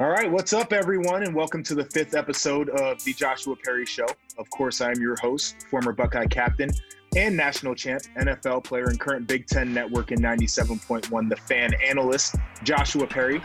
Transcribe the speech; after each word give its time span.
All 0.00 0.10
right, 0.10 0.30
what's 0.30 0.52
up, 0.52 0.72
everyone, 0.72 1.24
and 1.24 1.34
welcome 1.34 1.64
to 1.64 1.74
the 1.74 1.84
fifth 1.86 2.14
episode 2.14 2.68
of 2.68 3.02
the 3.02 3.12
Joshua 3.14 3.56
Perry 3.64 3.84
Show. 3.84 4.06
Of 4.38 4.48
course, 4.48 4.80
I 4.80 4.92
am 4.92 5.00
your 5.00 5.16
host, 5.20 5.66
former 5.68 5.90
Buckeye 5.90 6.26
captain 6.26 6.70
and 7.16 7.36
national 7.36 7.74
champ, 7.74 8.02
NFL 8.16 8.62
player, 8.62 8.84
and 8.84 9.00
current 9.00 9.26
Big 9.26 9.48
Ten 9.48 9.74
Network 9.74 10.12
in 10.12 10.20
97.1, 10.20 11.28
the 11.28 11.34
fan 11.34 11.74
analyst, 11.84 12.36
Joshua 12.62 13.08
Perry. 13.08 13.42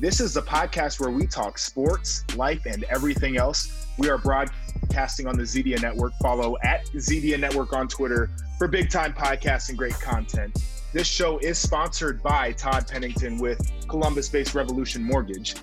This 0.00 0.18
is 0.18 0.34
the 0.34 0.42
podcast 0.42 0.98
where 0.98 1.10
we 1.10 1.24
talk 1.24 1.56
sports, 1.56 2.24
life, 2.34 2.66
and 2.66 2.82
everything 2.90 3.36
else. 3.36 3.86
We 3.96 4.10
are 4.10 4.18
broadcasting 4.18 5.28
on 5.28 5.36
the 5.36 5.44
Zedia 5.44 5.80
Network. 5.80 6.14
Follow 6.20 6.56
at 6.64 6.84
Zedia 6.96 7.38
Network 7.38 7.72
on 7.72 7.86
Twitter 7.86 8.28
for 8.58 8.66
big 8.66 8.90
time 8.90 9.12
podcasts 9.12 9.68
and 9.68 9.78
great 9.78 9.94
content. 10.00 10.60
This 10.92 11.06
show 11.06 11.38
is 11.38 11.58
sponsored 11.58 12.24
by 12.24 12.50
Todd 12.52 12.88
Pennington 12.88 13.38
with 13.38 13.60
Columbus 13.86 14.28
based 14.28 14.56
Revolution 14.56 15.04
Mortgage. 15.04 15.54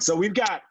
So 0.01 0.17
we've 0.17 0.35
got 0.35 0.63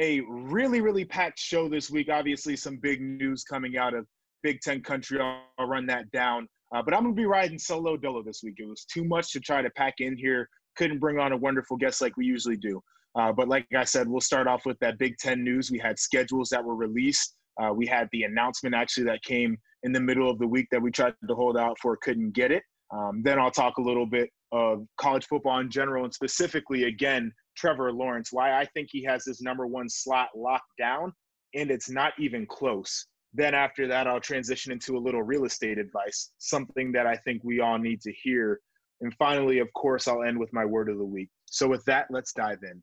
a 0.00 0.20
really, 0.28 0.80
really 0.80 1.04
packed 1.04 1.38
show 1.38 1.68
this 1.68 1.90
week. 1.90 2.08
Obviously, 2.10 2.56
some 2.56 2.76
big 2.76 3.00
news 3.00 3.44
coming 3.44 3.76
out 3.76 3.94
of 3.94 4.06
Big 4.42 4.60
Ten 4.60 4.82
country. 4.82 5.20
I'll, 5.20 5.42
I'll 5.58 5.66
run 5.66 5.86
that 5.86 6.10
down. 6.10 6.48
Uh, 6.74 6.82
but 6.82 6.94
I'm 6.94 7.02
going 7.02 7.14
to 7.14 7.20
be 7.20 7.26
riding 7.26 7.58
solo 7.58 7.96
dolo 7.96 8.22
this 8.22 8.42
week. 8.42 8.54
It 8.58 8.68
was 8.68 8.84
too 8.84 9.04
much 9.04 9.32
to 9.32 9.40
try 9.40 9.62
to 9.62 9.70
pack 9.70 9.94
in 9.98 10.16
here. 10.16 10.48
Couldn't 10.76 11.00
bring 11.00 11.18
on 11.18 11.32
a 11.32 11.36
wonderful 11.36 11.76
guest 11.76 12.00
like 12.00 12.16
we 12.16 12.26
usually 12.26 12.56
do. 12.56 12.80
Uh, 13.18 13.32
but 13.32 13.48
like 13.48 13.66
I 13.76 13.84
said, 13.84 14.08
we'll 14.08 14.20
start 14.20 14.46
off 14.46 14.66
with 14.66 14.78
that 14.80 14.98
Big 14.98 15.16
Ten 15.18 15.42
news. 15.42 15.70
We 15.70 15.78
had 15.78 15.98
schedules 15.98 16.50
that 16.50 16.62
were 16.62 16.76
released. 16.76 17.34
Uh, 17.60 17.72
we 17.72 17.86
had 17.86 18.08
the 18.12 18.22
announcement 18.22 18.74
actually 18.74 19.04
that 19.04 19.22
came 19.22 19.56
in 19.82 19.92
the 19.92 20.00
middle 20.00 20.30
of 20.30 20.38
the 20.38 20.46
week 20.46 20.66
that 20.70 20.80
we 20.80 20.90
tried 20.90 21.14
to 21.26 21.34
hold 21.34 21.56
out 21.56 21.76
for, 21.80 21.96
couldn't 21.96 22.32
get 22.32 22.52
it. 22.52 22.62
Um, 22.92 23.22
then 23.24 23.38
I'll 23.38 23.50
talk 23.50 23.78
a 23.78 23.82
little 23.82 24.06
bit 24.06 24.30
of 24.52 24.86
college 24.96 25.26
football 25.26 25.60
in 25.60 25.70
general 25.70 26.04
and 26.04 26.14
specifically, 26.14 26.84
again, 26.84 27.32
Trevor 27.56 27.92
Lawrence, 27.92 28.32
why 28.32 28.58
I 28.58 28.64
think 28.66 28.88
he 28.90 29.02
has 29.04 29.24
his 29.24 29.40
number 29.40 29.66
one 29.66 29.88
slot 29.88 30.28
locked 30.34 30.72
down 30.78 31.12
and 31.54 31.70
it's 31.70 31.90
not 31.90 32.12
even 32.18 32.46
close. 32.46 33.06
Then 33.34 33.54
after 33.54 33.86
that, 33.88 34.06
I'll 34.06 34.20
transition 34.20 34.72
into 34.72 34.96
a 34.96 34.98
little 34.98 35.22
real 35.22 35.44
estate 35.44 35.78
advice, 35.78 36.30
something 36.38 36.92
that 36.92 37.06
I 37.06 37.16
think 37.16 37.42
we 37.44 37.60
all 37.60 37.78
need 37.78 38.00
to 38.02 38.12
hear. 38.12 38.60
And 39.00 39.14
finally, 39.18 39.58
of 39.58 39.72
course, 39.74 40.08
I'll 40.08 40.22
end 40.22 40.38
with 40.38 40.52
my 40.52 40.64
word 40.64 40.88
of 40.88 40.98
the 40.98 41.04
week. 41.04 41.28
So 41.46 41.68
with 41.68 41.84
that, 41.84 42.06
let's 42.10 42.32
dive 42.32 42.58
in. 42.62 42.82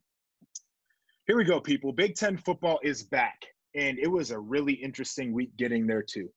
Here 1.27 1.37
we 1.37 1.43
go, 1.43 1.59
people. 1.59 1.91
Big 1.91 2.15
Ten 2.15 2.37
football 2.37 2.79
is 2.83 3.03
back, 3.03 3.41
and 3.73 3.97
it 3.97 4.07
was 4.07 4.29
a 4.31 4.39
really 4.39 4.73
interesting 4.73 5.33
week 5.33 5.55
getting 5.57 5.87
there 5.87 6.03
too. 6.03 6.29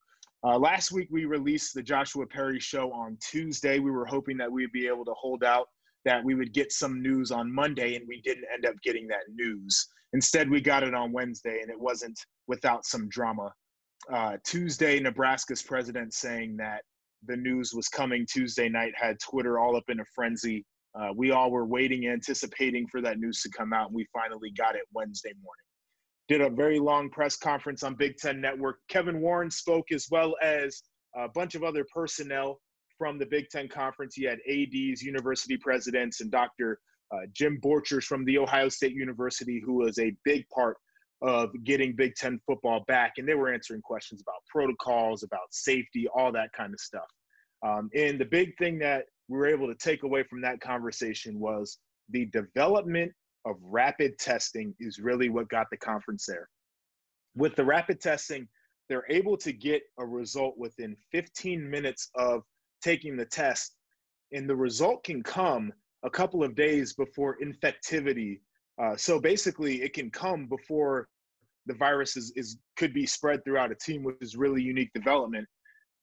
Uh, 0.45 0.57
last 0.57 0.93
week, 0.93 1.09
we 1.11 1.25
released 1.25 1.75
the 1.75 1.83
Joshua 1.83 2.25
Perry 2.27 2.61
show 2.61 2.93
on 2.93 3.19
Tuesday. 3.21 3.81
We 3.81 3.91
were 3.91 4.07
hoping 4.07 4.37
that 4.37 4.51
we'd 4.51 4.73
be 4.73 4.87
able 4.87 5.05
to 5.05 5.15
hold 5.15 5.43
out, 5.43 5.67
that 6.05 6.25
we 6.25 6.35
would 6.35 6.53
get 6.53 6.71
some 6.71 7.03
news 7.03 7.33
on 7.33 7.53
Monday, 7.53 7.97
and 7.97 8.07
we 8.07 8.21
didn't 8.23 8.45
end 8.53 8.65
up 8.65 8.75
getting 8.85 9.09
that 9.09 9.29
news. 9.35 9.89
Instead, 10.13 10.49
we 10.49 10.61
got 10.61 10.85
it 10.85 10.95
on 10.95 11.13
Wednesday, 11.13 11.61
and 11.61 11.71
it 11.71 11.79
wasn't 11.79 12.19
without 12.47 12.87
some 12.87 13.09
drama. 13.09 13.53
Uh, 14.13 14.37
Tuesday, 14.45 15.01
Nebraska's 15.01 15.63
president 15.63 16.15
saying 16.15 16.57
that 16.57 16.83
the 17.27 17.37
news 17.37 17.73
was 17.75 17.89
coming 17.89 18.25
Tuesday 18.25 18.69
night 18.69 18.93
had 18.97 19.19
Twitter 19.19 19.59
all 19.59 19.77
up 19.77 19.85
in 19.89 19.99
a 19.99 20.05
frenzy. 20.15 20.65
Uh, 20.95 21.09
we 21.17 21.33
all 21.33 21.51
were 21.51 21.67
waiting, 21.67 22.07
anticipating 22.07 22.87
for 22.87 23.01
that 23.01 23.19
news 23.19 23.43
to 23.43 23.51
come 23.51 23.73
out, 23.73 23.89
and 23.89 23.97
we 23.97 24.07
finally 24.13 24.53
got 24.57 24.77
it 24.77 24.83
Wednesday 24.95 25.33
morning 25.43 25.68
did 26.29 26.41
a 26.43 26.51
very 26.51 26.79
long 26.79 27.09
press 27.11 27.37
conference 27.37 27.83
on 27.83 27.95
Big 27.95 28.17
Ten 28.19 28.41
Network. 28.41 28.79
Kevin 28.89 29.21
Warren 29.21 29.51
spoke 29.51 29.91
as 29.93 30.07
well 30.11 30.37
as 30.43 30.83
a 31.17 31.29
bunch 31.29 31.55
of 31.55 31.65
other 31.65 31.85
personnel 31.93 32.61
from 32.99 33.19
the 33.19 33.27
Big 33.27 33.49
Ten 33.49 33.69
Conference. 33.69 34.15
He 34.15 34.25
had 34.25 34.39
ADs, 34.49 35.03
university 35.03 35.57
presidents, 35.57 36.21
and 36.21 36.31
Dr. 36.31 36.81
Uh, 37.13 37.21
Jim 37.33 37.59
Borchers 37.65 38.05
from 38.05 38.25
the 38.27 38.37
Ohio 38.37 38.69
State 38.69 38.93
University, 38.93 39.63
who 39.65 39.75
was 39.75 39.99
a 39.99 40.15
big 40.25 40.47
part 40.51 40.77
of 41.23 41.51
getting 41.65 41.97
Big 41.97 42.15
Ten 42.15 42.39
football 42.47 42.85
back. 42.87 43.15
And 43.17 43.27
they 43.27 43.35
were 43.35 43.53
answering 43.53 43.81
questions 43.81 44.21
about 44.21 44.43
protocols, 44.51 45.23
about 45.23 45.49
safety, 45.51 46.07
all 46.15 46.31
that 46.33 46.53
kind 46.53 46.75
of 46.75 46.81
stuff. 46.81 47.09
Um, 47.67 47.89
and 47.95 48.21
the 48.21 48.27
big 48.27 48.57
thing 48.59 48.79
that 48.81 49.07
we 49.29 49.39
were 49.39 49.49
able 49.49 49.67
to 49.67 49.75
take 49.75 50.03
away 50.03 50.23
from 50.25 50.43
that 50.43 50.61
conversation 50.61 51.41
was 51.41 51.79
the 52.11 52.27
development 52.27 53.13
of 53.45 53.57
rapid 53.63 54.19
testing 54.19 54.75
is 54.81 54.99
really 54.99 55.29
what 55.29 55.49
got 55.49 55.67
the 55.71 55.77
conference 55.77 56.27
there. 56.27 56.49
With 57.37 57.55
the 57.57 57.65
rapid 57.65 58.01
testing, 58.01 58.49
they're 58.89 59.07
able 59.09 59.37
to 59.39 59.53
get 59.53 59.83
a 59.99 60.07
result 60.07 60.57
within 60.59 60.97
15 61.13 61.69
minutes 61.69 62.11
of 62.15 62.43
taking 62.83 63.17
the 63.17 63.27
test, 63.27 63.77
and 64.33 64.49
the 64.49 64.57
result 64.57 65.05
can 65.05 65.23
come 65.23 65.73
a 66.05 66.11
couple 66.11 66.43
of 66.43 66.55
days 66.55 66.95
before 66.95 67.39
infectivity. 67.43 68.41
Uh, 68.81 68.97
so 68.97 69.21
basically, 69.21 69.83
it 69.83 69.93
can 69.93 70.11
come 70.11 70.47
before 70.47 71.09
the 71.67 71.75
virus 71.75 72.17
is, 72.17 72.33
is 72.35 72.59
could 72.77 72.95
be 72.95 73.07
spread 73.07 73.45
throughout 73.45 73.71
a 73.71 73.75
team, 73.75 74.03
which 74.03 74.17
is 74.21 74.37
really 74.37 74.63
unique 74.63 74.93
development. 74.95 75.47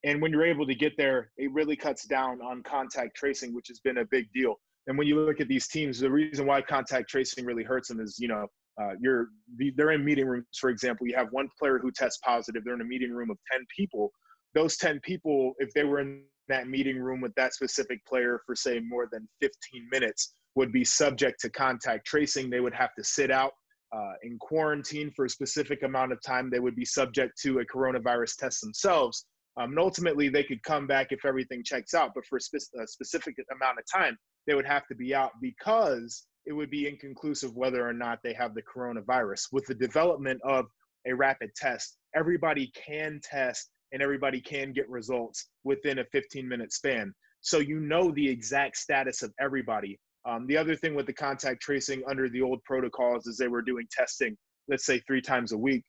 And 0.04 0.22
when 0.22 0.30
you're 0.30 0.46
able 0.46 0.66
to 0.66 0.74
get 0.74 0.92
there, 0.96 1.32
it 1.36 1.52
really 1.52 1.74
cuts 1.74 2.04
down 2.06 2.40
on 2.40 2.62
contact 2.62 3.16
tracing, 3.16 3.54
which 3.54 3.68
has 3.68 3.80
been 3.80 3.98
a 3.98 4.04
big 4.04 4.30
deal. 4.32 4.54
And 4.86 4.96
when 4.96 5.06
you 5.06 5.20
look 5.20 5.40
at 5.40 5.48
these 5.48 5.68
teams, 5.68 5.98
the 5.98 6.10
reason 6.10 6.46
why 6.46 6.62
contact 6.62 7.08
tracing 7.08 7.44
really 7.44 7.64
hurts 7.64 7.88
them 7.88 8.00
is, 8.00 8.18
you 8.18 8.28
know, 8.28 8.46
uh, 8.80 8.92
you're 9.00 9.28
they're 9.74 9.92
in 9.92 10.04
meeting 10.04 10.26
rooms. 10.26 10.46
For 10.60 10.70
example, 10.70 11.06
you 11.06 11.16
have 11.16 11.28
one 11.30 11.48
player 11.58 11.78
who 11.78 11.90
tests 11.90 12.20
positive. 12.24 12.62
They're 12.64 12.74
in 12.74 12.82
a 12.82 12.84
meeting 12.84 13.10
room 13.10 13.30
of 13.30 13.38
ten 13.50 13.64
people. 13.74 14.10
Those 14.54 14.76
ten 14.76 15.00
people, 15.00 15.54
if 15.58 15.72
they 15.72 15.84
were 15.84 16.00
in 16.00 16.22
that 16.48 16.68
meeting 16.68 16.98
room 16.98 17.20
with 17.20 17.34
that 17.36 17.54
specific 17.54 18.04
player 18.06 18.40
for 18.46 18.54
say 18.54 18.80
more 18.80 19.08
than 19.10 19.28
15 19.40 19.52
minutes, 19.90 20.34
would 20.54 20.72
be 20.72 20.84
subject 20.84 21.40
to 21.40 21.50
contact 21.50 22.06
tracing. 22.06 22.50
They 22.50 22.60
would 22.60 22.74
have 22.74 22.94
to 22.94 23.04
sit 23.04 23.30
out 23.30 23.52
uh, 23.94 24.12
in 24.22 24.38
quarantine 24.38 25.10
for 25.14 25.24
a 25.24 25.30
specific 25.30 25.82
amount 25.82 26.12
of 26.12 26.22
time. 26.22 26.50
They 26.50 26.60
would 26.60 26.76
be 26.76 26.84
subject 26.84 27.40
to 27.42 27.60
a 27.60 27.64
coronavirus 27.64 28.36
test 28.36 28.60
themselves. 28.60 29.26
Um, 29.58 29.70
and 29.70 29.78
ultimately, 29.78 30.28
they 30.28 30.44
could 30.44 30.62
come 30.62 30.86
back 30.86 31.08
if 31.10 31.24
everything 31.24 31.62
checks 31.64 31.94
out. 31.94 32.12
But 32.14 32.26
for 32.26 32.36
a, 32.36 32.40
spe- 32.40 32.74
a 32.80 32.86
specific 32.86 33.36
amount 33.50 33.78
of 33.78 33.84
time, 33.92 34.16
they 34.46 34.54
would 34.54 34.66
have 34.66 34.86
to 34.88 34.94
be 34.94 35.14
out 35.14 35.32
because 35.40 36.26
it 36.46 36.52
would 36.52 36.70
be 36.70 36.88
inconclusive 36.88 37.54
whether 37.54 37.86
or 37.86 37.92
not 37.92 38.20
they 38.22 38.32
have 38.32 38.54
the 38.54 38.62
coronavirus. 38.62 39.48
With 39.52 39.66
the 39.66 39.74
development 39.74 40.40
of 40.44 40.66
a 41.06 41.14
rapid 41.14 41.54
test, 41.54 41.96
everybody 42.14 42.70
can 42.74 43.20
test 43.22 43.70
and 43.92 44.02
everybody 44.02 44.40
can 44.40 44.72
get 44.72 44.88
results 44.88 45.48
within 45.64 45.98
a 45.98 46.04
15 46.12 46.48
minute 46.48 46.72
span. 46.72 47.12
So 47.40 47.58
you 47.58 47.80
know 47.80 48.10
the 48.12 48.28
exact 48.28 48.76
status 48.76 49.22
of 49.22 49.32
everybody. 49.40 49.98
Um, 50.24 50.46
the 50.46 50.56
other 50.56 50.74
thing 50.74 50.94
with 50.94 51.06
the 51.06 51.12
contact 51.12 51.62
tracing 51.62 52.02
under 52.08 52.28
the 52.28 52.42
old 52.42 52.62
protocols 52.64 53.26
is 53.26 53.36
they 53.36 53.48
were 53.48 53.62
doing 53.62 53.86
testing, 53.90 54.36
let's 54.68 54.84
say 54.84 55.00
three 55.00 55.22
times 55.22 55.52
a 55.52 55.58
week. 55.58 55.84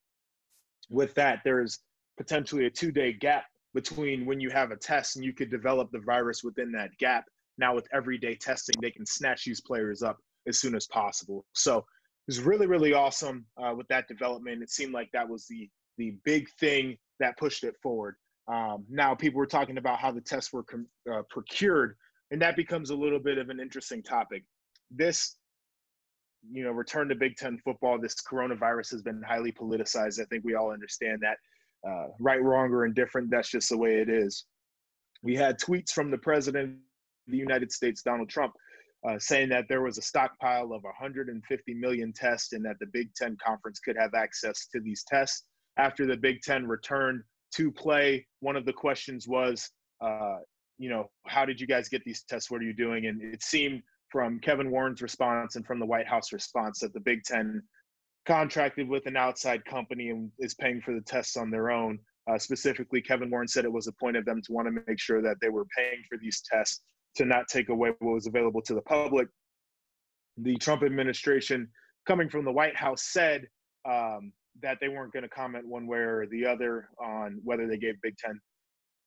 With 0.89 1.13
that, 1.15 1.41
there's 1.43 1.79
potentially 2.17 2.65
a 2.65 2.69
two 2.69 2.91
day 2.91 3.13
gap 3.13 3.45
between 3.73 4.25
when 4.25 4.39
you 4.39 4.49
have 4.49 4.71
a 4.71 4.75
test 4.75 5.15
and 5.15 5.25
you 5.25 5.33
could 5.33 5.51
develop 5.51 5.89
the 5.91 5.99
virus 5.99 6.43
within 6.43 6.71
that 6.71 6.89
gap 6.99 7.25
now 7.57 7.75
with 7.75 7.87
everyday 7.93 8.35
testing, 8.35 8.75
they 8.81 8.91
can 8.91 9.05
snatch 9.05 9.45
these 9.45 9.61
players 9.61 10.03
up 10.03 10.17
as 10.47 10.59
soon 10.59 10.75
as 10.75 10.87
possible. 10.87 11.45
So 11.53 11.77
it 11.79 11.83
was 12.27 12.39
really, 12.41 12.67
really 12.67 12.93
awesome 12.93 13.45
uh, 13.61 13.73
with 13.75 13.87
that 13.87 14.07
development. 14.07 14.61
It 14.61 14.69
seemed 14.69 14.93
like 14.93 15.09
that 15.13 15.27
was 15.27 15.45
the 15.47 15.69
the 15.97 16.15
big 16.23 16.47
thing 16.59 16.95
that 17.19 17.37
pushed 17.37 17.63
it 17.63 17.73
forward. 17.81 18.15
Um, 18.47 18.85
now 18.89 19.15
people 19.15 19.39
were 19.39 19.47
talking 19.47 19.77
about 19.77 19.99
how 19.99 20.11
the 20.11 20.21
tests 20.21 20.53
were 20.53 20.63
com- 20.63 20.87
uh, 21.11 21.23
procured, 21.29 21.95
and 22.31 22.41
that 22.41 22.55
becomes 22.55 22.91
a 22.91 22.95
little 22.95 23.19
bit 23.19 23.37
of 23.37 23.49
an 23.49 23.59
interesting 23.59 24.03
topic. 24.03 24.43
This, 24.91 25.37
you 26.49 26.63
know, 26.63 26.71
return 26.71 27.09
to 27.09 27.15
Big 27.15 27.35
Ten 27.35 27.57
football. 27.57 27.99
This 27.99 28.15
coronavirus 28.15 28.91
has 28.91 29.01
been 29.01 29.21
highly 29.27 29.51
politicized. 29.51 30.21
I 30.21 30.25
think 30.25 30.43
we 30.45 30.55
all 30.55 30.71
understand 30.71 31.21
that. 31.21 31.37
Uh, 31.87 32.07
right, 32.19 32.41
wrong, 32.41 32.71
or 32.71 32.85
indifferent. 32.85 33.29
That's 33.31 33.49
just 33.49 33.69
the 33.69 33.77
way 33.77 33.95
it 33.95 34.09
is. 34.09 34.45
We 35.23 35.35
had 35.35 35.59
tweets 35.59 35.91
from 35.91 36.11
the 36.11 36.17
president 36.17 36.77
the 37.27 37.37
United 37.37 37.71
States, 37.71 38.01
Donald 38.01 38.29
Trump, 38.29 38.53
uh, 39.07 39.19
saying 39.19 39.49
that 39.49 39.65
there 39.69 39.81
was 39.81 39.97
a 39.97 40.01
stockpile 40.01 40.73
of 40.73 40.83
150 40.83 41.73
million 41.73 42.11
tests 42.11 42.53
and 42.53 42.65
that 42.65 42.77
the 42.79 42.87
Big 42.87 43.13
Ten 43.15 43.37
Conference 43.45 43.79
could 43.79 43.95
have 43.97 44.13
access 44.13 44.67
to 44.73 44.79
these 44.79 45.03
tests. 45.07 45.43
After 45.77 46.05
the 46.05 46.17
Big 46.17 46.41
Ten 46.41 46.65
returned 46.65 47.23
to 47.55 47.71
play, 47.71 48.25
one 48.39 48.55
of 48.55 48.65
the 48.65 48.73
questions 48.73 49.27
was, 49.27 49.69
uh, 50.01 50.37
you 50.77 50.89
know, 50.89 51.09
how 51.27 51.45
did 51.45 51.61
you 51.61 51.67
guys 51.67 51.89
get 51.89 52.03
these 52.03 52.23
tests? 52.23 52.49
What 52.49 52.61
are 52.61 52.65
you 52.65 52.73
doing? 52.73 53.05
And 53.05 53.21
it 53.21 53.43
seemed 53.43 53.83
from 54.11 54.39
Kevin 54.39 54.71
Warren's 54.71 55.01
response 55.01 55.55
and 55.55 55.65
from 55.65 55.79
the 55.79 55.85
White 55.85 56.07
House 56.07 56.33
response 56.33 56.79
that 56.79 56.93
the 56.93 56.99
Big 56.99 57.23
Ten 57.23 57.61
contracted 58.25 58.89
with 58.89 59.05
an 59.05 59.15
outside 59.15 59.63
company 59.65 60.09
and 60.09 60.31
is 60.39 60.53
paying 60.55 60.81
for 60.81 60.93
the 60.93 61.01
tests 61.01 61.37
on 61.37 61.49
their 61.49 61.71
own. 61.71 61.99
Uh, 62.29 62.37
specifically, 62.37 63.01
Kevin 63.01 63.29
Warren 63.29 63.47
said 63.47 63.63
it 63.63 63.71
was 63.71 63.87
a 63.87 63.93
point 63.93 64.17
of 64.17 64.25
them 64.25 64.41
to 64.41 64.51
want 64.51 64.67
to 64.67 64.83
make 64.85 64.99
sure 64.99 65.21
that 65.21 65.37
they 65.39 65.49
were 65.49 65.65
paying 65.77 66.03
for 66.09 66.17
these 66.17 66.41
tests 66.51 66.81
to 67.17 67.25
not 67.25 67.47
take 67.47 67.69
away 67.69 67.91
what 67.99 68.13
was 68.13 68.27
available 68.27 68.61
to 68.61 68.73
the 68.73 68.81
public. 68.81 69.27
The 70.37 70.55
Trump 70.57 70.83
administration, 70.83 71.67
coming 72.07 72.29
from 72.29 72.45
the 72.45 72.51
White 72.51 72.75
House, 72.75 73.03
said 73.11 73.47
um, 73.85 74.31
that 74.61 74.77
they 74.79 74.87
weren't 74.87 75.13
going 75.13 75.23
to 75.23 75.29
comment 75.29 75.67
one 75.67 75.87
way 75.87 75.99
or 75.99 76.27
the 76.27 76.45
other 76.45 76.89
on 77.03 77.39
whether 77.43 77.67
they 77.67 77.77
gave 77.77 77.95
Big 78.01 78.15
Ten 78.17 78.39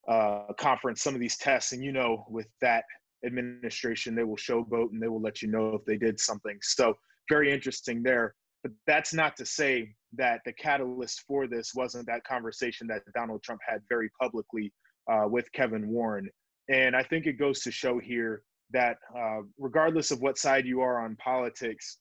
uh, 0.08 0.52
conference 0.58 1.02
some 1.02 1.14
of 1.14 1.20
these 1.20 1.36
tests. 1.36 1.72
And 1.72 1.84
you 1.84 1.92
know, 1.92 2.24
with 2.28 2.48
that 2.60 2.84
administration, 3.24 4.14
they 4.14 4.24
will 4.24 4.36
showboat 4.36 4.90
and 4.92 5.02
they 5.02 5.08
will 5.08 5.20
let 5.20 5.42
you 5.42 5.48
know 5.48 5.74
if 5.74 5.84
they 5.84 5.96
did 5.96 6.18
something. 6.18 6.58
So 6.62 6.94
very 7.28 7.52
interesting 7.52 8.02
there. 8.02 8.34
But 8.62 8.72
that's 8.86 9.14
not 9.14 9.36
to 9.36 9.46
say 9.46 9.94
that 10.16 10.40
the 10.44 10.52
catalyst 10.52 11.22
for 11.26 11.46
this 11.46 11.72
wasn't 11.74 12.06
that 12.06 12.24
conversation 12.24 12.86
that 12.88 13.02
Donald 13.14 13.42
Trump 13.42 13.60
had 13.66 13.80
very 13.88 14.10
publicly 14.20 14.72
uh, 15.10 15.26
with 15.28 15.50
Kevin 15.52 15.88
Warren. 15.88 16.28
And 16.70 16.94
I 16.94 17.02
think 17.02 17.26
it 17.26 17.34
goes 17.34 17.60
to 17.60 17.72
show 17.72 17.98
here 17.98 18.42
that 18.70 18.98
uh, 19.16 19.40
regardless 19.58 20.12
of 20.12 20.20
what 20.20 20.38
side 20.38 20.64
you 20.64 20.80
are 20.80 21.04
on 21.04 21.16
politics, 21.16 21.98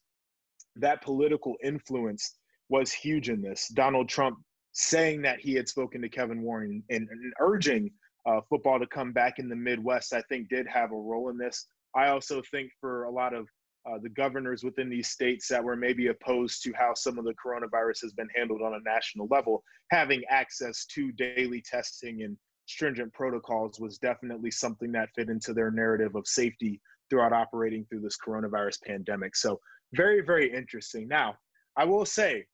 that 0.76 1.02
political 1.02 1.56
influence 1.62 2.36
was 2.68 2.92
huge 2.92 3.28
in 3.28 3.42
this. 3.42 3.68
Donald 3.74 4.08
Trump 4.08 4.38
saying 4.72 5.22
that 5.22 5.40
he 5.40 5.54
had 5.54 5.68
spoken 5.68 6.00
to 6.00 6.08
Kevin 6.08 6.42
Warren 6.42 6.82
and, 6.88 7.08
and 7.10 7.32
urging 7.40 7.90
uh, 8.26 8.40
football 8.48 8.78
to 8.78 8.86
come 8.86 9.12
back 9.12 9.40
in 9.40 9.48
the 9.48 9.56
Midwest, 9.56 10.12
I 10.12 10.22
think 10.28 10.48
did 10.48 10.68
have 10.68 10.92
a 10.92 10.96
role 10.96 11.30
in 11.30 11.36
this. 11.36 11.66
I 11.96 12.08
also 12.08 12.40
think 12.52 12.70
for 12.80 13.04
a 13.04 13.10
lot 13.10 13.34
of 13.34 13.48
uh, 13.88 13.98
the 14.00 14.10
governors 14.10 14.62
within 14.62 14.88
these 14.88 15.08
states 15.08 15.48
that 15.48 15.64
were 15.64 15.74
maybe 15.74 16.08
opposed 16.08 16.62
to 16.62 16.72
how 16.74 16.92
some 16.94 17.18
of 17.18 17.24
the 17.24 17.34
coronavirus 17.44 18.02
has 18.02 18.12
been 18.12 18.28
handled 18.36 18.62
on 18.62 18.74
a 18.74 18.88
national 18.88 19.26
level, 19.30 19.64
having 19.90 20.22
access 20.28 20.84
to 20.84 21.10
daily 21.12 21.62
testing 21.62 22.22
and 22.22 22.36
stringent 22.70 23.12
protocols 23.12 23.80
was 23.80 23.98
definitely 23.98 24.50
something 24.50 24.92
that 24.92 25.08
fit 25.14 25.28
into 25.28 25.52
their 25.52 25.70
narrative 25.70 26.14
of 26.14 26.26
safety 26.26 26.80
throughout 27.08 27.32
operating 27.32 27.84
through 27.86 28.00
this 28.00 28.16
coronavirus 28.24 28.78
pandemic. 28.86 29.36
So 29.36 29.60
very, 29.92 30.20
very 30.20 30.52
interesting. 30.54 31.08
Now, 31.08 31.34
I 31.76 31.84
will 31.84 32.06
say 32.06 32.46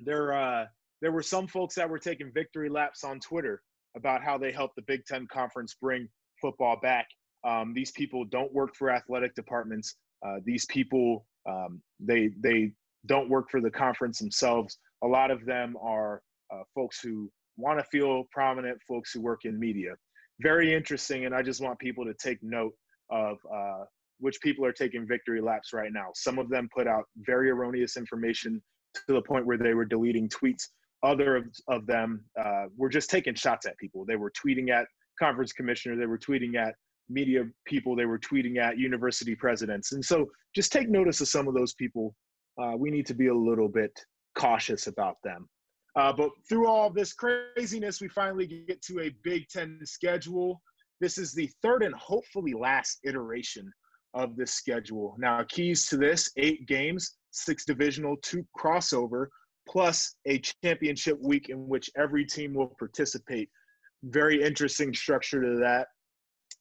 there 0.00 0.32
uh, 0.32 0.64
there 1.02 1.12
were 1.12 1.22
some 1.22 1.46
folks 1.46 1.74
that 1.74 1.88
were 1.88 1.98
taking 1.98 2.32
victory 2.32 2.68
laps 2.68 3.04
on 3.04 3.20
Twitter 3.20 3.62
about 3.96 4.22
how 4.22 4.38
they 4.38 4.52
helped 4.52 4.76
the 4.76 4.82
Big 4.82 5.04
Ten 5.04 5.26
Conference 5.30 5.76
bring 5.80 6.08
football 6.40 6.78
back. 6.80 7.06
Um, 7.44 7.72
these 7.74 7.92
people 7.92 8.24
don't 8.24 8.52
work 8.52 8.74
for 8.74 8.90
athletic 8.90 9.34
departments. 9.34 9.96
Uh, 10.26 10.36
these 10.44 10.64
people 10.66 11.26
um, 11.48 11.82
they 12.00 12.30
they 12.40 12.72
don't 13.06 13.28
work 13.28 13.50
for 13.50 13.60
the 13.60 13.70
conference 13.70 14.18
themselves. 14.18 14.78
A 15.04 15.06
lot 15.06 15.30
of 15.30 15.44
them 15.44 15.76
are 15.80 16.22
uh, 16.52 16.62
folks 16.74 17.00
who 17.00 17.30
want 17.56 17.78
to 17.78 17.84
feel 17.84 18.24
prominent, 18.30 18.78
folks 18.86 19.12
who 19.12 19.20
work 19.20 19.44
in 19.44 19.58
media. 19.58 19.94
Very 20.40 20.74
interesting, 20.74 21.24
and 21.24 21.34
I 21.34 21.42
just 21.42 21.62
want 21.62 21.78
people 21.78 22.04
to 22.04 22.14
take 22.14 22.38
note 22.42 22.74
of 23.10 23.38
uh, 23.52 23.84
which 24.20 24.40
people 24.40 24.64
are 24.64 24.72
taking 24.72 25.06
victory 25.06 25.40
laps 25.40 25.72
right 25.72 25.92
now. 25.92 26.08
Some 26.14 26.38
of 26.38 26.48
them 26.48 26.68
put 26.74 26.86
out 26.86 27.04
very 27.18 27.50
erroneous 27.50 27.96
information 27.96 28.62
to 28.94 29.12
the 29.12 29.22
point 29.22 29.46
where 29.46 29.58
they 29.58 29.74
were 29.74 29.84
deleting 29.84 30.28
tweets. 30.28 30.64
Other 31.02 31.36
of, 31.36 31.44
of 31.68 31.86
them 31.86 32.24
uh, 32.42 32.64
were 32.76 32.88
just 32.88 33.10
taking 33.10 33.34
shots 33.34 33.66
at 33.66 33.76
people. 33.78 34.04
They 34.06 34.16
were 34.16 34.32
tweeting 34.32 34.70
at 34.70 34.86
conference 35.18 35.52
commissioner. 35.52 35.96
They 35.96 36.06
were 36.06 36.18
tweeting 36.18 36.56
at 36.56 36.74
media 37.08 37.44
people. 37.66 37.94
They 37.94 38.06
were 38.06 38.18
tweeting 38.18 38.58
at 38.58 38.78
university 38.78 39.34
presidents. 39.34 39.92
And 39.92 40.04
so 40.04 40.26
just 40.54 40.72
take 40.72 40.88
notice 40.88 41.20
of 41.20 41.28
some 41.28 41.48
of 41.48 41.54
those 41.54 41.74
people. 41.74 42.14
Uh, 42.60 42.72
we 42.76 42.90
need 42.90 43.06
to 43.06 43.14
be 43.14 43.28
a 43.28 43.34
little 43.34 43.68
bit 43.68 43.92
cautious 44.36 44.86
about 44.86 45.16
them. 45.22 45.48
Uh, 45.96 46.12
but 46.12 46.30
through 46.48 46.68
all 46.68 46.90
this 46.90 47.14
craziness, 47.14 48.00
we 48.00 48.08
finally 48.08 48.46
get 48.68 48.82
to 48.82 49.00
a 49.00 49.14
Big 49.24 49.48
Ten 49.48 49.80
schedule. 49.84 50.60
This 51.00 51.16
is 51.16 51.32
the 51.32 51.50
third 51.62 51.82
and 51.82 51.94
hopefully 51.94 52.52
last 52.52 52.98
iteration 53.04 53.72
of 54.14 54.36
this 54.36 54.52
schedule. 54.52 55.14
Now, 55.18 55.42
keys 55.48 55.86
to 55.88 55.96
this 55.96 56.30
eight 56.36 56.66
games, 56.66 57.16
six 57.30 57.64
divisional, 57.64 58.16
two 58.22 58.46
crossover, 58.58 59.26
plus 59.68 60.14
a 60.26 60.40
championship 60.62 61.18
week 61.20 61.48
in 61.48 61.66
which 61.66 61.90
every 61.96 62.24
team 62.24 62.54
will 62.54 62.74
participate. 62.78 63.48
Very 64.04 64.42
interesting 64.42 64.94
structure 64.94 65.42
to 65.42 65.58
that. 65.60 65.88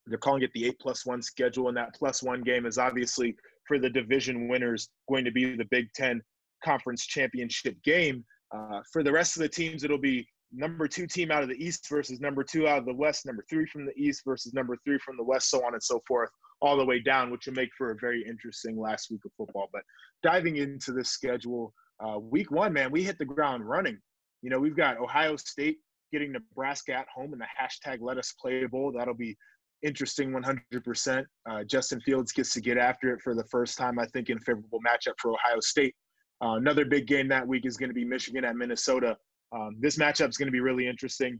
They're 0.05 0.17
calling 0.17 0.43
it 0.43 0.51
the 0.53 0.65
eight 0.65 0.79
plus 0.79 1.05
one 1.05 1.21
schedule, 1.21 1.67
and 1.67 1.77
that 1.77 1.95
plus 1.95 2.23
one 2.23 2.41
game 2.41 2.65
is 2.65 2.77
obviously 2.77 3.35
for 3.67 3.79
the 3.79 3.89
division 3.89 4.47
winners 4.47 4.89
going 5.09 5.25
to 5.25 5.31
be 5.31 5.55
the 5.55 5.67
Big 5.71 5.87
Ten 5.93 6.21
Conference 6.63 7.05
Championship 7.05 7.75
game. 7.83 8.23
Uh, 8.53 8.81
for 8.92 9.03
the 9.03 9.12
rest 9.12 9.36
of 9.36 9.42
the 9.42 9.50
teams, 9.50 9.83
it'll 9.83 9.97
be 9.97 10.27
number 10.53 10.88
two 10.88 11.07
team 11.07 11.31
out 11.31 11.44
of 11.44 11.50
the 11.50 11.63
East 11.63 11.88
versus 11.89 12.19
number 12.19 12.44
two 12.44 12.68
out 12.68 12.80
of 12.80 12.86
the 12.86 12.94
West, 12.94 13.25
number 13.25 13.44
three 13.50 13.65
from 13.65 13.86
the 13.86 13.94
East 13.95 14.21
versus 14.25 14.53
number 14.53 14.77
three 14.86 14.97
from 15.00 15.18
the 15.18 15.24
West, 15.24 15.50
so 15.50 15.65
on 15.65 15.74
and 15.74 15.83
so 15.83 16.01
forth, 16.07 16.30
all 16.62 16.77
the 16.77 16.86
way 16.86 17.00
down, 17.00 17.31
which 17.31 17.45
will 17.45 17.53
make 17.53 17.69
for 17.77 17.92
a 17.92 17.95
very 18.00 18.25
interesting 18.25 18.80
last 18.80 19.09
week 19.12 19.21
of 19.25 19.31
football. 19.38 19.69
But 19.74 19.83
diving 20.24 20.57
into 20.57 20.92
this 20.92 21.09
schedule, 21.09 21.74
uh, 22.00 22.19
week 22.19 22.51
one, 22.51 22.74
man, 22.74 22.92
we 22.92 23.03
hit 23.03 23.18
the 23.18 23.25
ground 23.25 23.68
running. 23.68 23.97
You 24.42 24.50
know, 24.50 24.59
we've 24.59 24.75
got 24.75 25.00
Ohio 25.00 25.36
State 25.36 25.77
getting 26.12 26.31
Nebraska 26.31 26.94
at 26.94 27.07
home 27.13 27.33
in 27.33 27.39
the 27.39 27.47
hashtag 27.59 27.97
Let 28.01 28.18
Us 28.18 28.33
Play 28.39 28.65
Bowl. 28.65 28.94
That'll 28.95 29.13
be 29.13 29.36
interesting 29.83 30.31
100%. 30.31 31.25
Uh, 31.50 31.63
Justin 31.63 32.00
Fields 32.01 32.31
gets 32.31 32.53
to 32.53 32.62
get 32.62 32.77
after 32.77 33.13
it 33.13 33.21
for 33.21 33.36
the 33.36 33.44
first 33.45 33.77
time, 33.77 34.00
I 34.00 34.06
think, 34.07 34.30
in 34.30 34.38
a 34.38 34.42
favorable 34.42 34.80
matchup 34.86 35.13
for 35.19 35.31
Ohio 35.31 35.59
State. 35.59 35.95
Uh, 36.43 36.55
another 36.55 36.85
big 36.85 37.07
game 37.07 37.27
that 37.29 37.47
week 37.47 37.65
is 37.65 37.77
going 37.77 37.89
to 37.89 37.93
be 37.93 38.05
Michigan 38.05 38.43
at 38.43 38.55
Minnesota. 38.55 39.17
Um, 39.55 39.77
this 39.79 39.97
matchup 39.97 40.29
is 40.29 40.37
going 40.37 40.47
to 40.47 40.51
be 40.51 40.59
really 40.59 40.87
interesting. 40.87 41.39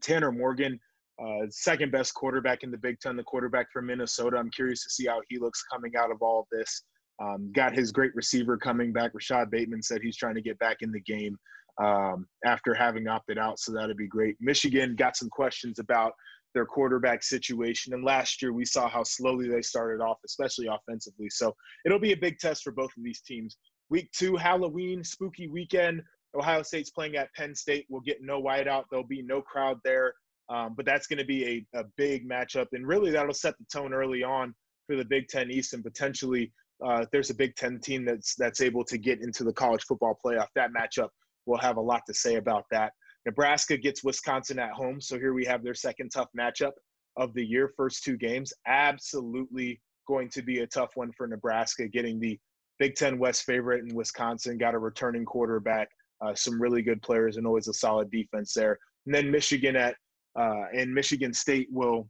Tanner 0.00 0.32
Morgan, 0.32 0.78
uh, 1.22 1.46
second 1.50 1.92
best 1.92 2.14
quarterback 2.14 2.62
in 2.62 2.70
the 2.70 2.78
Big 2.78 3.00
Ten, 3.00 3.16
the 3.16 3.22
quarterback 3.22 3.66
for 3.72 3.82
Minnesota. 3.82 4.36
I'm 4.36 4.50
curious 4.50 4.82
to 4.84 4.90
see 4.90 5.06
how 5.06 5.20
he 5.28 5.38
looks 5.38 5.62
coming 5.70 5.96
out 5.96 6.10
of 6.10 6.22
all 6.22 6.40
of 6.40 6.46
this. 6.50 6.84
Um, 7.20 7.50
got 7.52 7.74
his 7.74 7.90
great 7.90 8.14
receiver 8.14 8.56
coming 8.56 8.92
back. 8.92 9.12
Rashod 9.12 9.50
Bateman 9.50 9.82
said 9.82 10.00
he's 10.00 10.16
trying 10.16 10.36
to 10.36 10.40
get 10.40 10.58
back 10.60 10.78
in 10.80 10.92
the 10.92 11.00
game 11.00 11.36
um, 11.82 12.26
after 12.44 12.74
having 12.74 13.08
opted 13.08 13.38
out, 13.38 13.58
so 13.58 13.72
that'd 13.72 13.96
be 13.96 14.06
great. 14.06 14.36
Michigan 14.40 14.94
got 14.94 15.16
some 15.16 15.28
questions 15.28 15.78
about 15.80 16.12
their 16.54 16.64
quarterback 16.64 17.22
situation, 17.22 17.92
and 17.92 18.04
last 18.04 18.40
year 18.40 18.52
we 18.52 18.64
saw 18.64 18.88
how 18.88 19.02
slowly 19.02 19.48
they 19.48 19.62
started 19.62 20.02
off, 20.02 20.18
especially 20.24 20.68
offensively. 20.68 21.28
So 21.28 21.54
it'll 21.84 21.98
be 21.98 22.12
a 22.12 22.16
big 22.16 22.38
test 22.38 22.62
for 22.62 22.72
both 22.72 22.90
of 22.96 23.02
these 23.02 23.20
teams. 23.20 23.56
Week 23.90 24.10
two, 24.12 24.36
Halloween, 24.36 25.02
spooky 25.02 25.48
weekend. 25.48 26.02
Ohio 26.34 26.62
State's 26.62 26.90
playing 26.90 27.16
at 27.16 27.32
Penn 27.34 27.54
State. 27.54 27.86
We'll 27.88 28.02
get 28.02 28.18
no 28.20 28.42
whiteout. 28.42 28.84
There'll 28.90 29.06
be 29.06 29.22
no 29.22 29.40
crowd 29.40 29.78
there. 29.84 30.14
Um, 30.50 30.74
but 30.76 30.86
that's 30.86 31.06
going 31.06 31.18
to 31.18 31.24
be 31.24 31.66
a, 31.74 31.80
a 31.80 31.84
big 31.96 32.28
matchup. 32.28 32.66
And 32.72 32.86
really, 32.86 33.10
that'll 33.10 33.34
set 33.34 33.54
the 33.58 33.66
tone 33.72 33.92
early 33.92 34.22
on 34.22 34.54
for 34.86 34.96
the 34.96 35.04
Big 35.04 35.28
Ten 35.28 35.50
East 35.50 35.74
and 35.74 35.84
potentially 35.84 36.52
uh, 36.84 37.04
there's 37.12 37.30
a 37.30 37.34
Big 37.34 37.54
Ten 37.56 37.80
team 37.80 38.04
that's 38.04 38.34
that's 38.36 38.60
able 38.60 38.84
to 38.84 38.98
get 38.98 39.20
into 39.20 39.44
the 39.44 39.52
college 39.52 39.82
football 39.84 40.18
playoff, 40.24 40.46
that 40.54 40.70
matchup 40.72 41.08
will 41.46 41.58
have 41.58 41.76
a 41.76 41.80
lot 41.80 42.02
to 42.06 42.14
say 42.14 42.36
about 42.36 42.64
that. 42.70 42.92
Nebraska 43.26 43.76
gets 43.76 44.04
Wisconsin 44.04 44.58
at 44.58 44.70
home, 44.70 45.00
so 45.00 45.18
here 45.18 45.34
we 45.34 45.44
have 45.44 45.62
their 45.62 45.74
second 45.74 46.10
tough 46.10 46.28
matchup 46.38 46.72
of 47.16 47.34
the 47.34 47.44
year. 47.44 47.72
First 47.76 48.04
two 48.04 48.16
games, 48.16 48.52
absolutely 48.66 49.80
going 50.06 50.30
to 50.30 50.42
be 50.42 50.60
a 50.60 50.66
tough 50.66 50.90
one 50.94 51.10
for 51.16 51.26
Nebraska. 51.26 51.88
Getting 51.88 52.20
the 52.20 52.38
Big 52.78 52.94
Ten 52.94 53.18
West 53.18 53.44
favorite 53.44 53.84
in 53.84 53.94
Wisconsin, 53.94 54.58
got 54.58 54.74
a 54.74 54.78
returning 54.78 55.24
quarterback, 55.24 55.88
uh, 56.20 56.34
some 56.34 56.60
really 56.60 56.82
good 56.82 57.02
players, 57.02 57.36
and 57.36 57.46
always 57.46 57.68
a 57.68 57.74
solid 57.74 58.10
defense 58.10 58.52
there. 58.54 58.78
And 59.06 59.14
then 59.14 59.30
Michigan 59.30 59.76
at 59.76 59.96
uh, 60.38 60.64
and 60.74 60.92
Michigan 60.92 61.32
State 61.32 61.68
will 61.70 62.08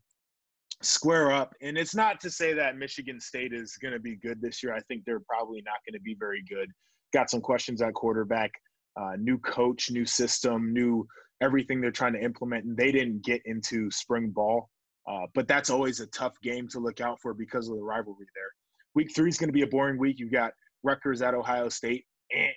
square 0.83 1.33
up. 1.33 1.55
And 1.63 1.79
it's 1.79 1.95
not 1.95 2.21
to 2.21 2.31
say 2.31 2.53
that 2.55 2.77
Michigan 2.77 3.21
State 3.21 3.53
is 3.53 3.77
going 3.81 3.95
to 3.95 4.01
be 4.01 4.17
good 4.17 4.41
this 4.41 4.63
year. 4.63 4.75
I 4.75 4.81
think 4.81 5.05
they're 5.05 5.21
probably 5.21 5.63
not 5.65 5.77
going 5.87 5.99
to 5.99 6.03
be 6.03 6.17
very 6.19 6.43
good. 6.49 6.71
Got 7.13 7.31
some 7.31 7.41
questions 7.41 7.81
at 7.81 7.95
quarterback. 7.95 8.51
Uh, 9.01 9.13
new 9.19 9.39
coach, 9.39 9.91
new 9.91 10.05
system, 10.05 10.73
new 10.73 11.07
everything 11.41 11.81
they're 11.81 11.91
trying 11.91 12.15
to 12.15 12.23
implement, 12.23 12.65
and 12.65 12.77
they 12.77 12.91
didn't 12.91 13.25
get 13.25 13.41
into 13.45 13.91
spring 13.91 14.31
ball. 14.31 14.69
Uh, 15.09 15.27
but 15.35 15.49
that's 15.49 15.71
always 15.71 16.01
a 16.01 16.07
tough 16.09 16.35
game 16.43 16.69
to 16.69 16.81
look 16.81 17.01
out 17.01 17.19
for 17.21 17.33
because 17.33 17.69
of 17.69 17.77
the 17.77 17.83
rivalry 17.83 18.27
there. 18.35 18.51
Week 18.99 19.15
three 19.15 19.29
is 19.29 19.39
going 19.39 19.49
to 19.49 19.53
be 19.53 19.63
a 19.63 19.67
boring 19.69 19.97
week. 19.97 20.19
You've 20.19 20.33
got 20.33 20.51
Rutgers 20.83 21.23
at 21.23 21.33
Ohio 21.33 21.69
State. 21.69 22.05
Eh. 22.33 22.51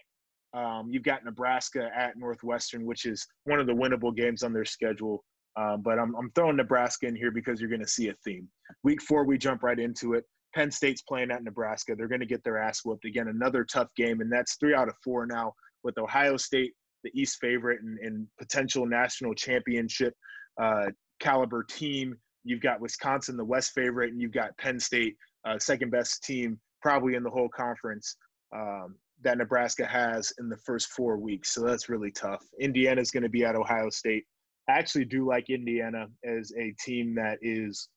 Um, 0.55 0.87
you've 0.89 1.03
got 1.03 1.23
Nebraska 1.23 1.91
at 1.95 2.17
Northwestern, 2.17 2.83
which 2.83 3.05
is 3.05 3.27
one 3.43 3.59
of 3.59 3.67
the 3.67 3.73
winnable 3.73 4.15
games 4.15 4.41
on 4.41 4.51
their 4.51 4.65
schedule. 4.65 5.23
Um, 5.55 5.83
but 5.83 5.99
I'm, 5.99 6.15
I'm 6.15 6.31
throwing 6.31 6.55
Nebraska 6.55 7.05
in 7.05 7.15
here 7.15 7.29
because 7.29 7.61
you're 7.61 7.69
going 7.69 7.83
to 7.83 7.87
see 7.87 8.07
a 8.07 8.15
theme. 8.25 8.47
Week 8.83 9.03
four, 9.03 9.23
we 9.23 9.37
jump 9.37 9.61
right 9.61 9.77
into 9.77 10.15
it. 10.15 10.23
Penn 10.55 10.71
State's 10.71 11.03
playing 11.03 11.29
at 11.29 11.43
Nebraska. 11.43 11.93
They're 11.95 12.07
going 12.07 12.21
to 12.21 12.25
get 12.25 12.43
their 12.43 12.57
ass 12.57 12.83
whooped. 12.83 13.05
Again, 13.05 13.27
another 13.27 13.63
tough 13.63 13.93
game, 13.95 14.19
and 14.21 14.31
that's 14.31 14.55
three 14.55 14.73
out 14.73 14.87
of 14.87 14.95
four 15.03 15.27
now 15.27 15.53
with 15.83 15.99
Ohio 15.99 16.37
State, 16.37 16.73
the 17.03 17.11
East 17.13 17.37
favorite 17.39 17.83
and, 17.83 17.99
and 17.99 18.25
potential 18.39 18.87
national 18.87 19.35
championship 19.35 20.15
uh, 20.59 20.87
caliber 21.19 21.63
team, 21.63 22.17
you've 22.43 22.61
got 22.61 22.81
Wisconsin, 22.81 23.37
the 23.37 23.45
West 23.45 23.73
favorite, 23.73 24.11
and 24.11 24.19
you've 24.19 24.31
got 24.31 24.57
Penn 24.57 24.79
State, 24.79 25.15
uh, 25.45 25.59
second 25.59 25.91
best 25.91 26.23
team 26.23 26.59
probably 26.81 27.15
in 27.15 27.23
the 27.23 27.29
whole 27.29 27.49
conference 27.49 28.15
um, 28.55 28.95
that 29.23 29.37
Nebraska 29.37 29.85
has 29.85 30.33
in 30.39 30.49
the 30.49 30.57
first 30.57 30.89
four 30.89 31.17
weeks. 31.17 31.53
So 31.53 31.61
that's 31.61 31.89
really 31.89 32.11
tough. 32.11 32.43
Indiana 32.59 33.01
is 33.01 33.11
going 33.11 33.23
to 33.23 33.29
be 33.29 33.45
at 33.45 33.55
Ohio 33.55 33.89
State. 33.89 34.25
I 34.67 34.73
actually 34.73 35.05
do 35.05 35.27
like 35.27 35.49
Indiana 35.49 36.07
as 36.23 36.51
a 36.57 36.73
team 36.83 37.15
that 37.15 37.37
is 37.41 37.89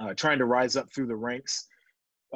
uh, 0.00 0.14
trying 0.14 0.38
to 0.38 0.46
rise 0.46 0.76
up 0.76 0.86
through 0.94 1.06
the 1.06 1.16
ranks, 1.16 1.66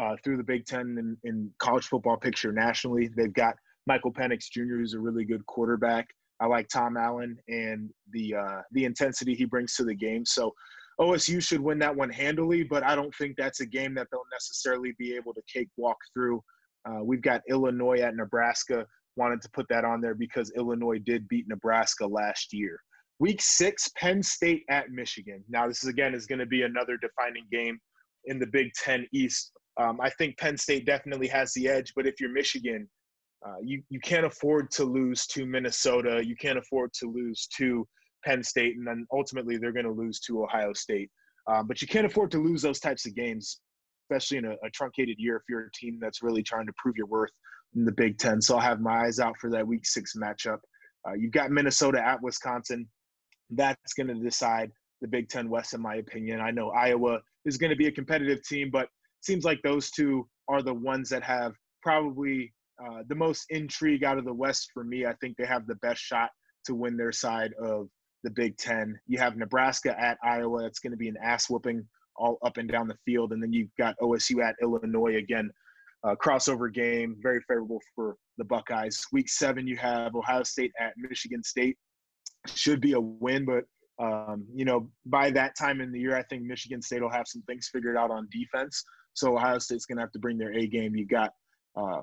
uh, 0.01 0.17
through 0.23 0.37
the 0.37 0.45
Big 0.45 0.67
Ten 0.67 0.97
and 0.99 1.17
in 1.25 1.51
college 1.59 1.87
football 1.87 2.17
picture 2.17 2.53
nationally. 2.53 3.09
They've 3.17 3.33
got 3.33 3.55
Michael 3.87 4.13
Penix 4.13 4.51
Jr., 4.51 4.77
who's 4.77 4.95
a 4.95 5.01
really 5.01 5.25
good 5.25 5.45
quarterback. 5.47 6.09
I 6.41 6.47
like 6.47 6.69
Tom 6.69 6.97
Allen 6.97 7.39
and 7.49 7.91
the 8.11 8.35
uh, 8.35 8.61
the 8.73 8.85
intensity 8.85 9.35
he 9.35 9.45
brings 9.45 9.77
to 9.77 9.85
the 9.85 9.95
game. 9.95 10.25
So 10.27 10.53
OSU 11.01 11.43
should 11.43 11.61
win 11.61 11.79
that 11.81 11.95
one 11.95 12.11
handily, 12.11 12.63
but 12.63 12.85
I 12.85 12.95
don't 12.95 13.15
think 13.17 13.37
that's 13.37 13.61
a 13.61 13.67
game 13.67 13.95
that 13.95 14.07
they'll 14.11 14.23
necessarily 14.33 14.95
be 14.99 15.15
able 15.15 15.35
to 15.35 15.43
cakewalk 15.53 15.97
through. 16.13 16.43
Uh, 16.89 17.03
we've 17.03 17.23
got 17.23 17.43
Illinois 17.49 18.01
at 18.01 18.15
Nebraska. 18.15 18.87
Wanted 19.17 19.43
to 19.43 19.51
put 19.51 19.67
that 19.71 19.85
on 19.85 20.01
there 20.01 20.15
because 20.15 20.53
Illinois 20.57 20.99
did 20.99 21.27
beat 21.29 21.47
Nebraska 21.49 22.07
last 22.07 22.53
year. 22.53 22.79
Week 23.21 23.41
six, 23.41 23.89
Penn 23.97 24.23
State 24.23 24.63
at 24.71 24.91
Michigan. 24.91 25.43
Now, 25.49 25.69
this 25.69 25.83
is 25.83 25.89
again 25.89 26.15
is 26.15 26.27
going 26.27 26.41
to 26.41 26.47
be 26.47 26.63
another 26.63 26.97
defining 26.97 27.47
game 27.51 27.79
in 28.27 28.39
the 28.39 28.47
Big 28.47 28.73
Ten 28.75 29.07
East. 29.13 29.53
Um, 29.81 30.01
I 30.01 30.11
think 30.11 30.37
Penn 30.39 30.57
State 30.57 30.85
definitely 30.85 31.29
has 31.29 31.53
the 31.55 31.69
edge, 31.69 31.93
but 31.97 32.07
if 32.07 32.21
you're 32.21 32.33
Michigan, 32.33 32.89
uh, 33.47 33.57
you 33.63 33.83
you 33.89 34.01
can't 34.01 34.27
afford 34.27 34.71
to 34.73 34.85
lose 34.85 35.27
to 35.29 35.47
Minnesota. 35.47 36.25
You 36.25 36.37
can't 36.37 36.59
afford 36.59 36.93
to 36.95 37.11
lose 37.11 37.47
to 37.57 37.87
Penn 38.25 38.43
State, 38.43 38.77
and 38.77 38.87
then 38.87 39.07
ultimately 39.13 39.57
they're 39.57 39.73
going 39.73 39.87
to 39.87 39.93
lose 39.93 40.21
to 40.21 40.43
Ohio 40.43 40.73
State. 40.73 41.11
Um, 41.47 41.67
but 41.67 41.83
you 41.83 41.89
can't 41.89 42.07
afford 42.07 42.31
to 42.33 42.39
lose 42.39 42.63
those 42.63 42.81
types 42.81 43.07
of 43.07 43.15
games, 43.15 43.61
especially 44.05 44.39
in 44.39 44.45
a, 44.47 44.53
a, 44.65 44.71
truncated 44.73 45.17
year 45.19 45.37
if 45.37 45.43
you're 45.49 45.67
a 45.67 45.71
team 45.73 45.99
that's 46.01 46.23
really 46.23 46.43
trying 46.43 46.67
to 46.67 46.73
prove 46.79 46.97
your 46.97 47.07
worth 47.07 47.33
in 47.77 47.85
the 47.85 47.93
Big 47.93 48.19
Ten. 48.19 48.41
So 48.41 48.55
I'll 48.55 48.63
have 48.63 48.81
my 48.81 49.05
eyes 49.05 49.19
out 49.21 49.35
for 49.39 49.51
that 49.51 49.67
Week 49.67 49.85
Six 49.85 50.15
matchup. 50.17 50.59
Uh, 51.07 51.13
you've 51.13 51.33
got 51.33 51.51
Minnesota 51.51 52.03
at 52.05 52.23
Wisconsin. 52.23 52.89
That's 53.51 53.93
going 53.93 54.07
to 54.07 54.15
decide 54.15 54.71
the 55.03 55.09
Big 55.09 55.29
Ten 55.29 55.51
West, 55.51 55.75
in 55.75 55.83
my 55.83 55.97
opinion. 55.97 56.41
I 56.41 56.51
know 56.51 56.71
Iowa 56.71 57.21
is 57.45 57.59
going 57.59 57.71
to 57.71 57.77
be 57.77 57.89
a 57.89 57.93
competitive 57.93 58.43
team, 58.43 58.71
but 58.73 58.89
seems 59.21 59.45
like 59.45 59.61
those 59.63 59.91
two 59.91 60.27
are 60.49 60.63
the 60.63 60.73
ones 60.73 61.11
that 61.11 61.23
have 61.23 61.55
probably 61.83 62.53
uh, 62.83 63.03
the 63.09 63.15
most 63.15 63.45
intrigue 63.51 64.03
out 64.03 64.19
of 64.19 64.25
the 64.25 64.33
West 64.33 64.71
for 64.73 64.83
me. 64.83 65.05
I 65.05 65.15
think 65.21 65.37
they 65.37 65.47
have 65.47 65.67
the 65.67 65.77
best 65.77 66.01
shot 66.01 66.31
to 66.65 66.75
win 66.75 66.97
their 66.97 67.13
side 67.13 67.53
of 67.61 67.89
the 68.25 68.31
Big 68.31 68.57
Ten. 68.57 68.99
You 69.07 69.19
have 69.19 69.37
Nebraska 69.37 69.95
at 70.01 70.19
Iowa. 70.25 70.65
It's 70.65 70.81
going 70.81 70.91
to 70.91 70.97
be 70.97 71.09
an 71.09 71.17
ass 71.23 71.49
whooping 71.49 71.87
all 72.17 72.39
up 72.45 72.57
and 72.57 72.69
down 72.69 72.89
the 72.89 72.97
field. 73.05 73.33
And 73.33 73.43
then 73.43 73.53
you've 73.53 73.75
got 73.79 73.95
OSU 74.01 74.43
at 74.43 74.57
Illinois 74.61 75.17
again. 75.17 75.51
Crossover 76.23 76.73
game, 76.73 77.17
very 77.23 77.41
favorable 77.49 77.81
for 77.95 78.17
the 78.37 78.45
Buckeyes. 78.45 79.07
Week 79.13 79.29
seven, 79.29 79.67
you 79.67 79.77
have 79.79 80.15
Ohio 80.15 80.43
State 80.43 80.73
at 80.79 80.93
Michigan 80.99 81.43
State. 81.43 81.79
Should 82.47 82.81
be 82.81 82.93
a 82.93 83.01
win, 83.01 83.47
but 83.47 83.65
um, 83.99 84.47
you 84.53 84.65
know, 84.65 84.91
by 85.07 85.31
that 85.31 85.57
time 85.57 85.81
in 85.81 85.93
the 85.93 86.01
year, 86.01 86.17
I 86.17 86.23
think 86.25 86.43
Michigan 86.43 86.83
State 86.83 87.01
will 87.01 87.11
have 87.11 87.27
some 87.27 87.43
things 87.43 87.71
figured 87.73 87.97
out 87.97 88.11
on 88.11 88.29
defense. 88.31 88.85
So 89.15 89.35
Ohio 89.35 89.59
State's 89.59 89.87
going 89.87 89.97
to 89.97 90.03
have 90.03 90.13
to 90.13 90.19
bring 90.19 90.37
their 90.37 90.53
A 90.53 90.67
game. 90.67 90.95
You 90.95 91.07
got 91.07 91.31
uh, 91.77 92.03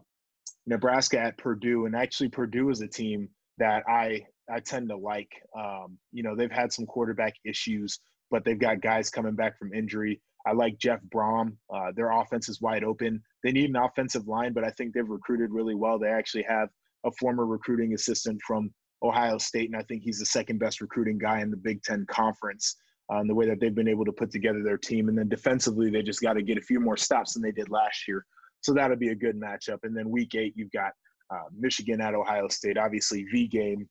Nebraska 0.66 1.20
at 1.20 1.38
Purdue, 1.38 1.86
and 1.86 1.96
actually 1.96 2.30
Purdue 2.30 2.70
is 2.70 2.82
a 2.82 2.88
team 2.88 3.30
that 3.58 3.84
I 3.88 4.22
I 4.52 4.60
tend 4.60 4.90
to 4.90 4.98
like. 4.98 5.30
Um, 5.58 5.98
you 6.12 6.24
know, 6.24 6.36
they've 6.36 6.52
had 6.52 6.72
some 6.72 6.86
quarterback 6.86 7.34
issues, 7.46 8.00
but 8.30 8.44
they've 8.46 8.60
got 8.60 8.82
guys 8.82 9.10
coming 9.10 9.36
back 9.36 9.58
from 9.58 9.74
injury. 9.74 10.22
I 10.46 10.54
like 10.54 10.78
Jeff 10.80 11.00
Brohm. 11.14 11.56
Uh, 11.74 11.92
their 11.96 12.12
offense 12.12 12.50
is 12.50 12.62
wide 12.62 12.84
open. 12.84 13.22
They 13.44 13.52
need 13.52 13.70
an 13.70 13.76
offensive 13.76 14.28
line, 14.28 14.54
but 14.54 14.64
I 14.64 14.72
think 14.72 14.94
they've 14.94 15.08
recruited 15.08 15.52
really 15.52 15.76
well. 15.76 16.00
They 16.00 16.10
actually 16.10 16.44
have 16.44 16.70
a 17.06 17.12
former 17.20 17.46
recruiting 17.46 17.94
assistant 17.94 18.40
from 18.46 18.72
Ohio 19.04 19.38
State, 19.38 19.70
and 19.72 19.80
I 19.80 19.84
think 19.84 20.04
he's 20.04 20.20
the 20.20 20.26
second 20.26 20.60
best 20.60 20.82
recruiting 20.82 21.18
guy 21.18 21.42
in 21.42 21.52
the 21.52 21.58
Big 21.58 21.82
Ten 21.84 22.06
Conference. 22.10 22.76
Um, 23.12 23.28
the 23.28 23.36
way 23.36 23.46
that 23.48 23.60
they've 23.60 23.76
been 23.76 23.90
able 23.90 24.06
to 24.06 24.12
put 24.12 24.32
together 24.32 24.64
their 24.64 24.78
team, 24.78 25.10
and 25.10 25.18
then 25.18 25.28
defensively, 25.28 25.90
they 25.90 26.02
just 26.02 26.22
got 26.22 26.34
to 26.34 26.42
get 26.42 26.58
a 26.58 26.62
few 26.62 26.80
more 26.80 26.96
stops 26.96 27.34
than 27.34 27.44
they 27.44 27.52
did 27.52 27.70
last 27.70 28.08
year. 28.08 28.26
So 28.62 28.74
that'll 28.74 28.98
be 28.98 29.10
a 29.10 29.16
good 29.16 29.40
matchup. 29.40 29.80
And 29.84 29.98
then 29.98 30.10
Week 30.10 30.34
Eight, 30.36 30.54
you've 30.56 30.72
got 30.72 30.92
uh, 31.30 31.50
Michigan 31.58 32.00
at 32.00 32.14
Ohio 32.14 32.48
State. 32.48 32.78
Obviously, 32.78 33.24
V 33.26 33.48
game 33.48 33.90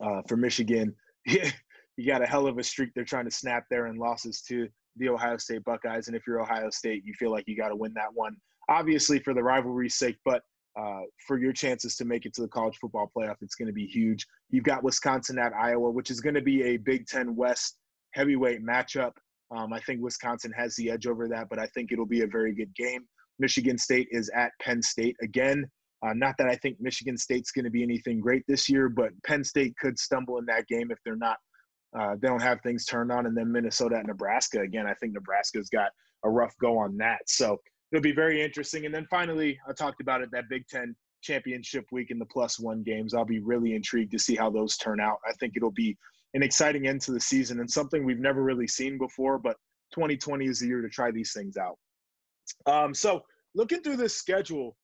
uh, 0.00 0.22
for 0.28 0.36
Michigan. 0.36 0.94
you 1.26 2.06
got 2.06 2.22
a 2.22 2.26
hell 2.26 2.46
of 2.46 2.58
a 2.58 2.62
streak 2.62 2.90
they're 2.94 3.04
trying 3.04 3.24
to 3.24 3.30
snap 3.30 3.64
there 3.70 3.86
and 3.86 3.98
losses 3.98 4.42
to 4.42 4.68
the 4.96 5.08
Ohio 5.08 5.36
State 5.36 5.64
Buckeyes. 5.64 6.08
And 6.08 6.16
if 6.16 6.26
you're 6.26 6.40
Ohio 6.40 6.70
State, 6.70 7.02
you 7.04 7.12
feel 7.14 7.30
like 7.30 7.44
you 7.46 7.56
got 7.56 7.68
to 7.68 7.76
win 7.76 7.92
that 7.94 8.12
one, 8.12 8.36
obviously 8.68 9.18
for 9.18 9.34
the 9.34 9.42
rivalry's 9.42 9.96
sake, 9.96 10.16
but 10.24 10.42
uh, 10.78 11.00
for 11.26 11.38
your 11.38 11.52
chances 11.52 11.96
to 11.96 12.04
make 12.04 12.24
it 12.24 12.32
to 12.34 12.42
the 12.42 12.48
college 12.48 12.76
football 12.80 13.10
playoff, 13.16 13.36
it's 13.40 13.56
going 13.56 13.66
to 13.66 13.72
be 13.72 13.86
huge. 13.86 14.26
You've 14.50 14.64
got 14.64 14.84
Wisconsin 14.84 15.38
at 15.38 15.52
Iowa, 15.52 15.90
which 15.90 16.10
is 16.10 16.20
going 16.20 16.36
to 16.36 16.42
be 16.42 16.62
a 16.62 16.76
Big 16.76 17.06
Ten 17.06 17.34
West 17.34 17.78
heavyweight 18.14 18.64
matchup. 18.64 19.12
Um, 19.50 19.72
I 19.72 19.80
think 19.80 20.02
Wisconsin 20.02 20.52
has 20.56 20.76
the 20.76 20.90
edge 20.90 21.06
over 21.06 21.26
that, 21.28 21.48
but 21.48 21.58
I 21.58 21.66
think 21.66 21.90
it'll 21.90 22.06
be 22.06 22.22
a 22.22 22.26
very 22.26 22.54
good 22.54 22.72
game. 22.76 23.04
Michigan 23.38 23.78
State 23.78 24.08
is 24.10 24.30
at 24.34 24.52
Penn 24.60 24.82
State 24.82 25.16
again. 25.22 25.64
Uh, 26.06 26.12
not 26.14 26.36
that 26.38 26.48
I 26.48 26.56
think 26.56 26.80
Michigan 26.80 27.16
State's 27.16 27.50
going 27.50 27.64
to 27.64 27.70
be 27.70 27.82
anything 27.82 28.20
great 28.20 28.44
this 28.46 28.68
year, 28.68 28.88
but 28.88 29.10
Penn 29.26 29.42
State 29.42 29.76
could 29.78 29.98
stumble 29.98 30.38
in 30.38 30.46
that 30.46 30.66
game 30.68 30.90
if 30.90 30.98
they're 31.04 31.16
not, 31.16 31.38
uh, 31.98 32.14
they 32.20 32.28
don't 32.28 32.42
have 32.42 32.60
things 32.62 32.84
turned 32.84 33.10
on. 33.10 33.26
And 33.26 33.36
then 33.36 33.50
Minnesota 33.50 33.96
at 33.96 34.06
Nebraska 34.06 34.60
again. 34.60 34.86
I 34.86 34.94
think 34.94 35.14
Nebraska's 35.14 35.68
got 35.68 35.90
a 36.24 36.30
rough 36.30 36.54
go 36.60 36.78
on 36.78 36.96
that. 36.98 37.20
So 37.26 37.58
it'll 37.90 38.02
be 38.02 38.12
very 38.12 38.42
interesting. 38.42 38.86
And 38.86 38.94
then 38.94 39.06
finally, 39.10 39.58
I 39.68 39.72
talked 39.72 40.00
about 40.00 40.22
it 40.22 40.30
that 40.32 40.48
Big 40.48 40.66
Ten 40.68 40.94
championship 41.20 41.84
week 41.90 42.10
in 42.10 42.18
the 42.18 42.26
plus 42.26 42.60
one 42.60 42.82
games. 42.82 43.14
I'll 43.14 43.24
be 43.24 43.40
really 43.40 43.74
intrigued 43.74 44.12
to 44.12 44.18
see 44.18 44.36
how 44.36 44.50
those 44.50 44.76
turn 44.76 45.00
out. 45.00 45.18
I 45.28 45.32
think 45.40 45.54
it'll 45.56 45.70
be 45.70 45.96
an 46.34 46.42
exciting 46.42 46.86
end 46.86 47.00
to 47.02 47.12
the 47.12 47.20
season 47.20 47.60
and 47.60 47.70
something 47.70 48.04
we've 48.04 48.20
never 48.20 48.42
really 48.42 48.68
seen 48.68 48.98
before. 48.98 49.38
But 49.38 49.56
2020 49.94 50.46
is 50.46 50.60
the 50.60 50.68
year 50.68 50.82
to 50.82 50.88
try 50.88 51.10
these 51.10 51.32
things 51.32 51.56
out. 51.56 51.78
Um, 52.66 52.94
so 52.94 53.22
looking 53.54 53.82
through 53.82 53.96
this 53.96 54.16
schedule, 54.16 54.76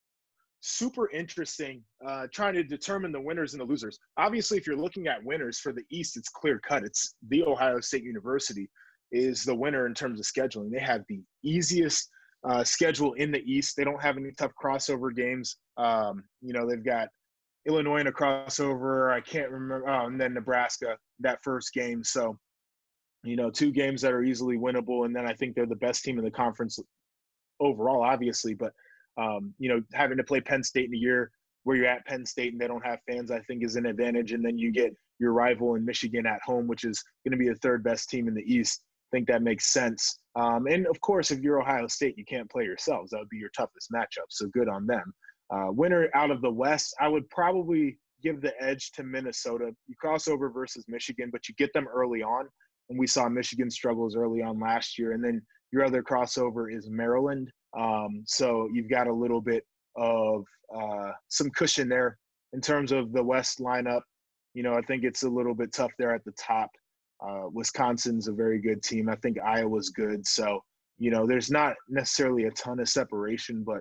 super 0.67 1.11
interesting 1.11 1.83
uh, 2.07 2.27
trying 2.33 2.55
to 2.55 2.65
determine 2.65 3.13
the 3.13 3.21
winners 3.21 3.53
and 3.53 3.61
the 3.61 3.67
losers. 3.67 3.99
Obviously, 4.17 4.57
if 4.57 4.67
you're 4.67 4.77
looking 4.77 5.07
at 5.09 5.23
winners 5.23 5.59
for 5.59 5.73
the 5.73 5.85
East, 5.91 6.17
it's 6.17 6.31
clear 6.31 6.59
cut. 6.59 6.85
It's 6.85 7.17
the 7.29 7.45
Ohio 7.45 7.81
State 7.81 8.03
University 8.03 8.71
is 9.13 9.45
the 9.45 9.55
winner 9.55 9.87
in 9.87 9.93
terms 9.93 10.19
of 10.19 10.25
scheduling. 10.25 10.71
They 10.71 10.81
have 10.81 11.03
the 11.09 11.21
easiest 11.43 12.09
uh, 12.49 12.65
schedule 12.65 13.13
in 13.13 13.31
the 13.31 13.43
East. 13.45 13.77
They 13.77 13.85
don't 13.85 14.03
have 14.03 14.17
any 14.17 14.31
tough 14.33 14.53
crossover 14.63 15.15
games. 15.15 15.59
Um, 15.77 16.25
you 16.41 16.55
know, 16.55 16.67
they've 16.67 16.85
got 16.85 17.09
Illinois 17.67 17.99
in 17.99 18.07
a 18.07 18.13
crossover. 18.13 19.13
I 19.13 19.21
can't 19.21 19.51
remember. 19.51 19.89
Oh, 19.89 20.07
and 20.07 20.19
then 20.19 20.33
Nebraska 20.33 20.97
that 21.21 21.41
first 21.45 21.75
game. 21.75 22.03
So, 22.03 22.39
you 23.23 23.37
know, 23.37 23.51
two 23.51 23.71
games 23.71 24.01
that 24.01 24.13
are 24.13 24.23
easily 24.23 24.57
winnable. 24.57 25.05
And 25.05 25.15
then 25.15 25.27
I 25.27 25.35
think 25.35 25.55
they're 25.55 25.67
the 25.67 25.77
best 25.77 26.05
team 26.05 26.19
in 26.19 26.25
the 26.25 26.31
conference 26.31 26.79
overall, 27.61 28.03
obviously. 28.03 28.55
But 28.55 28.73
um, 29.17 29.55
you 29.59 29.69
know, 29.69 29.83
having 29.93 30.17
to 30.17 30.25
play 30.25 30.41
Penn 30.41 30.63
State 30.63 30.89
in 30.89 30.95
a 30.95 30.99
year 30.99 31.31
where 31.65 31.77
you're 31.77 31.87
at 31.87 32.07
Penn 32.07 32.25
State 32.27 32.53
and 32.53 32.61
they 32.61 32.69
don't 32.69 32.85
have 32.85 33.01
fans, 33.09 33.31
I 33.31 33.41
think 33.41 33.65
is 33.65 33.77
an 33.77 33.87
advantage. 33.87 34.33
And 34.33 34.45
then 34.45 34.59
you 34.59 34.71
get 34.71 34.95
your 35.19 35.33
rival 35.33 35.75
in 35.77 35.85
Michigan 35.85 36.27
at 36.27 36.41
home, 36.45 36.67
which 36.67 36.85
is 36.85 37.03
going 37.25 37.33
to 37.33 37.43
be 37.43 37.49
the 37.49 37.57
third 37.57 37.83
best 37.83 38.11
team 38.11 38.29
in 38.29 38.35
the 38.35 38.43
East. 38.43 38.83
I 39.13 39.17
think 39.17 39.29
that 39.29 39.43
makes 39.43 39.73
sense. 39.73 40.19
Um, 40.37 40.67
and 40.67 40.87
of 40.87 41.01
course, 41.01 41.31
if 41.31 41.41
you're 41.41 41.61
Ohio 41.61 41.87
State, 41.87 42.19
you 42.19 42.25
can't 42.25 42.51
play 42.51 42.65
yourselves. 42.65 43.11
That 43.11 43.21
would 43.21 43.29
be 43.29 43.39
your 43.39 43.51
toughest 43.57 43.91
matchup. 43.93 44.27
So 44.29 44.47
good 44.49 44.69
on 44.69 44.87
them. 44.87 45.15
Uh, 45.51 45.67
winner 45.71 46.09
out 46.15 46.31
of 46.31 46.41
the 46.43 46.51
West, 46.51 46.95
I 47.01 47.09
would 47.09 47.29
probably 47.31 47.99
give 48.23 48.41
the 48.41 48.53
edge 48.63 48.91
to 48.93 49.03
Minnesota. 49.03 49.71
You 49.87 49.95
cross 49.97 50.29
over 50.29 50.51
versus 50.51 50.85
Michigan, 50.89 51.31
but 51.31 51.49
you 51.49 51.55
get 51.57 51.73
them 51.73 51.87
early 51.93 52.23
on. 52.23 52.49
And 52.91 52.99
we 52.99 53.07
saw 53.07 53.29
Michigan 53.29 53.71
struggles 53.71 54.17
early 54.17 54.43
on 54.43 54.61
last 54.61 54.99
year. 54.99 55.13
And 55.13 55.25
then 55.25 55.41
your 55.75 55.85
other 55.85 56.05
crossover 56.05 56.73
is 56.73 56.89
Maryland. 56.89 57.51
Um, 57.77 58.23
so 58.27 58.69
you've 58.73 58.89
got 58.89 59.09
a 59.09 59.13
little 59.13 59.41
bit 59.41 59.65
of 59.97 60.45
uh, 60.73 61.11
some 61.29 61.51
cushion 61.51 61.89
there 61.89 62.17
in 62.53 62.61
terms 62.61 62.93
of 62.93 63.13
the 63.13 63.23
West 63.23 63.59
lineup. 63.59 64.03
You 64.55 64.63
know, 64.63 64.75
I 64.75 64.83
think 64.83 65.03
it's 65.03 65.25
a 65.25 65.29
little 65.29 65.53
bit 65.53 65.73
tough 65.73 65.91
there 65.99 66.15
at 66.15 66.25
the 66.25 66.33
top. 66.39 66.71
Uh, 67.21 67.49
Wisconsin's 67.53 68.29
a 68.29 68.33
very 68.33 68.61
good 68.61 68.85
team. 68.85 69.09
I 69.09 69.17
think 69.17 69.37
Iowa's 69.41 69.89
good. 69.89 70.25
So, 70.25 70.61
you 70.99 71.11
know, 71.11 71.27
there's 71.27 71.51
not 71.51 71.75
necessarily 71.89 72.45
a 72.45 72.53
ton 72.53 72.79
of 72.79 72.89
separation, 72.89 73.65
but 73.67 73.81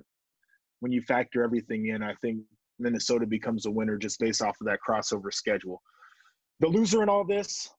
when 0.79 0.91
you 0.91 1.03
factor 1.03 1.43
everything 1.43 1.89
in, 1.89 2.01
I 2.01 2.15
think 2.15 2.39
Minnesota 2.79 3.27
becomes 3.27 3.67
a 3.67 3.71
winner 3.71 3.99
just 3.99 4.19
based 4.19 4.41
off 4.41 4.59
of 4.59 4.65
that 4.65 4.79
crossover 4.87 5.31
schedule. 5.31 5.79
The 6.59 6.69
loser 6.69 7.03
in 7.03 7.09
all 7.09 7.23
this, 7.23 7.69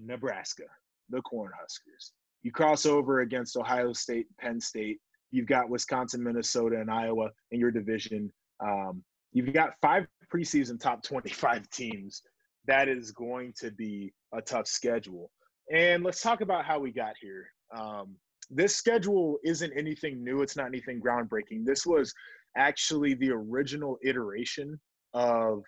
Nebraska, 0.00 0.64
the 1.10 1.20
Cornhuskers 1.30 2.12
you 2.42 2.52
cross 2.52 2.86
over 2.86 3.20
against 3.20 3.56
Ohio 3.56 3.92
State, 3.92 4.26
Penn 4.38 4.60
State. 4.60 4.98
You've 5.30 5.46
got 5.46 5.68
Wisconsin, 5.68 6.22
Minnesota, 6.22 6.80
and 6.80 6.90
Iowa 6.90 7.30
in 7.50 7.60
your 7.60 7.70
division. 7.70 8.30
Um, 8.60 9.02
you've 9.32 9.52
got 9.52 9.74
five 9.80 10.06
preseason 10.32 10.80
top 10.80 11.02
25 11.02 11.68
teams. 11.70 12.22
That 12.66 12.88
is 12.88 13.12
going 13.12 13.54
to 13.58 13.70
be 13.70 14.12
a 14.32 14.40
tough 14.40 14.66
schedule. 14.66 15.30
And 15.72 16.04
let's 16.04 16.20
talk 16.20 16.40
about 16.40 16.64
how 16.64 16.78
we 16.78 16.92
got 16.92 17.14
here. 17.20 17.46
Um, 17.76 18.16
this 18.50 18.76
schedule 18.76 19.38
isn't 19.44 19.72
anything 19.76 20.22
new. 20.22 20.42
It's 20.42 20.56
not 20.56 20.66
anything 20.66 21.00
groundbreaking. 21.00 21.64
This 21.64 21.86
was 21.86 22.12
actually 22.56 23.14
the 23.14 23.30
original 23.30 23.98
iteration 24.04 24.78
of 25.14 25.62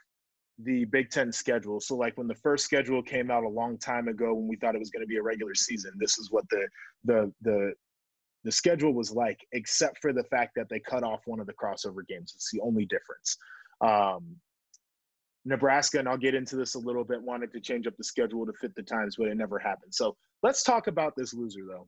the 0.58 0.84
Big 0.86 1.10
Ten 1.10 1.32
schedule. 1.32 1.80
So, 1.80 1.96
like 1.96 2.16
when 2.16 2.28
the 2.28 2.34
first 2.34 2.64
schedule 2.64 3.02
came 3.02 3.30
out 3.30 3.44
a 3.44 3.48
long 3.48 3.78
time 3.78 4.08
ago, 4.08 4.34
when 4.34 4.48
we 4.48 4.56
thought 4.56 4.74
it 4.74 4.78
was 4.78 4.90
going 4.90 5.02
to 5.02 5.06
be 5.06 5.16
a 5.16 5.22
regular 5.22 5.54
season, 5.54 5.92
this 5.98 6.18
is 6.18 6.30
what 6.30 6.48
the 6.50 6.68
the 7.04 7.32
the 7.42 7.72
the 8.44 8.52
schedule 8.52 8.92
was 8.92 9.10
like, 9.10 9.40
except 9.52 9.98
for 10.00 10.12
the 10.12 10.24
fact 10.24 10.52
that 10.54 10.68
they 10.68 10.78
cut 10.78 11.02
off 11.02 11.20
one 11.24 11.40
of 11.40 11.46
the 11.46 11.54
crossover 11.54 12.06
games. 12.06 12.32
It's 12.36 12.50
the 12.52 12.60
only 12.60 12.84
difference. 12.84 13.38
Um, 13.80 14.36
Nebraska, 15.46 15.98
and 15.98 16.08
I'll 16.08 16.16
get 16.16 16.34
into 16.34 16.56
this 16.56 16.74
a 16.74 16.78
little 16.78 17.04
bit, 17.04 17.22
wanted 17.22 17.52
to 17.52 17.60
change 17.60 17.86
up 17.86 17.96
the 17.96 18.04
schedule 18.04 18.46
to 18.46 18.52
fit 18.52 18.74
the 18.74 18.82
times, 18.82 19.16
but 19.18 19.28
it 19.28 19.36
never 19.36 19.58
happened. 19.58 19.94
So 19.94 20.16
let's 20.42 20.62
talk 20.62 20.86
about 20.86 21.14
this 21.16 21.34
loser, 21.34 21.60
though. 21.68 21.86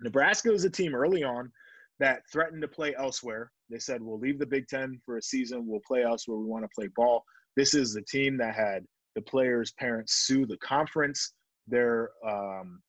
Nebraska 0.00 0.50
was 0.50 0.64
a 0.64 0.70
team 0.70 0.94
early 0.94 1.22
on 1.22 1.50
that 1.98 2.20
threatened 2.30 2.60
to 2.62 2.68
play 2.68 2.94
elsewhere. 2.98 3.50
They 3.70 3.78
said, 3.78 4.02
we'll 4.02 4.18
leave 4.18 4.38
the 4.38 4.46
Big 4.46 4.68
Ten 4.68 5.00
for 5.04 5.16
a 5.16 5.22
season, 5.22 5.66
we'll 5.66 5.80
play 5.86 6.04
elsewhere, 6.04 6.38
we 6.38 6.44
want 6.44 6.64
to 6.64 6.70
play 6.74 6.88
ball. 6.94 7.24
This 7.56 7.74
is 7.74 7.92
the 7.92 8.02
team 8.02 8.36
that 8.38 8.54
had 8.54 8.84
the 9.14 9.22
players' 9.22 9.72
parents 9.72 10.26
sue 10.26 10.46
the 10.46 10.58
conference. 10.58 11.32
Their 11.66 12.10
um, 12.26 12.80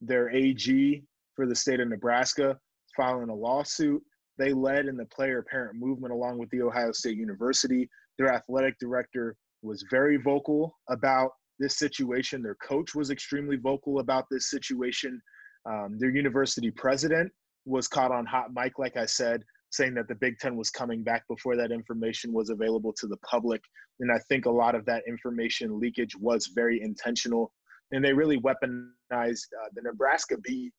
their 0.00 0.30
AG 0.30 1.02
for 1.34 1.46
the 1.46 1.54
state 1.54 1.80
of 1.80 1.88
Nebraska 1.88 2.58
filing 2.96 3.30
a 3.30 3.34
lawsuit. 3.34 4.02
They 4.38 4.52
led 4.52 4.86
in 4.86 4.96
the 4.96 5.06
player 5.06 5.42
parent 5.42 5.78
movement 5.78 6.12
along 6.12 6.38
with 6.38 6.50
the 6.50 6.62
Ohio 6.62 6.92
State 6.92 7.16
University. 7.16 7.88
Their 8.18 8.32
athletic 8.32 8.78
director 8.78 9.36
was 9.62 9.84
very 9.90 10.18
vocal 10.18 10.78
about 10.88 11.32
this 11.58 11.78
situation. 11.78 12.42
Their 12.42 12.56
coach 12.56 12.94
was 12.94 13.10
extremely 13.10 13.56
vocal 13.56 14.00
about 14.00 14.26
this 14.30 14.50
situation. 14.50 15.20
Um, 15.64 15.96
their 15.98 16.10
university 16.10 16.70
president 16.70 17.32
was 17.64 17.88
caught 17.88 18.12
on 18.12 18.26
hot 18.26 18.52
mic, 18.54 18.78
like 18.78 18.96
I 18.96 19.06
said, 19.06 19.42
saying 19.76 19.94
that 19.94 20.08
the 20.08 20.14
Big 20.14 20.38
Ten 20.38 20.56
was 20.56 20.70
coming 20.70 21.02
back 21.02 21.26
before 21.28 21.56
that 21.56 21.72
information 21.72 22.32
was 22.32 22.50
available 22.50 22.92
to 22.94 23.06
the 23.06 23.16
public. 23.18 23.60
And 24.00 24.10
I 24.10 24.18
think 24.28 24.46
a 24.46 24.50
lot 24.50 24.74
of 24.74 24.84
that 24.86 25.02
information 25.06 25.78
leakage 25.78 26.16
was 26.16 26.50
very 26.54 26.80
intentional. 26.82 27.52
And 27.92 28.04
they 28.04 28.12
really 28.12 28.40
weaponized 28.40 28.90
uh, 29.12 29.68
the 29.74 29.82
Nebraska 29.82 30.36
beat 30.42 30.72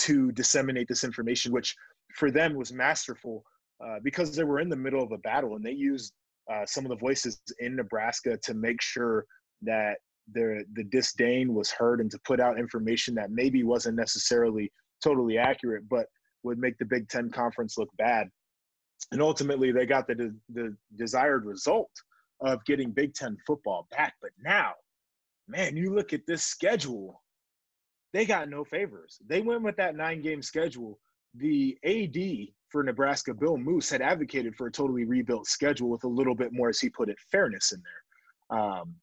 to 0.00 0.32
disseminate 0.32 0.88
this 0.88 1.04
information, 1.04 1.52
which 1.52 1.74
for 2.16 2.30
them 2.30 2.54
was 2.54 2.72
masterful 2.72 3.44
uh, 3.84 3.98
because 4.02 4.34
they 4.34 4.44
were 4.44 4.60
in 4.60 4.68
the 4.68 4.76
middle 4.76 5.02
of 5.02 5.12
a 5.12 5.18
battle 5.18 5.56
and 5.56 5.64
they 5.64 5.72
used 5.72 6.12
uh, 6.52 6.66
some 6.66 6.84
of 6.84 6.90
the 6.90 6.96
voices 6.96 7.40
in 7.60 7.76
Nebraska 7.76 8.36
to 8.42 8.54
make 8.54 8.82
sure 8.82 9.24
that 9.62 9.98
the 10.32 10.64
the 10.74 10.84
disdain 10.84 11.54
was 11.54 11.70
heard 11.70 12.00
and 12.00 12.10
to 12.10 12.18
put 12.24 12.40
out 12.40 12.58
information 12.58 13.14
that 13.14 13.30
maybe 13.30 13.62
wasn't 13.62 13.96
necessarily 13.96 14.70
totally 15.02 15.38
accurate, 15.38 15.88
but 15.88 16.06
would 16.42 16.58
make 16.58 16.78
the 16.78 16.84
Big 16.84 17.08
Ten 17.08 17.30
conference 17.30 17.78
look 17.78 17.90
bad. 17.96 18.28
And 19.12 19.22
ultimately, 19.22 19.72
they 19.72 19.86
got 19.86 20.06
the 20.06 20.34
the 20.52 20.76
desired 20.96 21.44
result 21.44 21.90
of 22.40 22.64
getting 22.64 22.90
Big 22.90 23.14
Ten 23.14 23.36
football 23.46 23.86
back. 23.90 24.14
But 24.20 24.30
now, 24.42 24.72
man, 25.48 25.76
you 25.76 25.94
look 25.94 26.12
at 26.12 26.26
this 26.26 26.42
schedule; 26.42 27.22
they 28.12 28.24
got 28.24 28.48
no 28.48 28.64
favors. 28.64 29.18
They 29.26 29.40
went 29.40 29.62
with 29.62 29.76
that 29.76 29.96
nine 29.96 30.22
game 30.22 30.42
schedule. 30.42 30.98
The 31.34 31.78
AD 31.84 32.48
for 32.70 32.82
Nebraska, 32.82 33.34
Bill 33.34 33.56
Moos, 33.56 33.90
had 33.90 34.02
advocated 34.02 34.54
for 34.56 34.66
a 34.66 34.72
totally 34.72 35.04
rebuilt 35.04 35.46
schedule 35.46 35.88
with 35.88 36.04
a 36.04 36.08
little 36.08 36.34
bit 36.34 36.52
more, 36.52 36.68
as 36.68 36.80
he 36.80 36.88
put 36.88 37.08
it, 37.08 37.18
fairness 37.30 37.72
in 37.72 37.82
there. 37.82 38.58
Um, 38.58 38.94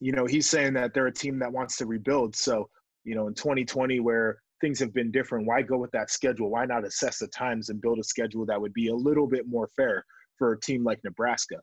you 0.00 0.12
know, 0.12 0.26
he's 0.26 0.48
saying 0.48 0.74
that 0.74 0.94
they're 0.94 1.06
a 1.06 1.12
team 1.12 1.38
that 1.38 1.52
wants 1.52 1.76
to 1.78 1.86
rebuild. 1.86 2.36
So, 2.36 2.68
you 3.04 3.14
know, 3.14 3.28
in 3.28 3.34
2020, 3.34 4.00
where 4.00 4.38
things 4.60 4.78
have 4.80 4.94
been 4.94 5.10
different, 5.10 5.46
why 5.46 5.62
go 5.62 5.76
with 5.78 5.90
that 5.92 6.10
schedule? 6.10 6.50
Why 6.50 6.64
not 6.64 6.86
assess 6.86 7.18
the 7.18 7.28
times 7.28 7.68
and 7.68 7.80
build 7.80 7.98
a 7.98 8.04
schedule 8.04 8.46
that 8.46 8.60
would 8.60 8.72
be 8.72 8.88
a 8.88 8.94
little 8.94 9.26
bit 9.26 9.46
more 9.48 9.68
fair 9.76 10.04
for 10.38 10.52
a 10.52 10.60
team 10.60 10.84
like 10.84 11.00
Nebraska? 11.04 11.56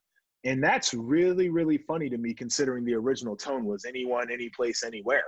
And 0.45 0.63
that's 0.63 0.93
really, 0.93 1.49
really 1.49 1.77
funny 1.77 2.09
to 2.09 2.17
me, 2.17 2.33
considering 2.33 2.83
the 2.83 2.95
original 2.95 3.35
tone 3.35 3.65
was 3.65 3.85
anyone, 3.85 4.27
any 4.31 4.49
place, 4.49 4.83
anywhere. 4.83 5.23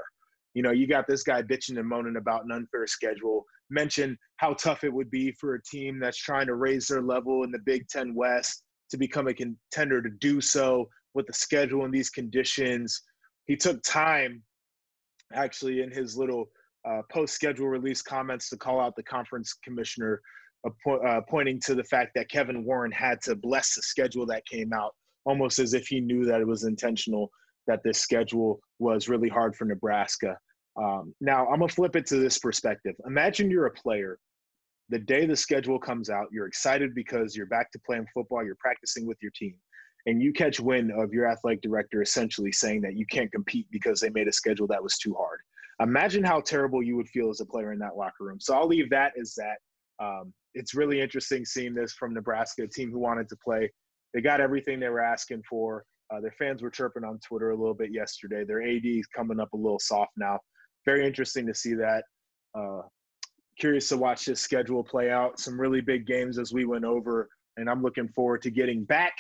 You 0.54 0.62
know, 0.62 0.72
you 0.72 0.88
got 0.88 1.08
this 1.08 1.24
guy 1.24 1.42
bitching 1.42 1.80
and 1.80 1.88
moaning 1.88 2.18
about 2.18 2.46
an 2.46 2.52
unfair 2.52 2.88
schedule, 2.88 3.46
mention 3.70 4.18
how 4.38 4.54
tough 4.54 4.84
it 4.84 4.94
would 4.94 5.10
be 5.10 5.32
for 5.34 5.56
a 5.56 5.64
team 5.64 6.00
that's 6.00 6.18
trying 6.18 6.48
to 6.48 6.56
raise 6.56 6.88
their 6.88 7.02
level 7.02 7.44
in 7.44 7.52
the 7.52 7.60
Big 7.66 7.88
Ten 7.88 8.14
West 8.14 8.64
to 8.92 8.98
become 8.98 9.28
a 9.28 9.34
contender 9.34 10.02
to 10.02 10.10
do 10.20 10.40
so 10.42 10.88
with 11.14 11.28
the 11.28 11.34
schedule 11.34 11.86
and 11.86 11.94
these 11.94 12.10
conditions. 12.10 13.02
He 13.46 13.56
took 13.56 13.82
time, 13.84 14.44
actually, 15.34 15.82
in 15.82 15.92
his 15.92 16.18
little 16.18 16.50
uh, 16.88 17.02
post 17.12 17.34
schedule 17.34 17.68
release 17.68 18.02
comments 18.02 18.50
to 18.50 18.58
call 18.58 18.80
out 18.80 18.96
the 18.96 19.04
conference 19.04 19.54
commissioner, 19.64 20.22
uh, 20.66 21.22
pointing 21.30 21.60
to 21.62 21.76
the 21.76 21.84
fact 21.84 22.12
that 22.16 22.30
Kevin 22.30 22.66
Warren 22.66 22.92
had 22.92 23.22
to 23.24 23.36
bless 23.36 23.76
the 23.76 23.82
schedule 23.82 24.26
that 24.28 24.46
came 24.46 24.74
out, 24.74 24.94
almost 25.26 25.60
as 25.60 25.74
if 25.74 25.88
he 25.88 26.00
knew 26.00 26.26
that 26.26 26.42
it 26.42 26.48
was 26.48 26.64
intentional 26.64 27.30
that 27.68 27.82
this 27.84 28.00
schedule 28.00 28.60
was 28.80 29.10
really 29.10 29.30
hard 29.30 29.56
for 29.56 29.66
Nebraska. 29.66 30.38
Um, 30.82 31.16
now, 31.22 31.48
I'm 31.48 31.60
going 31.60 31.70
to 31.70 31.76
flip 31.76 31.96
it 31.96 32.06
to 32.08 32.18
this 32.18 32.38
perspective. 32.38 32.96
Imagine 33.08 33.50
you're 33.50 33.66
a 33.66 33.72
player. 33.72 34.20
The 34.90 35.00
day 35.00 35.26
the 35.26 35.36
schedule 35.36 35.80
comes 35.80 36.12
out, 36.12 36.28
you're 36.32 36.46
excited 36.46 36.94
because 36.94 37.36
you're 37.36 37.48
back 37.48 37.72
to 37.72 37.80
playing 37.80 38.06
football, 38.14 38.44
you're 38.44 38.58
practicing 38.60 39.08
with 39.08 39.18
your 39.20 39.32
team 39.36 39.56
and 40.06 40.22
you 40.22 40.32
catch 40.32 40.60
wind 40.60 40.92
of 40.92 41.14
your 41.14 41.28
athletic 41.28 41.62
director 41.62 42.02
essentially 42.02 42.52
saying 42.52 42.82
that 42.82 42.96
you 42.96 43.06
can't 43.08 43.32
compete 43.32 43.68
because 43.72 44.00
they 44.00 44.10
made 44.10 44.28
a 44.28 44.32
schedule 44.32 44.68
that 44.68 44.82
was 44.82 44.98
too 44.98 45.16
hard. 45.16 45.40
Imagine 45.82 46.24
how 46.24 46.40
terrible 46.40 46.82
you 46.82 46.96
would 46.96 47.10
feel 47.10 47.30
as 47.30 47.42
a 47.42 47.46
player 47.46 47.74
in 47.74 47.80
that 47.80 47.98
locker 47.98 48.24
room. 48.24 48.40
So 48.40 48.56
I'll 48.56 48.68
leave 48.68 48.90
that 48.92 49.14
as 49.20 49.36
that. 49.36 49.58
Um, 50.04 50.34
it's 50.54 50.74
really 50.74 51.02
interesting 51.02 51.44
seeing 51.46 51.74
this 51.74 51.94
from 51.94 52.14
Nebraska, 52.14 52.64
a 52.64 52.68
team 52.68 52.92
who 52.92 53.00
wanted 53.00 53.28
to 53.30 53.36
play. 53.44 53.70
They 54.14 54.22
got 54.22 54.40
everything 54.40 54.80
they 54.80 54.90
were 54.90 55.02
asking 55.02 55.44
for. 55.50 55.84
Uh, 56.14 56.22
their 56.22 56.34
fans 56.38 56.62
were 56.62 56.70
chirping 56.70 57.04
on 57.04 57.20
Twitter 57.20 57.52
a 57.52 57.56
little 57.56 57.74
bit 57.74 57.92
yesterday. 57.92 58.46
Their 58.46 58.62
AD 58.62 58.86
is 58.86 59.08
coming 59.08 59.40
up 59.40 59.52
a 59.54 59.58
little 59.58 59.80
soft 59.80 60.12
now. 60.18 60.40
Very 60.86 61.06
interesting 61.06 61.46
to 61.48 61.54
see 61.54 61.74
that. 61.74 62.04
Uh, 62.58 62.82
curious 63.60 63.90
to 63.90 63.98
watch 63.98 64.26
this 64.26 64.40
schedule 64.40 64.84
play 64.84 65.12
out. 65.12 65.40
Some 65.40 65.60
really 65.60 65.82
big 65.82 66.06
games 66.06 66.38
as 66.38 66.54
we 66.54 66.66
went 66.66 66.86
over, 66.86 67.28
and 67.58 67.70
I'm 67.70 67.82
looking 67.82 68.08
forward 68.10 68.42
to 68.44 68.52
getting 68.52 68.86
back 68.86 69.14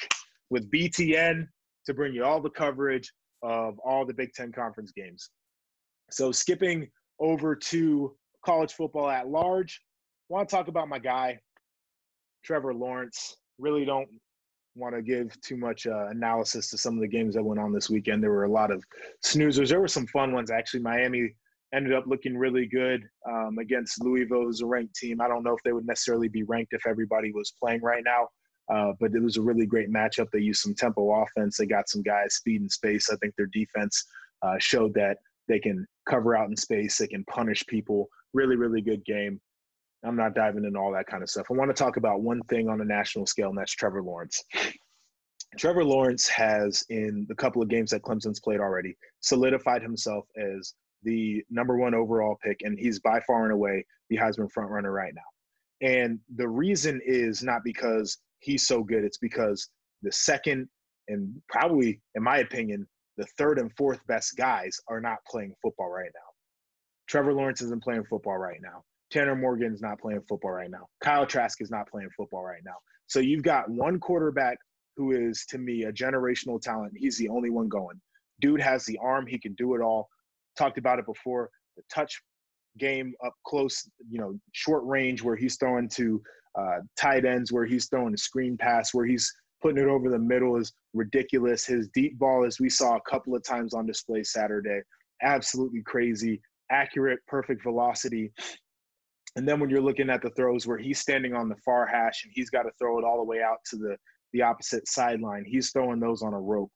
with 0.49 0.69
BTN 0.71 1.47
to 1.85 1.93
bring 1.93 2.13
you 2.13 2.23
all 2.23 2.41
the 2.41 2.49
coverage 2.49 3.11
of 3.41 3.79
all 3.79 4.05
the 4.05 4.13
Big 4.13 4.33
Ten 4.33 4.51
conference 4.51 4.91
games. 4.91 5.29
So, 6.11 6.31
skipping 6.31 6.87
over 7.19 7.55
to 7.55 8.15
college 8.45 8.73
football 8.73 9.09
at 9.09 9.27
large, 9.27 9.81
I 10.29 10.33
want 10.33 10.49
to 10.49 10.55
talk 10.55 10.67
about 10.67 10.87
my 10.87 10.99
guy, 10.99 11.39
Trevor 12.43 12.73
Lawrence. 12.73 13.37
Really 13.57 13.85
don't 13.85 14.09
want 14.75 14.93
to 14.93 15.01
give 15.01 15.39
too 15.41 15.57
much 15.57 15.87
uh, 15.87 16.07
analysis 16.07 16.69
to 16.69 16.77
some 16.77 16.95
of 16.95 17.01
the 17.01 17.07
games 17.07 17.35
that 17.35 17.43
went 17.43 17.59
on 17.59 17.73
this 17.73 17.89
weekend. 17.89 18.21
There 18.21 18.31
were 18.31 18.43
a 18.43 18.51
lot 18.51 18.71
of 18.71 18.83
snoozers. 19.25 19.69
There 19.69 19.79
were 19.79 19.87
some 19.87 20.07
fun 20.07 20.33
ones, 20.33 20.51
actually. 20.51 20.81
Miami 20.81 21.33
ended 21.73 21.93
up 21.93 22.05
looking 22.07 22.37
really 22.37 22.65
good 22.65 23.03
um, 23.27 23.57
against 23.59 24.03
Louisville, 24.03 24.43
who's 24.43 24.61
a 24.61 24.65
ranked 24.65 24.95
team. 24.95 25.21
I 25.21 25.27
don't 25.27 25.43
know 25.43 25.55
if 25.55 25.63
they 25.63 25.73
would 25.73 25.87
necessarily 25.87 26.27
be 26.27 26.43
ranked 26.43 26.73
if 26.73 26.85
everybody 26.85 27.31
was 27.31 27.53
playing 27.59 27.81
right 27.81 28.03
now. 28.03 28.27
Uh, 28.73 28.93
but 28.99 29.13
it 29.13 29.21
was 29.21 29.37
a 29.37 29.41
really 29.41 29.65
great 29.65 29.91
matchup. 29.91 30.27
They 30.31 30.39
used 30.39 30.61
some 30.61 30.73
tempo 30.73 31.21
offense. 31.21 31.57
They 31.57 31.67
got 31.67 31.87
some 31.87 32.01
guys 32.01 32.35
speed 32.35 32.61
and 32.61 32.71
space. 32.71 33.09
I 33.11 33.15
think 33.17 33.35
their 33.35 33.49
defense 33.53 34.03
uh, 34.41 34.55
showed 34.59 34.93
that 34.95 35.17
they 35.47 35.59
can 35.59 35.85
cover 36.07 36.35
out 36.35 36.49
in 36.49 36.55
space. 36.55 36.97
They 36.97 37.07
can 37.07 37.23
punish 37.25 37.65
people. 37.67 38.09
Really, 38.33 38.55
really 38.55 38.81
good 38.81 39.03
game. 39.05 39.39
I'm 40.03 40.15
not 40.15 40.35
diving 40.35 40.65
into 40.65 40.79
all 40.79 40.91
that 40.93 41.07
kind 41.07 41.23
of 41.23 41.29
stuff. 41.29 41.47
I 41.49 41.53
want 41.53 41.75
to 41.75 41.83
talk 41.83 41.97
about 41.97 42.21
one 42.21 42.41
thing 42.43 42.69
on 42.69 42.81
a 42.81 42.85
national 42.85 43.25
scale, 43.25 43.49
and 43.49 43.57
that's 43.57 43.73
Trevor 43.73 44.03
Lawrence. 44.03 44.43
Trevor 45.57 45.83
Lawrence 45.83 46.27
has, 46.27 46.83
in 46.89 47.25
the 47.29 47.35
couple 47.35 47.61
of 47.61 47.69
games 47.69 47.91
that 47.91 48.03
Clemson's 48.03 48.39
played 48.39 48.59
already, 48.59 48.95
solidified 49.21 49.81
himself 49.81 50.25
as 50.37 50.73
the 51.03 51.43
number 51.49 51.77
one 51.77 51.95
overall 51.95 52.37
pick, 52.43 52.59
and 52.63 52.77
he's 52.77 52.99
by 52.99 53.19
far 53.21 53.45
and 53.45 53.53
away 53.53 53.85
the 54.09 54.17
Heisman 54.17 54.49
frontrunner 54.55 54.93
right 54.93 55.13
now. 55.15 55.87
And 55.87 56.19
the 56.35 56.47
reason 56.47 57.01
is 57.05 57.41
not 57.41 57.61
because 57.63 58.17
he's 58.39 58.67
so 58.67 58.83
good. 58.83 59.03
It's 59.03 59.17
because 59.17 59.69
the 60.01 60.11
second 60.11 60.67
and 61.07 61.35
probably, 61.49 62.01
in 62.15 62.23
my 62.23 62.39
opinion, 62.39 62.87
the 63.17 63.25
third 63.37 63.59
and 63.59 63.71
fourth 63.77 63.99
best 64.07 64.35
guys 64.37 64.79
are 64.87 65.01
not 65.01 65.17
playing 65.29 65.53
football 65.61 65.89
right 65.89 66.11
now. 66.13 66.29
Trevor 67.07 67.33
Lawrence 67.33 67.61
isn't 67.61 67.83
playing 67.83 68.03
football 68.09 68.37
right 68.37 68.59
now. 68.61 68.83
Tanner 69.11 69.35
Morgan's 69.35 69.81
not 69.81 69.99
playing 69.99 70.21
football 70.27 70.51
right 70.51 70.69
now. 70.69 70.87
Kyle 71.01 71.25
Trask 71.25 71.61
is 71.61 71.69
not 71.69 71.89
playing 71.89 72.09
football 72.17 72.43
right 72.43 72.61
now. 72.65 72.75
So 73.07 73.19
you've 73.19 73.43
got 73.43 73.69
one 73.69 73.99
quarterback 73.99 74.57
who 74.97 75.11
is, 75.11 75.45
to 75.49 75.57
me, 75.57 75.83
a 75.83 75.91
generational 75.91 76.59
talent. 76.59 76.93
He's 76.95 77.17
the 77.17 77.29
only 77.29 77.49
one 77.49 77.69
going. 77.69 78.01
Dude 78.41 78.61
has 78.61 78.83
the 78.85 78.97
arm. 79.01 79.27
He 79.27 79.37
can 79.37 79.53
do 79.53 79.75
it 79.75 79.81
all. 79.81 80.09
Talked 80.57 80.77
about 80.77 80.99
it 80.99 81.05
before. 81.05 81.49
The 81.77 81.83
touch 81.93 82.21
game 82.77 83.13
up 83.25 83.33
close, 83.45 83.87
you 84.09 84.19
know, 84.19 84.37
short 84.53 84.83
range 84.85 85.21
where 85.21 85.35
he's 85.35 85.57
throwing 85.57 85.87
to 85.89 86.21
uh, 86.57 86.79
tight 86.97 87.25
ends 87.25 87.51
where 87.51 87.65
he's 87.65 87.87
throwing 87.87 88.13
a 88.13 88.17
screen 88.17 88.57
pass, 88.57 88.93
where 88.93 89.05
he's 89.05 89.31
putting 89.65 89.83
it 89.83 89.89
over 89.89 90.11
the 90.11 90.19
middle 90.19 90.57
is 90.57 90.73
ridiculous. 90.93 91.65
His 91.65 91.89
deep 91.95 92.19
ball, 92.19 92.45
as 92.45 92.59
we 92.59 92.69
saw 92.69 92.97
a 92.97 93.09
couple 93.09 93.35
of 93.35 93.43
times 93.43 93.73
on 93.73 93.87
display 93.87 94.21
Saturday, 94.21 94.81
absolutely 95.23 95.81
crazy. 95.81 96.39
accurate, 96.69 97.17
perfect 97.27 97.63
velocity. 97.63 98.31
And 99.35 99.47
then 99.47 99.59
when 99.59 99.71
you're 99.71 99.81
looking 99.81 100.11
at 100.11 100.21
the 100.21 100.29
throws 100.31 100.67
where 100.67 100.77
he's 100.77 100.99
standing 100.99 101.33
on 101.33 101.49
the 101.49 101.55
far 101.65 101.87
hash 101.87 102.25
and 102.25 102.31
he's 102.35 102.51
got 102.51 102.63
to 102.63 102.69
throw 102.77 102.99
it 102.99 103.03
all 103.03 103.17
the 103.17 103.23
way 103.23 103.41
out 103.41 103.57
to 103.71 103.75
the 103.75 103.97
the 104.33 104.43
opposite 104.43 104.87
sideline, 104.87 105.45
he's 105.47 105.71
throwing 105.71 105.99
those 105.99 106.21
on 106.21 106.35
a 106.35 106.39
rope. 106.39 106.71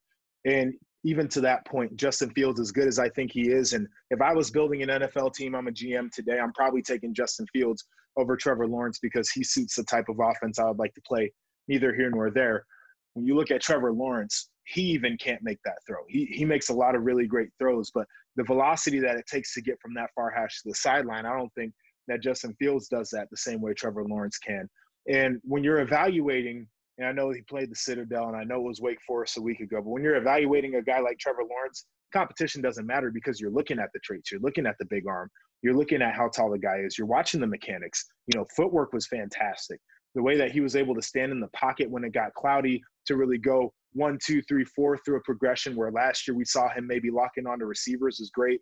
And 0.45 0.73
even 1.03 1.27
to 1.29 1.41
that 1.41 1.65
point, 1.67 1.95
Justin 1.95 2.31
Fields, 2.31 2.59
as 2.59 2.71
good 2.71 2.87
as 2.87 2.97
I 2.97 3.09
think 3.09 3.31
he 3.31 3.51
is, 3.51 3.73
and 3.73 3.87
if 4.09 4.19
I 4.19 4.33
was 4.33 4.49
building 4.49 4.81
an 4.81 4.89
NFL 4.89 5.35
team, 5.35 5.53
I'm 5.53 5.67
a 5.67 5.71
GM 5.71 6.11
today, 6.11 6.39
I'm 6.39 6.53
probably 6.53 6.81
taking 6.81 7.13
Justin 7.13 7.45
Fields 7.53 7.85
over 8.17 8.35
Trevor 8.35 8.67
Lawrence 8.67 8.97
because 8.99 9.29
he 9.29 9.43
suits 9.43 9.75
the 9.75 9.83
type 9.83 10.09
of 10.09 10.19
offense 10.19 10.57
I 10.57 10.65
would 10.65 10.79
like 10.79 10.95
to 10.95 11.01
play, 11.01 11.31
neither 11.67 11.93
here 11.93 12.09
nor 12.09 12.31
there. 12.31 12.65
When 13.19 13.27
you 13.27 13.35
look 13.35 13.51
at 13.51 13.61
Trevor 13.61 13.91
Lawrence, 13.91 14.49
he 14.65 14.81
even 14.81 15.17
can't 15.17 15.41
make 15.43 15.59
that 15.65 15.77
throw. 15.85 15.99
He, 16.07 16.25
he 16.25 16.45
makes 16.45 16.69
a 16.69 16.73
lot 16.73 16.95
of 16.95 17.03
really 17.03 17.27
great 17.27 17.49
throws, 17.59 17.91
but 17.91 18.07
the 18.35 18.43
velocity 18.43 18.99
that 18.99 19.17
it 19.17 19.25
takes 19.27 19.53
to 19.55 19.61
get 19.61 19.79
from 19.81 19.93
that 19.95 20.09
far 20.15 20.29
hash 20.29 20.61
to 20.61 20.69
the 20.69 20.75
sideline, 20.75 21.25
I 21.25 21.37
don't 21.37 21.53
think 21.53 21.73
that 22.07 22.21
Justin 22.21 22.55
Fields 22.59 22.87
does 22.87 23.09
that 23.11 23.29
the 23.29 23.37
same 23.37 23.61
way 23.61 23.73
Trevor 23.73 24.03
Lawrence 24.05 24.37
can. 24.37 24.69
And 25.07 25.39
when 25.43 25.63
you're 25.63 25.81
evaluating 25.81 26.67
and 26.99 27.07
I 27.07 27.13
know 27.13 27.31
he 27.31 27.41
played 27.41 27.71
the 27.71 27.75
Citadel, 27.75 28.27
and 28.27 28.35
I 28.35 28.43
know 28.43 28.57
it 28.57 28.67
was 28.67 28.81
Wake 28.81 29.01
Forest 29.07 29.37
a 29.37 29.41
week 29.41 29.61
ago. 29.61 29.77
But 29.77 29.89
when 29.89 30.03
you're 30.03 30.17
evaluating 30.17 30.75
a 30.75 30.81
guy 30.81 30.99
like 30.99 31.17
Trevor 31.17 31.43
Lawrence, 31.49 31.85
competition 32.11 32.61
doesn't 32.61 32.85
matter 32.85 33.09
because 33.09 33.39
you're 33.39 33.51
looking 33.51 33.79
at 33.79 33.89
the 33.93 33.99
traits, 33.99 34.31
you're 34.31 34.41
looking 34.41 34.65
at 34.65 34.75
the 34.79 34.85
big 34.85 35.07
arm, 35.07 35.29
you're 35.61 35.75
looking 35.75 36.01
at 36.01 36.13
how 36.13 36.27
tall 36.27 36.51
the 36.51 36.59
guy 36.59 36.79
is, 36.79 36.97
you're 36.97 37.07
watching 37.07 37.39
the 37.39 37.47
mechanics. 37.47 38.05
You 38.27 38.37
know, 38.37 38.45
footwork 38.53 38.91
was 38.91 39.07
fantastic. 39.07 39.79
The 40.13 40.21
way 40.21 40.35
that 40.37 40.51
he 40.51 40.59
was 40.59 40.75
able 40.75 40.93
to 40.95 41.01
stand 41.01 41.31
in 41.31 41.39
the 41.39 41.47
pocket 41.49 41.89
when 41.89 42.03
it 42.03 42.11
got 42.11 42.33
cloudy 42.33 42.81
to 43.09 43.17
really 43.17 43.37
go 43.37 43.71
one, 43.93 44.17
two, 44.25 44.41
three, 44.43 44.65
four 44.65 44.97
through 44.97 45.17
a 45.17 45.21
progression 45.21 45.75
where 45.75 45.91
last 45.91 46.27
year 46.27 46.35
we 46.35 46.45
saw 46.45 46.69
him 46.69 46.87
maybe 46.87 47.11
locking 47.11 47.45
onto 47.45 47.65
receivers 47.65 48.19
is 48.19 48.31
great. 48.31 48.61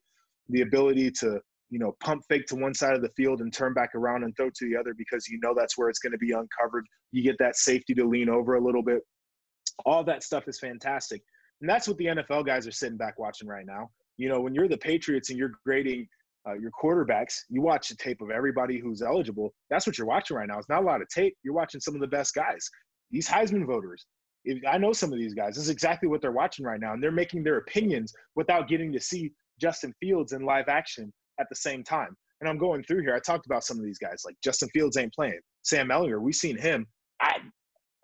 The 0.50 0.62
ability 0.62 1.12
to 1.20 1.40
you 1.70 1.80
know, 1.80 1.96
pump 2.00 2.24
fake 2.30 2.46
to 2.48 2.56
one 2.56 2.74
side 2.74 2.94
of 2.94 3.02
the 3.02 3.10
field 3.10 3.42
and 3.42 3.52
turn 3.52 3.74
back 3.74 3.94
around 3.96 4.24
and 4.24 4.36
throw 4.36 4.50
to 4.50 4.70
the 4.70 4.78
other 4.78 4.94
because 4.98 5.28
you 5.28 5.40
know 5.44 5.54
that's 5.56 5.78
where 5.78 5.90
it's 5.90 6.00
going 6.00 6.14
to 6.14 6.18
be 6.18 6.32
uncovered. 6.32 6.86
You 7.12 7.24
get 7.24 7.38
that 7.40 7.58
safety 7.58 7.94
to 7.96 8.06
lean 8.06 8.30
over 8.30 8.56
a 8.56 8.62
little 8.64 8.84
bit. 8.84 9.02
All 9.86 10.04
that 10.06 10.24
stuff 10.24 10.48
is 10.48 10.60
fantastic. 10.60 11.22
And 11.62 11.70
that's 11.70 11.88
what 11.88 11.98
the 11.98 12.06
NFL 12.06 12.46
guys 12.46 12.68
are 12.68 12.72
sitting 12.72 12.98
back 12.98 13.20
watching 13.20 13.48
right 13.48 13.66
now. 13.66 13.90
You 14.18 14.30
know, 14.30 14.40
when 14.40 14.54
you're 14.54 14.68
the 14.68 14.78
Patriots 14.78 15.30
and 15.30 15.38
you're 15.38 15.52
grading 15.66 16.08
uh, 16.48 16.54
your 16.54 16.72
quarterbacks, 16.72 17.34
you 17.50 17.62
watch 17.62 17.90
the 17.90 17.96
tape 17.96 18.22
of 18.22 18.32
everybody 18.32 18.80
who's 18.80 19.02
eligible. 19.02 19.54
That's 19.70 19.86
what 19.86 19.98
you're 19.98 20.08
watching 20.08 20.38
right 20.38 20.48
now. 20.48 20.58
It's 20.58 20.70
not 20.70 20.82
a 20.82 20.86
lot 20.86 21.02
of 21.02 21.10
tape. 21.10 21.36
You're 21.44 21.54
watching 21.54 21.82
some 21.82 21.96
of 21.96 22.02
the 22.02 22.08
best 22.08 22.34
guys. 22.34 22.70
These 23.12 23.28
Heisman 23.28 23.66
voters, 23.66 24.06
if, 24.48 24.64
I 24.68 24.78
know 24.78 24.94
some 24.94 25.12
of 25.12 25.20
these 25.20 25.34
guys. 25.34 25.56
This 25.56 25.66
is 25.66 25.70
exactly 25.70 26.10
what 26.10 26.22
they're 26.22 26.32
watching 26.32 26.66
right 26.66 26.80
now. 26.80 26.94
And 26.94 27.04
they're 27.04 27.12
making 27.12 27.44
their 27.44 27.58
opinions 27.58 28.14
without 28.36 28.68
getting 28.68 28.92
to 28.94 29.00
see 29.00 29.32
Justin 29.60 29.94
Fields 30.00 30.34
in 30.34 30.44
live 30.44 30.70
action 30.70 31.12
at 31.40 31.48
the 31.50 31.56
same 31.56 31.84
time. 31.84 32.16
And 32.40 32.50
I'm 32.50 32.58
going 32.58 32.84
through 32.84 33.02
here. 33.02 33.16
I 33.16 33.20
talked 33.20 33.46
about 33.46 33.64
some 33.64 33.78
of 33.78 33.84
these 33.84 33.98
guys, 33.98 34.24
like 34.26 34.36
Justin 34.44 34.70
Fields 34.70 34.98
ain't 34.98 35.14
playing. 35.14 35.40
Sam 35.64 35.90
Ehlinger, 35.90 36.22
we've 36.22 36.36
seen 36.36 36.58
him. 36.58 36.86
I 37.22 37.38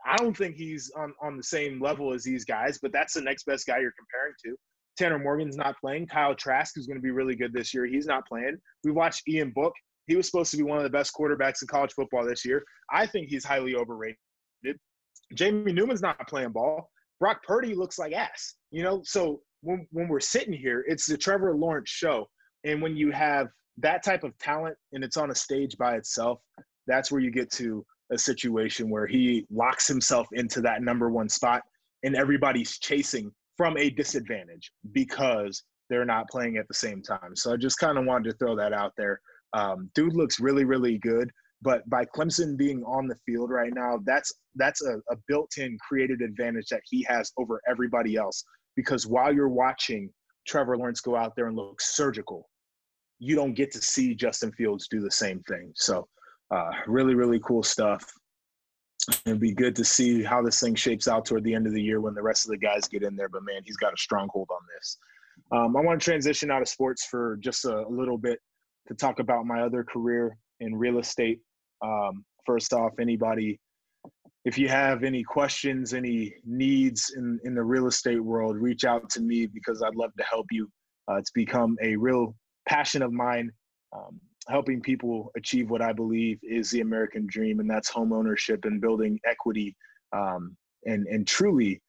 I 0.06 0.18
don't 0.18 0.36
think 0.36 0.56
he's 0.56 0.92
on, 0.98 1.14
on 1.22 1.38
the 1.38 1.44
same 1.44 1.82
level 1.82 2.14
as 2.14 2.24
these 2.24 2.44
guys, 2.44 2.78
but 2.82 2.92
that's 2.92 3.14
the 3.14 3.22
next 3.22 3.46
best 3.46 3.66
guy 3.66 3.80
you're 3.80 3.94
comparing 3.98 4.34
to. 4.46 4.56
Tanner 4.98 5.18
Morgan's 5.18 5.56
not 5.56 5.76
playing. 5.80 6.08
Kyle 6.08 6.36
Trask, 6.36 6.74
who's 6.76 6.88
going 6.88 6.98
to 6.98 7.02
be 7.02 7.12
really 7.12 7.36
good 7.36 7.54
this 7.54 7.74
year, 7.74 7.86
he's 7.86 8.06
not 8.06 8.28
playing. 8.28 8.58
We 8.84 8.92
watched 8.92 9.28
Ian 9.30 9.52
Book. 9.56 9.74
He 10.08 10.16
was 10.16 10.26
supposed 10.26 10.52
to 10.52 10.58
be 10.58 10.64
one 10.64 10.78
of 10.78 10.84
the 10.84 10.90
best 10.90 11.14
quarterbacks 11.18 11.62
in 11.62 11.68
college 11.68 11.94
football 11.94 12.26
this 12.26 12.44
year. 12.44 12.64
I 12.92 13.08
think 13.08 13.30
he's 13.30 13.46
highly 13.46 13.76
overrated. 13.76 14.18
Jamie 15.34 15.74
Newman's 15.74 16.02
not 16.02 16.28
playing 16.28 16.52
ball. 16.52 16.90
Brock 17.20 17.44
Purdy 17.44 17.76
looks 17.76 17.98
like 18.00 18.14
ass. 18.14 18.56
You 18.72 18.84
know, 18.84 19.02
so 19.04 19.42
when 19.62 19.88
when 19.92 20.08
we're 20.08 20.20
sitting 20.20 20.54
here, 20.54 20.84
it's 20.88 21.06
the 21.06 21.18
Trevor 21.18 21.56
Lawrence 21.56 21.90
show. 21.90 22.28
And 22.64 22.82
when 22.82 22.96
you 22.96 23.12
have 23.12 23.48
that 23.78 24.04
type 24.04 24.24
of 24.24 24.38
talent 24.38 24.78
and 24.92 25.04
it's 25.04 25.18
on 25.18 25.32
a 25.32 25.36
stage 25.36 25.78
by 25.78 25.96
itself, 25.96 26.40
that's 26.88 27.12
where 27.12 27.22
you 27.22 27.32
get 27.32 27.52
to 27.54 27.86
a 28.12 28.18
situation 28.18 28.90
where 28.90 29.08
he 29.08 29.46
locks 29.52 29.88
himself 29.88 30.28
into 30.34 30.62
that 30.62 30.82
number 30.82 31.10
one 31.10 31.30
spot 31.30 31.62
and 32.04 32.16
everybody's 32.16 32.78
chasing 32.80 33.32
from 33.58 33.78
a 33.78 33.90
disadvantage 33.90 34.72
because 34.92 35.64
they're 35.90 36.06
not 36.06 36.30
playing 36.30 36.58
at 36.58 36.68
the 36.68 36.74
same 36.74 37.02
time. 37.02 37.36
So 37.36 37.54
I 37.54 37.58
just 37.58 37.80
kind 37.80 37.98
of 37.98 38.06
wanted 38.06 38.32
to 38.32 38.38
throw 38.38 38.56
that 38.56 38.74
out 38.74 38.94
there. 38.98 39.20
Um, 39.54 39.90
dude 39.96 40.16
looks 40.16 40.40
really, 40.40 40.66
really 40.66 40.98
good. 40.98 41.30
But 41.64 41.90
by 41.90 42.06
Clemson 42.06 42.58
being 42.58 42.84
on 42.84 43.08
the 43.08 43.16
field 43.26 43.50
right 43.50 43.74
now, 43.74 44.00
that's 44.06 44.34
that's 44.56 44.84
a, 44.84 44.98
a 45.10 45.16
built-in 45.28 45.78
created 45.88 46.22
advantage 46.22 46.68
that 46.68 46.82
he 46.86 47.04
has 47.10 47.32
over 47.38 47.62
everybody 47.70 48.16
else. 48.16 48.44
Because 48.76 49.08
while 49.08 49.34
you're 49.34 49.50
watching 49.50 50.10
Trevor 50.46 50.78
Lawrence 50.78 51.00
go 51.00 51.16
out 51.16 51.36
there 51.36 51.48
and 51.48 51.56
look 51.56 51.80
surgical, 51.80 52.50
you 53.20 53.36
don't 53.36 53.54
get 53.54 53.72
to 53.72 53.82
see 53.82 54.14
Justin 54.14 54.52
Fields 54.52 54.88
do 54.90 55.00
the 55.00 55.12
same 55.12 55.42
thing. 55.44 55.72
So, 55.76 56.08
uh, 56.52 56.72
really, 56.86 57.16
really 57.16 57.40
cool 57.40 57.64
stuff. 57.64 58.06
It'd 59.26 59.40
be 59.40 59.54
good 59.54 59.76
to 59.78 59.86
see 59.86 60.24
how 60.24 60.42
this 60.42 60.60
thing 60.60 60.76
shapes 60.76 61.08
out 61.08 61.26
toward 61.26 61.44
the 61.44 61.54
end 61.54 61.68
of 61.68 61.74
the 61.74 61.82
year 61.82 62.02
when 62.02 62.14
the 62.14 62.22
rest 62.22 62.46
of 62.46 62.52
the 62.52 62.58
guys 62.58 62.88
get 62.88 63.04
in 63.04 63.16
there. 63.16 63.30
But 63.30 63.44
man, 63.44 63.62
he's 63.64 63.78
got 63.78 63.94
a 63.94 63.98
stronghold 63.98 64.50
on 64.52 64.62
this. 64.76 64.98
Um, 65.52 65.76
I 65.76 65.82
want 65.82 66.00
to 66.00 66.04
transition 66.04 66.52
out 66.52 66.62
of 66.62 66.68
sports 66.68 67.06
for 67.06 67.38
just 67.42 67.66
a, 67.66 67.86
a, 67.86 67.90
little 67.90 68.18
bit 68.18 68.40
to 68.88 68.94
talk 68.94 69.20
about 69.20 69.46
my 69.46 69.62
other 69.62 69.84
career 69.84 70.38
in 70.60 70.76
real 70.76 71.00
estate. 71.00 71.42
Um, 71.84 72.26
first 72.46 72.74
off, 72.74 72.94
anybody, 73.00 73.60
if 74.46 74.58
you 74.58 74.68
have 74.68 75.04
any 75.04 75.24
questions, 75.24 75.94
any 75.94 76.34
needs 76.46 77.14
in, 77.16 77.40
in 77.44 77.56
the 77.56 77.64
real 77.64 77.88
estate 77.88 78.24
world, 78.24 78.58
reach 78.58 78.86
out 78.86 79.10
to 79.12 79.22
me 79.22 79.48
because 79.48 79.82
I'd 79.82 79.96
love 79.96 80.12
to 80.18 80.24
help 80.24 80.48
you. 80.52 80.70
Uh, 81.10 81.16
it's 81.16 81.32
become 81.32 81.78
a 81.82 81.96
real 81.96 82.36
passion 82.68 83.02
of 83.02 83.12
mine, 83.12 83.52
um, 83.96 84.20
helping 84.50 84.82
people 84.82 85.32
achieve 85.38 85.70
what 85.70 85.82
I 85.82 85.94
believe 85.94 86.40
is 86.44 86.70
the 86.72 86.82
American 86.82 87.28
dream, 87.28 87.60
and 87.60 87.70
that's 87.70 87.90
home 87.90 88.14
ownership 88.14 88.66
and 88.66 88.82
building 88.82 89.20
equity 89.26 89.76
um, 90.14 90.56
and 90.86 91.08
and 91.08 91.28
truly 91.28 91.82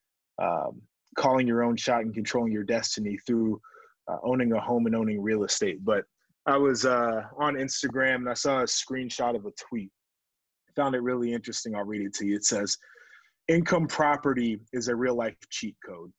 um, 0.43 0.81
calling 1.17 1.47
your 1.47 1.63
own 1.63 1.77
shot 1.77 2.03
and 2.03 2.15
controlling 2.15 2.53
your 2.53 2.65
destiny 2.65 3.19
through 3.27 3.61
uh, 4.09 4.17
owning 4.25 4.53
a 4.53 4.61
home 4.61 4.87
and 4.87 4.97
owning 4.97 5.23
real 5.23 5.45
estate. 5.45 5.85
But 5.85 6.05
I 6.47 6.57
was 6.57 6.85
uh, 6.85 7.23
on 7.39 7.55
Instagram 7.55 8.17
and 8.17 8.29
I 8.29 8.35
saw 8.35 8.61
a 8.61 8.65
screenshot 8.65 9.35
of 9.35 9.47
a 9.47 9.53
tweet. 9.53 9.91
I 10.69 10.73
found 10.81 10.95
it 10.95 11.03
really 11.03 11.33
interesting. 11.33 11.75
I'll 11.75 11.85
read 11.85 12.03
it 12.03 12.15
to 12.15 12.27
you. 12.27 12.37
It 12.37 12.45
says, 12.45 12.77
"Income 13.49 13.89
property 13.89 14.61
is 14.73 14.89
a 14.89 14.97
real 14.97 15.15
life 15.15 15.37
cheat 15.51 15.77
code." 15.85 16.13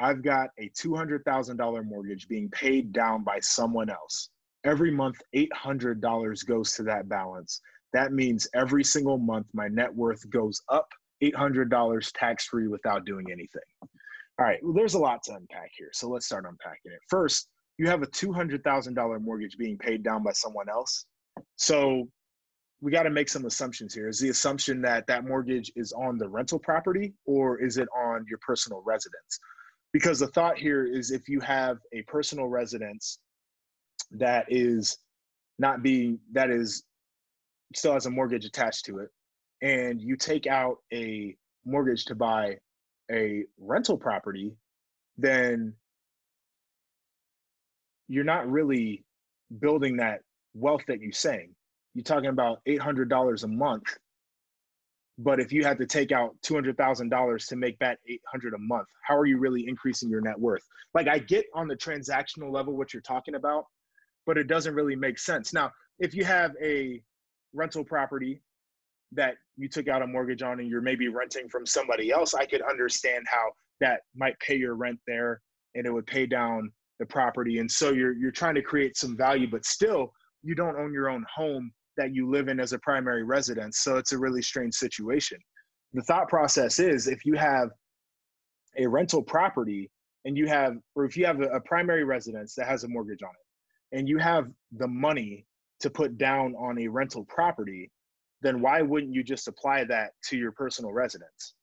I've 0.00 0.22
got 0.22 0.50
a 0.58 0.68
$200,000 0.70 1.84
mortgage 1.84 2.26
being 2.26 2.48
paid 2.50 2.92
down 2.92 3.22
by 3.22 3.38
someone 3.40 3.88
else. 3.88 4.30
Every 4.64 4.90
month, 4.90 5.16
$800 5.34 6.46
goes 6.46 6.72
to 6.72 6.82
that 6.84 7.08
balance. 7.08 7.60
That 7.92 8.12
means 8.12 8.48
every 8.54 8.82
single 8.82 9.18
month, 9.18 9.46
my 9.52 9.68
net 9.68 9.94
worth 9.94 10.28
goes 10.30 10.60
up 10.68 10.88
$800 11.22 12.10
tax 12.14 12.46
free 12.46 12.66
without 12.66 13.04
doing 13.04 13.26
anything. 13.30 13.62
All 13.82 14.46
right, 14.46 14.58
well, 14.62 14.72
there's 14.72 14.94
a 14.94 14.98
lot 14.98 15.22
to 15.24 15.34
unpack 15.34 15.70
here. 15.76 15.90
So 15.92 16.08
let's 16.08 16.26
start 16.26 16.46
unpacking 16.48 16.90
it. 16.90 16.98
First, 17.08 17.48
you 17.78 17.88
have 17.88 18.02
a 18.02 18.06
$200,000 18.06 19.22
mortgage 19.22 19.56
being 19.56 19.78
paid 19.78 20.02
down 20.02 20.22
by 20.22 20.32
someone 20.32 20.68
else. 20.68 21.06
So 21.56 22.08
we 22.80 22.90
got 22.90 23.04
to 23.04 23.10
make 23.10 23.28
some 23.28 23.46
assumptions 23.46 23.94
here. 23.94 24.08
Is 24.08 24.18
the 24.18 24.28
assumption 24.28 24.82
that 24.82 25.06
that 25.06 25.24
mortgage 25.24 25.72
is 25.76 25.92
on 25.92 26.18
the 26.18 26.28
rental 26.28 26.58
property 26.58 27.14
or 27.24 27.58
is 27.58 27.78
it 27.78 27.88
on 27.96 28.24
your 28.28 28.38
personal 28.38 28.82
residence? 28.84 29.38
because 29.92 30.18
the 30.18 30.28
thought 30.28 30.58
here 30.58 30.84
is 30.84 31.10
if 31.10 31.28
you 31.28 31.40
have 31.40 31.78
a 31.92 32.02
personal 32.02 32.46
residence 32.46 33.18
that 34.10 34.46
is 34.48 34.98
not 35.58 35.82
being 35.82 36.18
that 36.32 36.50
is 36.50 36.84
still 37.74 37.92
has 37.92 38.06
a 38.06 38.10
mortgage 38.10 38.44
attached 38.44 38.84
to 38.86 38.98
it 38.98 39.10
and 39.62 40.00
you 40.00 40.16
take 40.16 40.46
out 40.46 40.78
a 40.92 41.36
mortgage 41.64 42.04
to 42.06 42.14
buy 42.14 42.56
a 43.10 43.44
rental 43.58 43.96
property 43.96 44.52
then 45.18 45.74
you're 48.12 48.24
not 48.24 48.50
really 48.50 49.04
building 49.60 49.96
that 49.96 50.20
wealth 50.54 50.82
that 50.86 51.00
you're 51.00 51.12
saying 51.12 51.50
you're 51.94 52.04
talking 52.04 52.30
about 52.30 52.58
$800 52.68 53.44
a 53.44 53.48
month 53.48 53.96
but 55.18 55.40
if 55.40 55.52
you 55.52 55.64
had 55.64 55.78
to 55.78 55.86
take 55.86 56.10
out 56.10 56.34
two 56.42 56.54
hundred 56.54 56.76
thousand 56.76 57.10
dollars 57.10 57.46
to 57.46 57.56
make 57.56 57.78
that 57.78 57.98
eight 58.08 58.22
hundred 58.26 58.54
a 58.54 58.58
month, 58.58 58.88
how 59.06 59.16
are 59.16 59.26
you 59.26 59.38
really 59.38 59.68
increasing 59.68 60.08
your 60.08 60.20
net 60.20 60.38
worth? 60.38 60.62
Like 60.94 61.06
I 61.06 61.18
get 61.18 61.44
on 61.54 61.68
the 61.68 61.76
transactional 61.76 62.52
level 62.52 62.76
what 62.76 62.92
you're 62.92 63.02
talking 63.02 63.34
about, 63.34 63.64
but 64.26 64.38
it 64.38 64.46
doesn't 64.46 64.74
really 64.74 64.96
make 64.96 65.18
sense. 65.18 65.52
Now, 65.52 65.70
if 65.98 66.14
you 66.14 66.24
have 66.24 66.52
a 66.62 67.02
rental 67.52 67.84
property 67.84 68.42
that 69.12 69.34
you 69.56 69.68
took 69.68 69.88
out 69.88 70.02
a 70.02 70.06
mortgage 70.06 70.42
on 70.42 70.60
and 70.60 70.68
you're 70.68 70.80
maybe 70.80 71.08
renting 71.08 71.48
from 71.48 71.66
somebody 71.66 72.10
else, 72.10 72.32
I 72.32 72.46
could 72.46 72.62
understand 72.62 73.26
how 73.30 73.52
that 73.80 74.00
might 74.16 74.38
pay 74.40 74.56
your 74.56 74.74
rent 74.74 74.98
there 75.06 75.42
and 75.74 75.86
it 75.86 75.92
would 75.92 76.06
pay 76.06 76.24
down 76.24 76.72
the 76.98 77.06
property. 77.06 77.58
And 77.58 77.70
so 77.70 77.92
you're 77.92 78.14
you're 78.14 78.30
trying 78.30 78.54
to 78.54 78.62
create 78.62 78.96
some 78.96 79.16
value, 79.16 79.48
but 79.50 79.64
still 79.64 80.12
you 80.42 80.54
don't 80.54 80.76
own 80.76 80.92
your 80.92 81.08
own 81.08 81.24
home 81.34 81.72
that 81.96 82.14
you 82.14 82.30
live 82.30 82.48
in 82.48 82.58
as 82.60 82.72
a 82.72 82.78
primary 82.78 83.22
residence. 83.22 83.78
So 83.80 83.96
it's 83.96 84.12
a 84.12 84.18
really 84.18 84.42
strange 84.42 84.74
situation. 84.74 85.38
The 85.92 86.02
thought 86.02 86.28
process 86.28 86.78
is 86.78 87.06
if 87.06 87.24
you 87.24 87.34
have 87.34 87.68
a 88.78 88.86
rental 88.86 89.22
property 89.22 89.90
and 90.24 90.36
you 90.36 90.46
have, 90.46 90.76
or 90.94 91.04
if 91.04 91.16
you 91.16 91.26
have 91.26 91.40
a, 91.40 91.60
primary 91.60 92.04
residence 92.04 92.54
that 92.54 92.66
has 92.66 92.84
a 92.84 92.88
mortgage 92.88 93.22
on 93.22 93.30
it, 93.30 93.98
and 93.98 94.08
you 94.08 94.18
have 94.18 94.48
the 94.78 94.88
money 94.88 95.44
to 95.80 95.90
put 95.90 96.16
down 96.16 96.54
on 96.54 96.78
a 96.78 96.88
rental 96.88 97.24
property, 97.24 97.90
then 98.40 98.60
why 98.60 98.80
wouldn't 98.80 99.12
you 99.12 99.22
just 99.22 99.48
apply 99.48 99.84
that 99.84 100.12
to 100.28 100.36
your 100.36 100.52
personal 100.52 100.92
residence? 100.92 101.54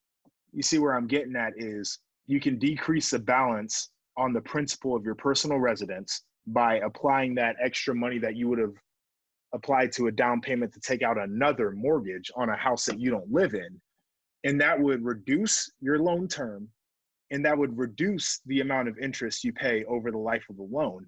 You 0.54 0.62
see 0.62 0.78
where 0.78 0.94
I'm 0.94 1.08
getting 1.08 1.36
at 1.36 1.54
is 1.58 2.00
you 2.28 2.39
can 2.39 2.60
decrease 2.60 3.10
the 3.10 3.20
balance 3.20 3.89
on 4.17 4.34
the 4.34 4.41
principal 4.41 4.95
of 4.95 5.04
your 5.04 5.15
personal 5.15 5.60
residence 5.60 6.24
by 6.48 6.78
applying 6.78 7.36
that 7.36 7.56
extra 7.63 7.93
money 7.93 8.19
that 8.19 8.36
you 8.36 8.48
would 8.48 8.60
have 8.60 8.74
applied 9.54 9.91
to 9.91 10.08
a 10.08 10.12
down 10.12 10.41
payment 10.41 10.74
to 10.74 10.80
take 10.80 11.02
out 11.02 11.17
another 11.17 11.72
mortgage 11.72 12.32
on 12.36 12.50
a 12.50 12.56
house 12.56 12.86
that 12.86 13.00
you 13.00 13.10
don't 13.10 13.32
live 13.32 13.54
in. 13.54 13.80
And 14.43 14.60
that 14.62 14.80
would 14.80 15.04
reduce 15.04 15.72
your 15.82 16.00
loan 16.00 16.28
term 16.28 16.69
and 17.32 17.45
that 17.45 17.58
would 17.58 17.78
reduce 17.78 18.41
the 18.45 18.62
amount 18.62 18.88
of 18.88 18.98
interest 18.98 19.43
you 19.43 19.54
pay 19.54 19.84
over 19.86 20.12
the 20.12 20.17
life 20.17 20.43
of 20.50 20.58
the 20.58 20.67
loan. 20.69 21.06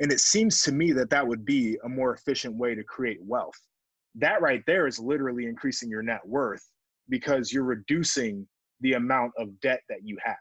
And 0.00 0.12
it 0.12 0.20
seems 0.20 0.62
to 0.62 0.72
me 0.72 0.92
that 0.92 1.10
that 1.10 1.26
would 1.26 1.44
be 1.44 1.78
a 1.84 1.88
more 1.88 2.14
efficient 2.14 2.54
way 2.56 2.74
to 2.74 2.84
create 2.84 3.18
wealth. 3.20 3.58
That 4.14 4.40
right 4.40 4.62
there 4.66 4.86
is 4.86 4.98
literally 4.98 5.46
increasing 5.46 5.90
your 5.90 6.02
net 6.02 6.20
worth 6.24 6.64
because 7.08 7.52
you're 7.52 7.64
reducing 7.64 8.46
the 8.80 8.94
amount 8.94 9.32
of 9.38 9.60
debt 9.60 9.80
that 9.88 10.04
you 10.04 10.16
have 10.22 10.36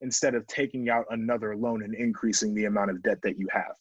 instead 0.00 0.34
of 0.34 0.46
taking 0.46 0.88
out 0.88 1.04
another 1.10 1.56
loan 1.56 1.82
and 1.82 1.94
increasing 1.94 2.54
the 2.54 2.66
amount 2.66 2.90
of 2.90 3.02
debt 3.02 3.18
that 3.22 3.38
you 3.38 3.46
have. 3.52 3.74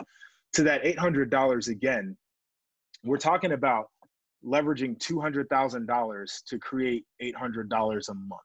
To 0.54 0.64
that 0.64 0.84
$800 0.84 1.68
again, 1.70 2.18
we're 3.04 3.18
talking 3.18 3.52
about 3.52 3.88
leveraging 4.46 4.98
$200,000 4.98 6.44
to 6.46 6.60
create 6.60 7.06
$800 7.22 8.10
a 8.10 8.14
month. 8.14 8.42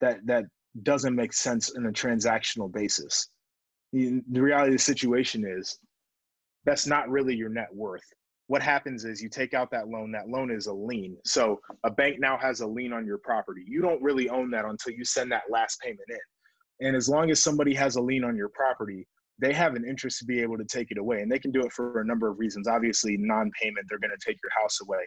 That 0.00 0.26
that 0.26 0.44
doesn't 0.82 1.14
make 1.14 1.32
sense 1.32 1.74
in 1.76 1.86
a 1.86 1.92
transactional 1.92 2.72
basis. 2.72 3.28
The, 3.92 4.22
reality 4.28 4.72
of 4.72 4.78
the 4.78 4.82
situation 4.82 5.44
is 5.46 5.78
that's 6.64 6.86
not 6.86 7.08
really 7.08 7.36
your 7.36 7.48
net 7.48 7.68
worth. 7.72 8.02
What 8.48 8.62
happens 8.62 9.04
is 9.04 9.22
you 9.22 9.28
take 9.28 9.54
out 9.54 9.70
that 9.70 9.88
loan, 9.88 10.10
that 10.12 10.28
loan 10.28 10.50
is 10.50 10.66
a 10.66 10.72
lien. 10.72 11.16
So 11.24 11.60
a 11.84 11.90
bank 11.90 12.18
now 12.18 12.36
has 12.38 12.60
a 12.60 12.66
lien 12.66 12.92
on 12.92 13.06
your 13.06 13.18
property. 13.18 13.62
You 13.66 13.80
don't 13.80 14.02
really 14.02 14.28
own 14.28 14.50
that 14.50 14.64
until 14.64 14.92
you 14.92 15.04
send 15.04 15.30
that 15.32 15.44
last 15.48 15.80
payment 15.80 16.08
in. 16.08 16.18
And 16.80 16.96
as 16.96 17.08
long 17.08 17.30
as 17.30 17.42
somebody 17.42 17.74
has 17.74 17.96
a 17.96 18.00
lien 18.00 18.24
on 18.24 18.36
your 18.36 18.48
property, 18.50 19.06
they 19.38 19.52
have 19.52 19.74
an 19.74 19.84
interest 19.84 20.18
to 20.20 20.24
be 20.24 20.40
able 20.40 20.56
to 20.58 20.64
take 20.64 20.90
it 20.90 20.98
away 20.98 21.20
and 21.20 21.30
they 21.30 21.38
can 21.38 21.50
do 21.50 21.64
it 21.64 21.72
for 21.72 22.00
a 22.00 22.04
number 22.04 22.28
of 22.28 22.38
reasons. 22.38 22.68
Obviously 22.68 23.16
non-payment 23.18 23.86
they're 23.88 23.98
going 23.98 24.16
to 24.16 24.24
take 24.24 24.38
your 24.42 24.52
house 24.62 24.80
away. 24.80 25.00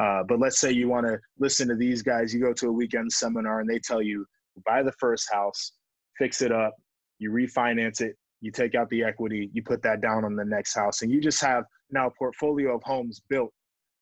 Uh, 0.00 0.22
but 0.26 0.40
let's 0.40 0.58
say 0.58 0.72
you 0.72 0.88
want 0.88 1.06
to 1.06 1.18
listen 1.38 1.68
to 1.68 1.76
these 1.76 2.02
guys. 2.02 2.32
You 2.32 2.40
go 2.40 2.52
to 2.54 2.68
a 2.68 2.72
weekend 2.72 3.12
seminar 3.12 3.60
and 3.60 3.68
they 3.68 3.78
tell 3.78 4.02
you 4.02 4.26
buy 4.64 4.82
the 4.82 4.92
first 4.92 5.28
house 5.32 5.72
fix 6.16 6.40
it 6.40 6.52
up 6.52 6.72
you 7.18 7.30
refinance 7.30 8.00
it 8.00 8.16
you 8.40 8.52
take 8.52 8.76
out 8.76 8.88
the 8.90 9.02
equity 9.02 9.50
you 9.52 9.62
put 9.62 9.82
that 9.82 10.00
down 10.00 10.24
on 10.24 10.36
the 10.36 10.44
next 10.44 10.74
house. 10.74 11.02
And 11.02 11.10
you 11.10 11.20
just 11.20 11.40
have 11.42 11.64
now 11.90 12.08
a 12.08 12.10
portfolio 12.10 12.74
of 12.76 12.82
homes 12.82 13.20
built 13.28 13.52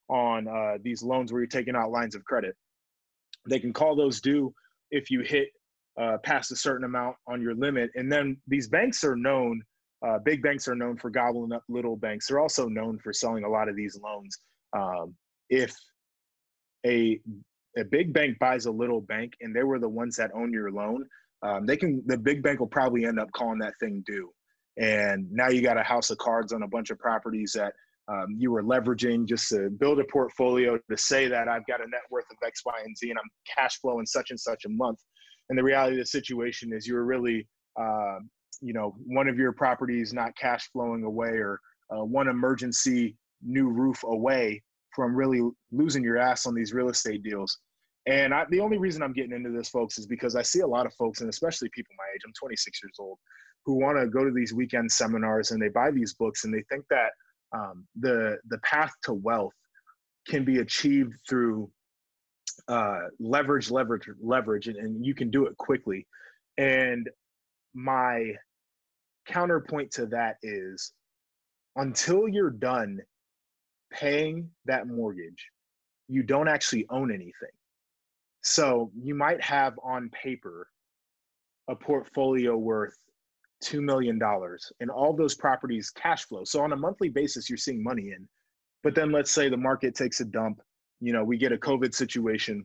on 0.08 0.46
uh, 0.48 0.78
these 0.82 1.02
loans 1.02 1.32
where 1.32 1.40
you're 1.40 1.48
taking 1.48 1.74
out 1.74 1.90
lines 1.90 2.14
of 2.14 2.24
credit. 2.24 2.54
They 3.48 3.58
can 3.58 3.72
call 3.72 3.96
those 3.96 4.20
due 4.20 4.52
if 4.90 5.10
you 5.10 5.20
hit 5.20 5.48
uh, 6.00 6.18
past 6.24 6.52
a 6.52 6.56
certain 6.56 6.84
amount 6.84 7.16
on 7.26 7.42
your 7.42 7.54
limit. 7.54 7.90
And 7.94 8.10
then 8.10 8.36
these 8.46 8.68
banks 8.68 9.04
are 9.04 9.16
known 9.16 9.62
uh, 10.06 10.18
big 10.24 10.42
banks 10.42 10.66
are 10.66 10.74
known 10.74 10.96
for 10.96 11.10
gobbling 11.10 11.52
up 11.52 11.62
little 11.68 11.96
banks. 11.96 12.26
They're 12.26 12.40
also 12.40 12.66
known 12.66 12.98
for 12.98 13.12
selling 13.12 13.44
a 13.44 13.48
lot 13.48 13.68
of 13.68 13.76
these 13.76 13.98
loans. 14.02 14.36
Um, 14.76 15.14
if 15.48 15.74
a 16.84 17.20
a 17.78 17.84
big 17.84 18.12
bank 18.12 18.38
buys 18.38 18.66
a 18.66 18.70
little 18.70 19.00
bank 19.00 19.32
and 19.40 19.54
they 19.54 19.62
were 19.62 19.78
the 19.78 19.88
ones 19.88 20.16
that 20.16 20.30
own 20.34 20.52
your 20.52 20.70
loan, 20.70 21.06
um, 21.42 21.66
they 21.66 21.76
can 21.76 22.02
the 22.06 22.18
big 22.18 22.42
bank 22.42 22.60
will 22.60 22.66
probably 22.66 23.04
end 23.04 23.20
up 23.20 23.30
calling 23.32 23.58
that 23.60 23.74
thing 23.80 24.02
due. 24.06 24.30
And 24.76 25.30
now 25.30 25.48
you 25.48 25.62
got 25.62 25.78
a 25.78 25.82
house 25.82 26.10
of 26.10 26.18
cards 26.18 26.52
on 26.52 26.62
a 26.62 26.68
bunch 26.68 26.90
of 26.90 26.98
properties 26.98 27.52
that 27.54 27.72
um, 28.08 28.34
you 28.36 28.50
were 28.50 28.62
leveraging 28.62 29.26
just 29.26 29.48
to 29.50 29.70
build 29.70 30.00
a 30.00 30.04
portfolio 30.04 30.78
to 30.90 30.96
say 30.96 31.28
that 31.28 31.46
I've 31.46 31.66
got 31.66 31.80
a 31.80 31.88
net 31.88 32.02
worth 32.10 32.24
of 32.30 32.36
X, 32.44 32.62
Y, 32.64 32.72
and 32.84 32.96
Z, 32.96 33.08
and 33.10 33.18
I'm 33.18 33.30
cash 33.56 33.78
flowing 33.80 34.06
such 34.06 34.30
and 34.30 34.40
such 34.40 34.64
a 34.64 34.68
month. 34.68 34.98
And 35.52 35.58
the 35.58 35.62
reality 35.62 35.96
of 35.96 36.00
the 36.00 36.06
situation 36.06 36.72
is 36.72 36.86
you're 36.86 37.04
really 37.04 37.46
uh, 37.78 38.20
you 38.62 38.72
know 38.72 38.96
one 39.04 39.28
of 39.28 39.36
your 39.36 39.52
properties 39.52 40.14
not 40.14 40.34
cash 40.34 40.70
flowing 40.72 41.04
away 41.04 41.28
or 41.28 41.60
uh, 41.94 42.02
one 42.02 42.26
emergency 42.26 43.18
new 43.42 43.68
roof 43.68 44.02
away 44.04 44.62
from 44.96 45.14
really 45.14 45.46
losing 45.70 46.02
your 46.02 46.16
ass 46.16 46.46
on 46.46 46.54
these 46.54 46.72
real 46.72 46.88
estate 46.88 47.22
deals. 47.22 47.58
And 48.06 48.32
I, 48.32 48.46
the 48.48 48.60
only 48.60 48.78
reason 48.78 49.02
i'm 49.02 49.12
getting 49.12 49.32
into 49.32 49.50
this 49.50 49.68
folks 49.68 49.98
is 49.98 50.06
because 50.06 50.36
i 50.36 50.42
see 50.42 50.60
a 50.60 50.66
lot 50.66 50.86
of 50.86 50.94
folks 50.94 51.20
and 51.20 51.28
especially 51.28 51.68
people 51.74 51.94
my 51.98 52.04
age 52.14 52.22
i'm 52.26 52.32
26 52.40 52.80
years 52.82 52.96
old 52.98 53.18
who 53.66 53.74
want 53.74 53.98
to 53.98 54.08
go 54.08 54.24
to 54.24 54.32
these 54.32 54.54
weekend 54.54 54.90
seminars 54.90 55.50
and 55.50 55.60
they 55.60 55.68
buy 55.68 55.90
these 55.90 56.14
books 56.14 56.44
and 56.44 56.54
they 56.54 56.64
think 56.70 56.82
that 56.88 57.10
um, 57.54 57.86
the 58.00 58.38
the 58.48 58.58
path 58.60 58.94
to 59.02 59.12
wealth 59.12 59.52
can 60.26 60.46
be 60.46 60.60
achieved 60.60 61.12
through 61.28 61.70
uh, 62.68 63.00
leverage 63.18 63.70
leverage 63.70 64.08
leverage 64.20 64.68
and, 64.68 64.76
and 64.76 65.04
you 65.04 65.14
can 65.14 65.30
do 65.30 65.46
it 65.46 65.56
quickly 65.56 66.06
and 66.58 67.08
my 67.74 68.32
counterpoint 69.26 69.90
to 69.92 70.06
that 70.06 70.36
is 70.42 70.92
until 71.76 72.28
you're 72.28 72.50
done 72.50 72.98
paying 73.90 74.50
that 74.66 74.86
mortgage, 74.86 75.46
you 76.08 76.22
don't 76.22 76.48
actually 76.48 76.86
own 76.90 77.10
anything. 77.10 77.50
So 78.42 78.90
you 79.00 79.14
might 79.14 79.40
have 79.42 79.78
on 79.82 80.10
paper 80.10 80.68
a 81.68 81.76
portfolio 81.76 82.56
worth 82.56 82.96
$2 83.64 83.80
million 83.80 84.18
and 84.80 84.90
all 84.90 85.14
those 85.14 85.34
properties 85.34 85.90
cash 85.90 86.24
flow. 86.24 86.42
So 86.44 86.62
on 86.62 86.72
a 86.72 86.76
monthly 86.76 87.08
basis, 87.08 87.48
you're 87.48 87.56
seeing 87.56 87.82
money 87.82 88.10
in. 88.16 88.28
But 88.82 88.96
then 88.96 89.12
let's 89.12 89.30
say 89.30 89.48
the 89.48 89.56
market 89.56 89.94
takes 89.94 90.20
a 90.20 90.24
dump, 90.24 90.60
you 91.02 91.12
know, 91.12 91.24
we 91.24 91.36
get 91.36 91.52
a 91.52 91.56
COVID 91.56 91.92
situation, 91.92 92.64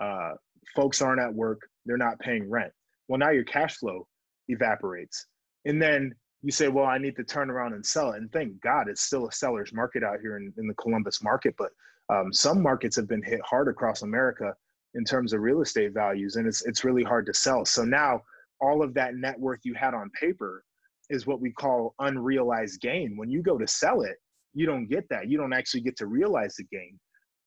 uh, 0.00 0.32
folks 0.74 1.02
aren't 1.02 1.20
at 1.20 1.32
work, 1.32 1.60
they're 1.84 1.98
not 1.98 2.18
paying 2.18 2.48
rent. 2.48 2.72
Well, 3.08 3.18
now 3.18 3.30
your 3.30 3.44
cash 3.44 3.76
flow 3.76 4.06
evaporates. 4.48 5.26
And 5.66 5.80
then 5.80 6.14
you 6.42 6.50
say, 6.50 6.68
well, 6.68 6.86
I 6.86 6.96
need 6.96 7.14
to 7.16 7.24
turn 7.24 7.50
around 7.50 7.74
and 7.74 7.84
sell 7.84 8.12
it. 8.12 8.16
And 8.16 8.32
thank 8.32 8.58
God 8.62 8.88
it's 8.88 9.02
still 9.02 9.28
a 9.28 9.32
seller's 9.32 9.74
market 9.74 10.02
out 10.02 10.20
here 10.20 10.38
in, 10.38 10.52
in 10.56 10.66
the 10.66 10.74
Columbus 10.74 11.22
market. 11.22 11.54
But 11.58 11.72
um, 12.08 12.32
some 12.32 12.62
markets 12.62 12.96
have 12.96 13.08
been 13.08 13.22
hit 13.22 13.40
hard 13.42 13.68
across 13.68 14.02
America 14.02 14.54
in 14.94 15.04
terms 15.04 15.32
of 15.32 15.40
real 15.40 15.60
estate 15.60 15.92
values, 15.92 16.36
and 16.36 16.46
it's, 16.46 16.64
it's 16.64 16.84
really 16.84 17.02
hard 17.02 17.26
to 17.26 17.34
sell. 17.34 17.64
So 17.66 17.84
now 17.84 18.22
all 18.60 18.82
of 18.82 18.94
that 18.94 19.14
net 19.14 19.38
worth 19.38 19.60
you 19.64 19.74
had 19.74 19.92
on 19.92 20.10
paper 20.18 20.64
is 21.10 21.26
what 21.26 21.40
we 21.40 21.50
call 21.52 21.94
unrealized 21.98 22.80
gain. 22.80 23.16
When 23.16 23.30
you 23.30 23.42
go 23.42 23.58
to 23.58 23.66
sell 23.66 24.02
it, 24.02 24.16
you 24.54 24.66
don't 24.66 24.86
get 24.86 25.06
that. 25.10 25.28
You 25.28 25.36
don't 25.36 25.52
actually 25.52 25.82
get 25.82 25.96
to 25.98 26.06
realize 26.06 26.54
the 26.56 26.64
gain. 26.70 26.98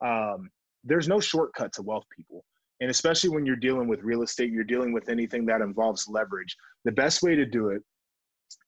Um, 0.06 0.50
there's 0.84 1.08
no 1.08 1.20
shortcut 1.20 1.74
to 1.74 1.82
wealth, 1.82 2.06
people. 2.16 2.44
And 2.80 2.92
especially 2.92 3.32
when 3.32 3.46
you're 3.46 3.56
dealing 3.56 3.88
with 3.88 4.04
real 4.04 4.22
estate, 4.22 4.52
you're 4.52 4.64
dealing 4.64 4.94
with 4.94 5.10
anything 5.10 5.46
that 5.48 5.62
involves 5.62 6.08
leverage. 6.08 6.56
The 6.86 6.92
best 6.92 7.24
way 7.24 7.36
to 7.36 7.46
do 7.46 7.70
it 7.70 7.82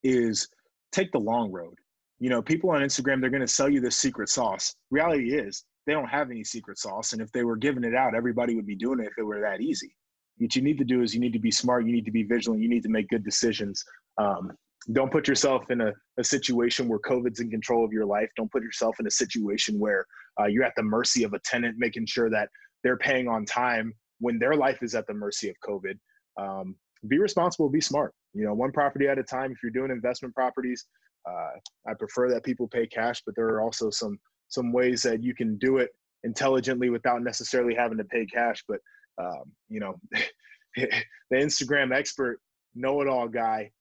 is 0.04 0.48
take 0.92 1.12
the 1.12 1.20
long 1.20 1.52
road. 1.52 1.76
You 2.20 2.30
know, 2.30 2.42
people 2.42 2.72
on 2.72 2.82
Instagram, 2.82 3.22
they're 3.22 3.30
going 3.30 3.42
to 3.42 3.48
sell 3.48 3.70
you 3.70 3.80
this 3.80 3.96
secret 3.96 4.30
sauce. 4.30 4.76
Reality 4.90 5.36
is, 5.36 5.64
they 5.86 5.94
don't 5.94 6.10
have 6.10 6.32
any 6.32 6.44
secret 6.44 6.78
sauce. 6.78 7.14
And 7.14 7.22
if 7.22 7.32
they 7.32 7.44
were 7.44 7.56
giving 7.56 7.84
it 7.84 7.96
out, 7.96 8.16
everybody 8.16 8.56
would 8.56 8.68
be 8.68 8.76
doing 8.76 9.00
it 9.00 9.08
if 9.08 9.14
it 9.18 9.24
were 9.24 9.42
that 9.42 9.62
easy. 9.62 9.96
What 10.38 10.56
you 10.56 10.62
need 10.62 10.78
to 10.80 10.84
do 10.84 11.02
is 11.02 11.14
you 11.14 11.20
need 11.20 11.34
to 11.34 11.40
be 11.40 11.52
smart, 11.52 11.86
you 11.86 11.92
need 11.92 12.06
to 12.06 12.12
be 12.12 12.24
vigilant, 12.24 12.62
you 12.62 12.70
need 12.70 12.84
to 12.84 12.90
make 12.90 13.10
good 13.10 13.24
decisions. 13.24 13.84
Um, 14.18 14.52
don't 14.94 15.12
put 15.12 15.28
yourself 15.28 15.70
in 15.70 15.82
a, 15.82 15.94
a 16.18 16.24
situation 16.24 16.88
where 16.88 17.00
COVID's 17.00 17.40
in 17.40 17.50
control 17.50 17.86
of 17.86 17.92
your 17.92 18.06
life. 18.06 18.30
Don't 18.36 18.52
put 18.52 18.64
yourself 18.64 19.00
in 19.00 19.08
a 19.08 19.12
situation 19.12 19.78
where 19.78 20.06
uh, 20.40 20.46
you're 20.46 20.64
at 20.64 20.74
the 20.76 20.84
mercy 20.84 21.24
of 21.24 21.34
a 21.34 21.40
tenant, 21.40 21.76
making 21.78 22.06
sure 22.06 22.30
that 22.30 22.50
they're 22.84 22.98
paying 22.98 23.28
on 23.28 23.46
time 23.46 23.94
when 24.20 24.40
their 24.40 24.56
life 24.56 24.80
is 24.82 24.96
at 24.96 25.06
the 25.08 25.14
mercy 25.14 25.50
of 25.50 25.56
COVID. 25.68 25.98
Um, 26.40 26.76
be 27.08 27.20
responsible, 27.20 27.70
be 27.70 27.82
smart. 27.82 28.14
You 28.34 28.46
know, 28.46 28.54
one 28.54 28.72
property 28.72 29.08
at 29.08 29.18
a 29.18 29.24
time. 29.24 29.52
If 29.52 29.58
you're 29.64 29.72
doing 29.72 29.92
investment 29.92 30.34
properties, 30.36 30.86
uh, 31.28 31.52
I 31.88 31.94
prefer 31.94 32.30
that 32.30 32.44
people 32.44 32.68
pay 32.68 32.88
cash, 32.88 33.22
but 33.26 33.36
there 33.36 33.48
are 33.48 33.62
also 33.62 33.90
some 33.90 34.18
some 34.48 34.72
ways 34.72 35.04
that 35.04 35.22
you 35.22 35.36
can 35.36 35.58
do 35.58 35.78
it 35.78 35.90
intelligently 36.24 36.90
without 36.90 37.22
necessarily 37.22 37.76
having 37.76 37.98
to 37.98 38.04
pay 38.06 38.26
cash. 38.26 38.64
But 38.68 38.80
um, 39.22 39.44
you 39.68 39.80
know, 39.80 39.96
the 40.76 40.88
Instagram 41.34 41.94
expert, 41.94 42.40
know-it-all 42.76 43.28
guy, 43.28 43.72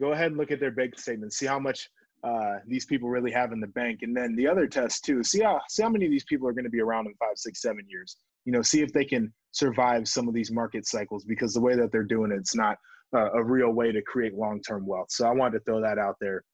go 0.00 0.12
ahead 0.12 0.28
and 0.28 0.36
look 0.36 0.50
at 0.50 0.60
their 0.60 0.70
bank 0.70 0.98
statements, 0.98 1.38
see 1.38 1.46
how 1.46 1.58
much 1.58 1.90
uh, 2.24 2.56
these 2.66 2.84
people 2.84 3.08
really 3.08 3.30
have 3.30 3.52
in 3.52 3.60
the 3.60 3.66
bank, 3.68 4.00
and 4.02 4.16
then 4.16 4.34
the 4.36 4.46
other 4.46 4.66
test 4.66 5.04
too. 5.04 5.22
See 5.22 5.40
how 5.40 5.60
see 5.68 5.82
how 5.82 5.88
many 5.88 6.04
of 6.04 6.10
these 6.10 6.24
people 6.24 6.48
are 6.48 6.52
going 6.52 6.64
to 6.64 6.70
be 6.70 6.80
around 6.80 7.06
in 7.06 7.14
five, 7.14 7.36
six, 7.36 7.62
seven 7.62 7.84
years 7.88 8.16
you 8.48 8.52
know, 8.52 8.62
see 8.62 8.80
if 8.80 8.90
they 8.94 9.04
can 9.04 9.30
survive 9.52 10.08
some 10.08 10.26
of 10.26 10.32
these 10.32 10.50
market 10.50 10.86
cycles 10.86 11.22
because 11.22 11.52
the 11.52 11.60
way 11.60 11.76
that 11.76 11.92
they're 11.92 12.02
doing 12.02 12.32
it, 12.32 12.36
it's 12.36 12.54
not 12.54 12.78
uh, 13.14 13.30
a 13.32 13.44
real 13.44 13.72
way 13.72 13.92
to 13.92 14.00
create 14.00 14.32
long-term 14.32 14.86
wealth. 14.86 15.08
So 15.10 15.26
I 15.26 15.32
wanted 15.32 15.58
to 15.58 15.64
throw 15.64 15.82
that 15.82 15.98
out 15.98 16.16
there 16.18 16.44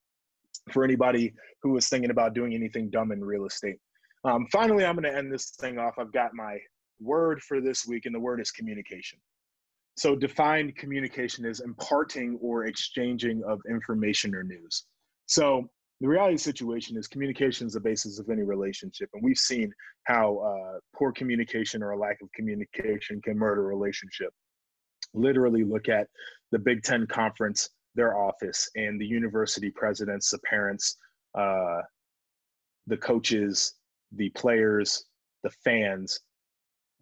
for 0.72 0.82
anybody 0.82 1.32
who 1.62 1.70
was 1.70 1.88
thinking 1.88 2.10
about 2.10 2.34
doing 2.34 2.52
anything 2.52 2.90
dumb 2.90 3.12
in 3.12 3.22
real 3.24 3.46
estate. 3.46 3.76
Um, 4.24 4.44
finally, 4.50 4.84
I'm 4.84 4.96
going 4.96 5.04
to 5.04 5.16
end 5.16 5.32
this 5.32 5.50
thing 5.50 5.78
off. 5.78 5.94
I've 5.96 6.12
got 6.12 6.34
my 6.34 6.58
word 7.00 7.40
for 7.42 7.60
this 7.60 7.86
week, 7.86 8.06
and 8.06 8.14
the 8.14 8.18
word 8.18 8.40
is 8.40 8.50
communication. 8.50 9.20
So, 9.96 10.16
defined 10.16 10.76
communication 10.76 11.44
is 11.44 11.60
imparting 11.60 12.38
or 12.40 12.66
exchanging 12.66 13.42
of 13.44 13.60
information 13.68 14.34
or 14.34 14.42
news. 14.42 14.84
So, 15.26 15.68
the 16.00 16.08
reality 16.08 16.34
of 16.34 16.40
the 16.40 16.44
situation 16.44 16.96
is 16.96 17.06
communication 17.06 17.66
is 17.66 17.74
the 17.74 17.80
basis 17.80 18.18
of 18.18 18.28
any 18.28 18.42
relationship. 18.42 19.08
And 19.14 19.22
we've 19.22 19.38
seen 19.38 19.72
how 20.04 20.38
uh, 20.38 20.78
poor 20.94 21.12
communication 21.12 21.82
or 21.82 21.92
a 21.92 21.98
lack 21.98 22.20
of 22.22 22.30
communication 22.32 23.22
can 23.22 23.38
murder 23.38 23.62
a 23.62 23.74
relationship. 23.74 24.30
Literally 25.14 25.62
look 25.62 25.88
at 25.88 26.08
the 26.50 26.58
Big 26.58 26.82
Ten 26.82 27.06
Conference, 27.06 27.70
their 27.94 28.18
office, 28.18 28.68
and 28.74 29.00
the 29.00 29.06
university 29.06 29.70
presidents, 29.70 30.30
the 30.30 30.38
parents, 30.40 30.96
uh, 31.38 31.80
the 32.86 32.96
coaches, 32.96 33.74
the 34.12 34.30
players, 34.30 35.04
the 35.44 35.50
fans. 35.64 36.18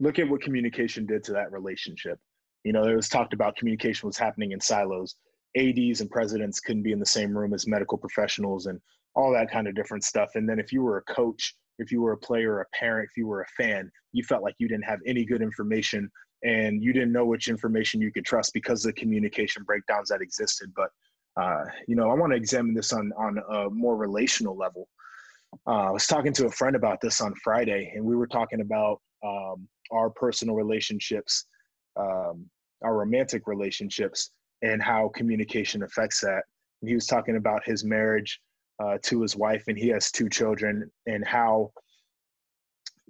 Look 0.01 0.19
at 0.19 0.29
what 0.29 0.43
communication 0.43 1.07
did 1.07 1.25
to 1.25 1.33
that 1.33 1.51
relationship. 1.51 2.19
You 2.65 2.73
know, 2.73 2.85
it 2.85 2.95
was 2.95 3.09
talked 3.09 3.33
about 3.35 3.57
communication 3.57 4.07
was 4.07 4.19
happening 4.19 4.53
in 4.53 4.61
silos. 4.61 5.17
Ads 5.57 6.01
and 6.01 6.11
presidents 6.11 6.61
couldn't 6.61 6.83
be 6.83 6.93
in 6.93 7.01
the 7.01 7.07
same 7.07 7.37
room 7.37 7.53
as 7.53 7.67
medical 7.67 7.99
professionals 7.99 8.67
and 8.67 8.81
all 9.15 9.33
that 9.33 9.51
kind 9.51 9.69
of 9.69 9.75
different 9.75 10.05
stuff. 10.05 10.31
And 10.35 10.49
then 10.49 10.59
if 10.59 10.73
you 10.73 10.83
were 10.83 10.99
a 10.99 11.13
coach 11.13 11.55
if 11.79 11.91
you 11.91 12.01
were 12.01 12.13
a 12.13 12.19
player 12.19 12.61
a 12.61 12.67
parent 12.77 13.09
if 13.11 13.17
you 13.17 13.27
were 13.27 13.43
a 13.43 13.63
fan 13.63 13.91
you 14.13 14.23
felt 14.23 14.43
like 14.43 14.55
you 14.59 14.69
didn't 14.69 14.85
have 14.85 15.01
any 15.07 15.25
good 15.25 15.43
information 15.43 16.11
and 16.45 16.83
you 16.83 16.93
didn't 16.93 17.13
know 17.13 17.25
which 17.25 17.49
information 17.49 18.01
you 18.01 18.13
could 18.13 18.25
trust 18.25 18.53
because 18.53 18.85
of 18.85 18.95
the 18.95 19.01
communication 19.01 19.63
breakdowns 19.63 20.09
that 20.09 20.21
existed. 20.21 20.73
But 20.75 20.91
uh, 21.41 21.65
you 21.89 21.97
know 21.97 22.11
i 22.11 22.15
want 22.15 22.31
to 22.33 22.37
examine 22.37 22.75
this 22.75 22.93
on 22.93 23.11
on 23.17 23.39
a 23.39 23.71
more 23.71 23.97
relational 23.97 24.57
level. 24.57 24.89
Uh, 25.67 25.89
i 25.89 25.91
was 25.91 26.07
talking 26.07 26.33
to 26.33 26.47
a 26.47 26.51
friend 26.51 26.77
about 26.77 27.01
this 27.01 27.21
on 27.21 27.35
friday 27.43 27.93
and 27.95 28.05
we 28.05 28.17
were 28.17 28.27
talking 28.27 28.61
about 28.61 29.01
um, 29.25 29.67
our 29.91 30.11
personal 30.11 30.55
relationships 30.55 31.47
um, 31.97 32.47
our 32.83 32.97
romantic 32.97 33.47
relationships 33.47 34.31
and 34.63 34.83
how 34.83 35.09
communication 35.09 35.83
affects 35.83 36.21
that. 36.21 36.43
And 36.81 36.89
he 36.89 36.95
was 36.95 37.07
talking 37.07 37.37
about 37.37 37.65
his 37.65 37.85
marriage 37.85 38.41
uh, 38.83 38.99
to 39.03 39.23
his 39.23 39.37
wife, 39.37 39.65
and 39.69 39.79
he 39.79 39.89
has 39.89 40.11
two 40.11 40.29
children, 40.29 40.91
and 41.07 41.27
how 41.27 41.73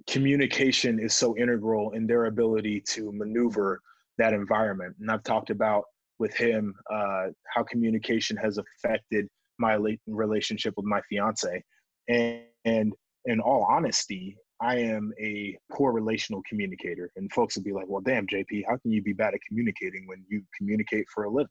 communication 0.07 0.99
is 0.99 1.13
so 1.13 1.37
integral 1.37 1.91
in 1.91 2.05
their 2.05 2.25
ability 2.25 2.81
to 2.89 3.11
maneuver 3.11 3.79
that 4.17 4.33
environment. 4.33 4.95
And 4.99 5.09
I've 5.09 5.23
talked 5.23 5.49
about 5.49 5.85
with 6.19 6.35
him 6.35 6.75
uh, 6.91 7.27
how 7.53 7.63
communication 7.63 8.37
has 8.37 8.57
affected 8.57 9.27
my 9.57 9.77
relationship 10.07 10.73
with 10.77 10.85
my 10.85 11.01
fiance. 11.09 11.63
And, 12.07 12.41
and 12.65 12.93
in 13.25 13.39
all 13.39 13.65
honesty, 13.69 14.37
I 14.63 14.77
am 14.77 15.11
a 15.19 15.57
poor 15.73 15.91
relational 15.91 16.41
communicator. 16.47 17.11
And 17.17 17.31
folks 17.33 17.57
would 17.57 17.65
be 17.65 17.73
like, 17.73 17.85
well, 17.89 18.01
damn, 18.01 18.25
JP, 18.25 18.63
how 18.65 18.77
can 18.77 18.91
you 18.91 19.03
be 19.03 19.11
bad 19.11 19.33
at 19.33 19.41
communicating 19.45 20.07
when 20.07 20.23
you 20.29 20.41
communicate 20.57 21.05
for 21.13 21.25
a 21.25 21.29
living? 21.29 21.49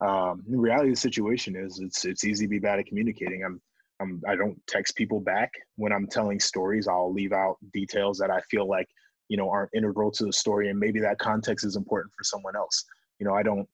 Um, 0.00 0.42
the 0.48 0.56
reality 0.56 0.88
of 0.88 0.94
the 0.94 1.00
situation 1.00 1.56
is 1.56 1.78
it's, 1.78 2.06
it's 2.06 2.24
easy 2.24 2.46
to 2.46 2.48
be 2.48 2.58
bad 2.58 2.78
at 2.78 2.86
communicating. 2.86 3.44
I'm, 3.44 3.60
I'm, 4.00 4.22
I 4.26 4.34
don't 4.34 4.58
text 4.66 4.96
people 4.96 5.20
back 5.20 5.50
when 5.76 5.92
I'm 5.92 6.06
telling 6.06 6.40
stories. 6.40 6.88
I'll 6.88 7.12
leave 7.12 7.32
out 7.32 7.56
details 7.74 8.16
that 8.18 8.30
I 8.30 8.40
feel 8.50 8.66
like, 8.66 8.88
you 9.28 9.36
know, 9.36 9.50
aren't 9.50 9.74
integral 9.74 10.10
to 10.12 10.24
the 10.24 10.32
story. 10.32 10.70
And 10.70 10.78
maybe 10.78 11.00
that 11.00 11.18
context 11.18 11.66
is 11.66 11.76
important 11.76 12.14
for 12.16 12.24
someone 12.24 12.56
else. 12.56 12.82
You 13.18 13.26
know, 13.26 13.34
I 13.34 13.42
don't, 13.42 13.68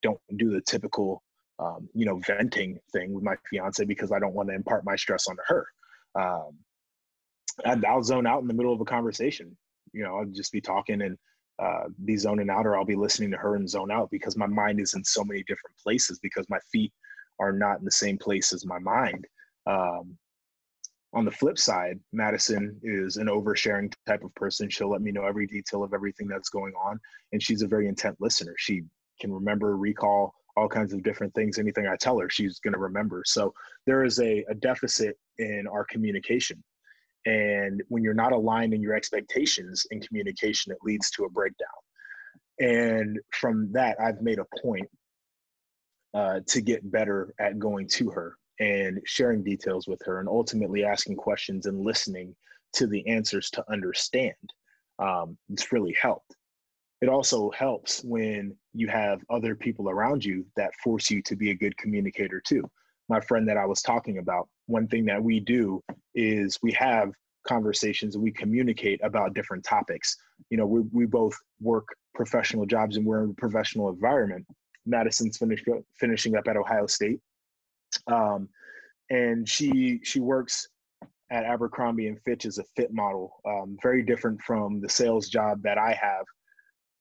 don't 0.00 0.20
do 0.36 0.52
the 0.52 0.60
typical, 0.60 1.24
um, 1.58 1.88
you 1.92 2.06
know, 2.06 2.20
venting 2.24 2.78
thing 2.92 3.14
with 3.14 3.24
my 3.24 3.34
fiance 3.50 3.84
because 3.84 4.12
I 4.12 4.20
don't 4.20 4.34
want 4.34 4.48
to 4.50 4.54
impart 4.54 4.84
my 4.84 4.94
stress 4.94 5.26
onto 5.26 5.42
her. 5.48 5.66
Um, 6.14 6.58
I'll 7.64 8.02
zone 8.02 8.26
out 8.26 8.42
in 8.42 8.48
the 8.48 8.54
middle 8.54 8.72
of 8.72 8.80
a 8.80 8.84
conversation. 8.84 9.56
You 9.92 10.04
know, 10.04 10.18
I'll 10.18 10.26
just 10.26 10.52
be 10.52 10.60
talking 10.60 11.02
and 11.02 11.18
uh, 11.58 11.84
be 12.04 12.16
zoning 12.16 12.50
out, 12.50 12.66
or 12.66 12.76
I'll 12.76 12.84
be 12.84 12.96
listening 12.96 13.30
to 13.30 13.36
her 13.36 13.56
and 13.56 13.68
zone 13.68 13.90
out 13.90 14.10
because 14.10 14.36
my 14.36 14.46
mind 14.46 14.80
is 14.80 14.94
in 14.94 15.04
so 15.04 15.22
many 15.22 15.42
different 15.42 15.76
places 15.82 16.18
because 16.18 16.48
my 16.48 16.58
feet 16.70 16.92
are 17.38 17.52
not 17.52 17.78
in 17.78 17.84
the 17.84 17.90
same 17.90 18.18
place 18.18 18.52
as 18.52 18.64
my 18.64 18.78
mind. 18.78 19.26
Um, 19.66 20.16
on 21.14 21.24
the 21.26 21.30
flip 21.30 21.58
side, 21.58 22.00
Madison 22.12 22.80
is 22.82 23.18
an 23.18 23.26
oversharing 23.26 23.92
type 24.06 24.24
of 24.24 24.34
person. 24.34 24.70
She'll 24.70 24.90
let 24.90 25.02
me 25.02 25.12
know 25.12 25.26
every 25.26 25.46
detail 25.46 25.82
of 25.82 25.92
everything 25.92 26.26
that's 26.26 26.48
going 26.48 26.72
on, 26.74 26.98
and 27.32 27.42
she's 27.42 27.62
a 27.62 27.68
very 27.68 27.86
intent 27.86 28.16
listener. 28.18 28.54
She 28.56 28.82
can 29.20 29.32
remember, 29.32 29.76
recall 29.76 30.34
all 30.56 30.68
kinds 30.68 30.92
of 30.92 31.02
different 31.02 31.34
things. 31.34 31.58
Anything 31.58 31.86
I 31.86 31.96
tell 31.96 32.18
her, 32.18 32.30
she's 32.30 32.58
going 32.60 32.72
to 32.72 32.78
remember. 32.78 33.22
So 33.26 33.52
there 33.86 34.04
is 34.04 34.20
a, 34.20 34.44
a 34.48 34.54
deficit 34.54 35.18
in 35.38 35.66
our 35.70 35.84
communication. 35.84 36.62
And 37.26 37.82
when 37.88 38.02
you're 38.02 38.14
not 38.14 38.32
aligned 38.32 38.74
in 38.74 38.82
your 38.82 38.94
expectations 38.94 39.86
in 39.90 40.00
communication, 40.00 40.72
it 40.72 40.78
leads 40.82 41.10
to 41.12 41.24
a 41.24 41.30
breakdown. 41.30 41.68
And 42.60 43.18
from 43.30 43.70
that, 43.72 44.00
I've 44.00 44.22
made 44.22 44.38
a 44.38 44.46
point 44.60 44.88
uh, 46.14 46.40
to 46.46 46.60
get 46.60 46.90
better 46.90 47.32
at 47.38 47.58
going 47.58 47.88
to 47.88 48.10
her 48.10 48.36
and 48.60 49.00
sharing 49.04 49.42
details 49.42 49.88
with 49.88 50.00
her 50.04 50.20
and 50.20 50.28
ultimately 50.28 50.84
asking 50.84 51.16
questions 51.16 51.66
and 51.66 51.84
listening 51.84 52.34
to 52.74 52.86
the 52.86 53.06
answers 53.06 53.50
to 53.50 53.64
understand. 53.70 54.34
Um, 54.98 55.36
it's 55.50 55.72
really 55.72 55.96
helped. 56.00 56.36
It 57.00 57.08
also 57.08 57.50
helps 57.50 58.04
when 58.04 58.54
you 58.74 58.88
have 58.88 59.20
other 59.30 59.56
people 59.56 59.88
around 59.88 60.24
you 60.24 60.44
that 60.56 60.74
force 60.84 61.10
you 61.10 61.22
to 61.22 61.34
be 61.34 61.50
a 61.50 61.54
good 61.54 61.76
communicator 61.76 62.40
too 62.40 62.70
my 63.12 63.20
friend 63.20 63.46
that 63.48 63.56
I 63.56 63.66
was 63.66 63.82
talking 63.82 64.18
about, 64.18 64.48
one 64.72 64.88
thing 64.88 65.04
that 65.04 65.22
we 65.22 65.38
do 65.38 65.82
is 66.14 66.58
we 66.62 66.72
have 66.72 67.12
conversations 67.46 68.14
and 68.14 68.24
we 68.24 68.32
communicate 68.32 69.00
about 69.02 69.34
different 69.34 69.64
topics. 69.64 70.16
You 70.50 70.56
know, 70.56 70.66
we, 70.66 70.80
we 70.92 71.06
both 71.06 71.36
work 71.60 71.86
professional 72.14 72.66
jobs 72.66 72.96
and 72.96 73.06
we're 73.06 73.24
in 73.24 73.30
a 73.30 73.34
professional 73.34 73.88
environment. 73.90 74.46
Madison's 74.86 75.36
finished, 75.38 75.66
finishing 75.98 76.36
up 76.36 76.48
at 76.48 76.56
Ohio 76.56 76.86
State. 76.86 77.20
Um, 78.06 78.48
and 79.10 79.48
she 79.48 80.00
she 80.02 80.20
works 80.20 80.66
at 81.30 81.44
Abercrombie 81.44 82.08
and 82.08 82.20
Fitch 82.22 82.46
as 82.46 82.58
a 82.58 82.64
fit 82.76 82.92
model, 82.92 83.40
um, 83.46 83.76
very 83.82 84.02
different 84.02 84.40
from 84.42 84.80
the 84.80 84.88
sales 84.88 85.28
job 85.28 85.62
that 85.62 85.78
I 85.78 85.92
have. 85.92 86.24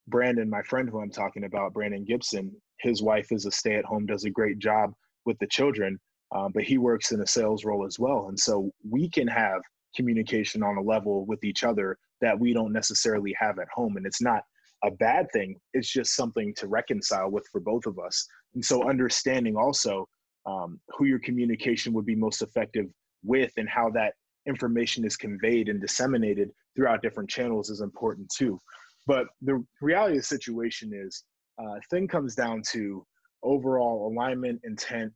Brandon, 0.07 0.49
my 0.49 0.61
friend 0.63 0.89
who 0.89 1.01
I'm 1.01 1.11
talking 1.11 1.45
about, 1.45 1.73
Brandon 1.73 2.03
Gibson, 2.03 2.51
his 2.79 3.01
wife 3.01 3.31
is 3.31 3.45
a 3.45 3.51
stay 3.51 3.75
at 3.75 3.85
home, 3.85 4.05
does 4.05 4.25
a 4.25 4.29
great 4.29 4.59
job 4.59 4.93
with 5.25 5.37
the 5.39 5.47
children, 5.47 5.99
um, 6.33 6.51
but 6.53 6.63
he 6.63 6.77
works 6.77 7.11
in 7.11 7.21
a 7.21 7.27
sales 7.27 7.65
role 7.65 7.85
as 7.85 7.99
well. 7.99 8.27
And 8.29 8.39
so 8.39 8.71
we 8.89 9.09
can 9.09 9.27
have 9.27 9.61
communication 9.95 10.63
on 10.63 10.77
a 10.77 10.81
level 10.81 11.25
with 11.25 11.43
each 11.43 11.63
other 11.63 11.97
that 12.21 12.39
we 12.39 12.53
don't 12.53 12.71
necessarily 12.71 13.35
have 13.39 13.59
at 13.59 13.67
home. 13.73 13.97
And 13.97 14.05
it's 14.05 14.21
not 14.21 14.43
a 14.83 14.91
bad 14.91 15.27
thing, 15.31 15.59
it's 15.73 15.91
just 15.91 16.15
something 16.15 16.53
to 16.55 16.67
reconcile 16.67 17.29
with 17.29 17.45
for 17.51 17.61
both 17.61 17.85
of 17.85 17.99
us. 17.99 18.25
And 18.55 18.63
so 18.63 18.89
understanding 18.89 19.55
also 19.55 20.07
um, 20.45 20.79
who 20.97 21.05
your 21.05 21.19
communication 21.19 21.93
would 21.93 22.05
be 22.05 22.15
most 22.15 22.41
effective 22.41 22.87
with 23.23 23.51
and 23.57 23.69
how 23.69 23.89
that 23.91 24.13
information 24.47 25.05
is 25.05 25.15
conveyed 25.15 25.69
and 25.69 25.79
disseminated 25.79 26.49
throughout 26.75 27.03
different 27.03 27.29
channels 27.29 27.69
is 27.69 27.81
important 27.81 28.27
too. 28.35 28.59
But 29.05 29.27
the 29.41 29.63
reality 29.81 30.17
of 30.17 30.21
the 30.21 30.27
situation 30.27 30.91
is, 30.93 31.23
uh, 31.61 31.75
thing 31.89 32.07
comes 32.07 32.33
down 32.33 32.63
to 32.71 33.05
overall 33.43 34.11
alignment, 34.11 34.61
intent, 34.63 35.11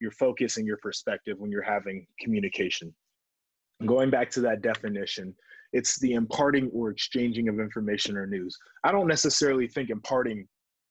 your 0.00 0.10
focus, 0.12 0.56
and 0.56 0.66
your 0.66 0.78
perspective 0.78 1.38
when 1.38 1.50
you're 1.50 1.62
having 1.62 2.06
communication. 2.20 2.94
Going 3.86 4.10
back 4.10 4.30
to 4.32 4.40
that 4.40 4.62
definition, 4.62 5.34
it's 5.72 5.98
the 6.00 6.12
imparting 6.12 6.70
or 6.72 6.90
exchanging 6.90 7.48
of 7.48 7.60
information 7.60 8.16
or 8.16 8.26
news. 8.26 8.56
I 8.84 8.92
don't 8.92 9.06
necessarily 9.06 9.68
think 9.68 9.90
imparting 9.90 10.46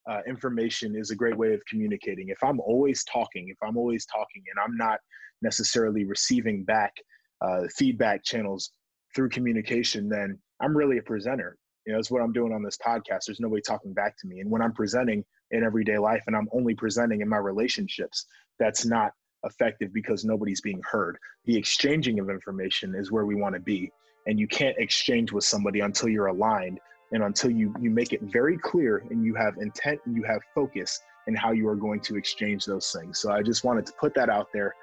uh, 0.10 0.22
information 0.28 0.96
is 0.96 1.12
a 1.12 1.16
great 1.16 1.38
way 1.38 1.54
of 1.54 1.62
communicating. 1.70 2.30
If 2.30 2.42
I'm 2.44 2.60
always 2.60 3.04
talking, 3.04 3.50
if 3.50 3.58
I'm 3.62 3.78
always 3.78 4.06
talking 4.06 4.44
and 4.50 4.64
I'm 4.64 4.78
not 4.78 5.00
necessarily 5.42 6.06
receiving 6.06 6.64
back 6.64 6.94
uh, 7.42 7.64
feedback 7.76 8.24
channels 8.24 8.72
through 9.16 9.30
communication, 9.30 10.08
then 10.08 10.40
I'm 10.62 10.76
really 10.76 10.98
a 10.98 11.04
presenter. 11.04 11.58
You 11.88 11.94
know, 11.94 12.00
that's 12.00 12.12
what 12.12 12.22
I'm 12.22 12.34
doing 12.34 12.52
on 12.52 12.62
this 12.62 12.78
podcast. 12.78 13.28
There's 13.28 13.40
nobody 13.40 13.62
talking 13.62 13.94
back 13.94 14.18
to 14.18 14.28
me. 14.28 14.42
And 14.42 14.52
when 14.52 14.62
I'm 14.62 14.74
presenting 14.74 15.24
in 15.52 15.64
everyday 15.64 15.98
life 15.98 16.22
and 16.28 16.36
I'm 16.36 16.50
only 16.52 16.76
presenting 16.76 17.22
in 17.22 17.30
my 17.30 17.38
relationships, 17.38 18.26
that's 18.60 18.86
not 18.86 19.14
effective 19.46 19.94
because 19.94 20.26
nobody's 20.26 20.60
being 20.60 20.82
heard. 20.84 21.18
The 21.46 21.56
exchanging 21.56 22.20
of 22.20 22.30
information 22.30 22.94
is 22.94 23.10
where 23.10 23.26
we 23.26 23.36
want 23.36 23.56
to 23.56 23.62
be. 23.62 23.90
And 24.26 24.38
you 24.38 24.50
can't 24.50 24.76
exchange 24.78 25.32
with 25.32 25.46
somebody 25.46 25.80
until 25.80 26.10
you're 26.10 26.26
aligned 26.26 26.82
and 27.14 27.24
until 27.24 27.52
you, 27.52 27.74
you 27.80 27.90
make 27.90 28.12
it 28.12 28.22
very 28.24 28.58
clear 28.58 29.06
and 29.10 29.24
you 29.24 29.34
have 29.36 29.56
intent 29.58 30.02
and 30.06 30.14
you 30.14 30.24
have 30.24 30.42
focus 30.54 31.00
in 31.28 31.36
how 31.36 31.54
you 31.54 31.70
are 31.70 31.76
going 31.78 32.02
to 32.02 32.18
exchange 32.18 32.66
those 32.66 32.92
things. 32.92 33.18
So 33.20 33.32
I 33.32 33.42
just 33.42 33.64
wanted 33.64 33.86
to 33.86 33.94
put 33.94 34.14
that 34.16 34.30
out 34.30 34.50
there. 34.54 34.76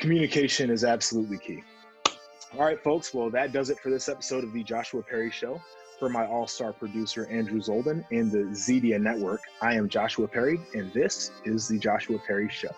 Communication 0.00 0.70
is 0.70 0.82
absolutely 0.82 1.38
key. 1.38 1.62
All 2.54 2.64
right, 2.64 2.82
folks. 2.82 3.14
Well, 3.14 3.30
that 3.30 3.52
does 3.52 3.70
it 3.70 3.78
for 3.78 3.90
this 3.90 4.08
episode 4.08 4.42
of 4.42 4.52
the 4.52 4.64
Joshua 4.64 5.02
Perry 5.02 5.30
Show. 5.30 5.60
For 6.02 6.08
my 6.08 6.26
all 6.26 6.48
star 6.48 6.72
producer, 6.72 7.28
Andrew 7.30 7.60
Zolden, 7.60 8.04
and 8.10 8.28
the 8.28 8.52
Zedia 8.56 9.00
Network, 9.00 9.40
I 9.60 9.74
am 9.74 9.88
Joshua 9.88 10.26
Perry, 10.26 10.58
and 10.74 10.92
this 10.92 11.30
is 11.44 11.68
the 11.68 11.78
Joshua 11.78 12.18
Perry 12.26 12.48
Show. 12.48 12.72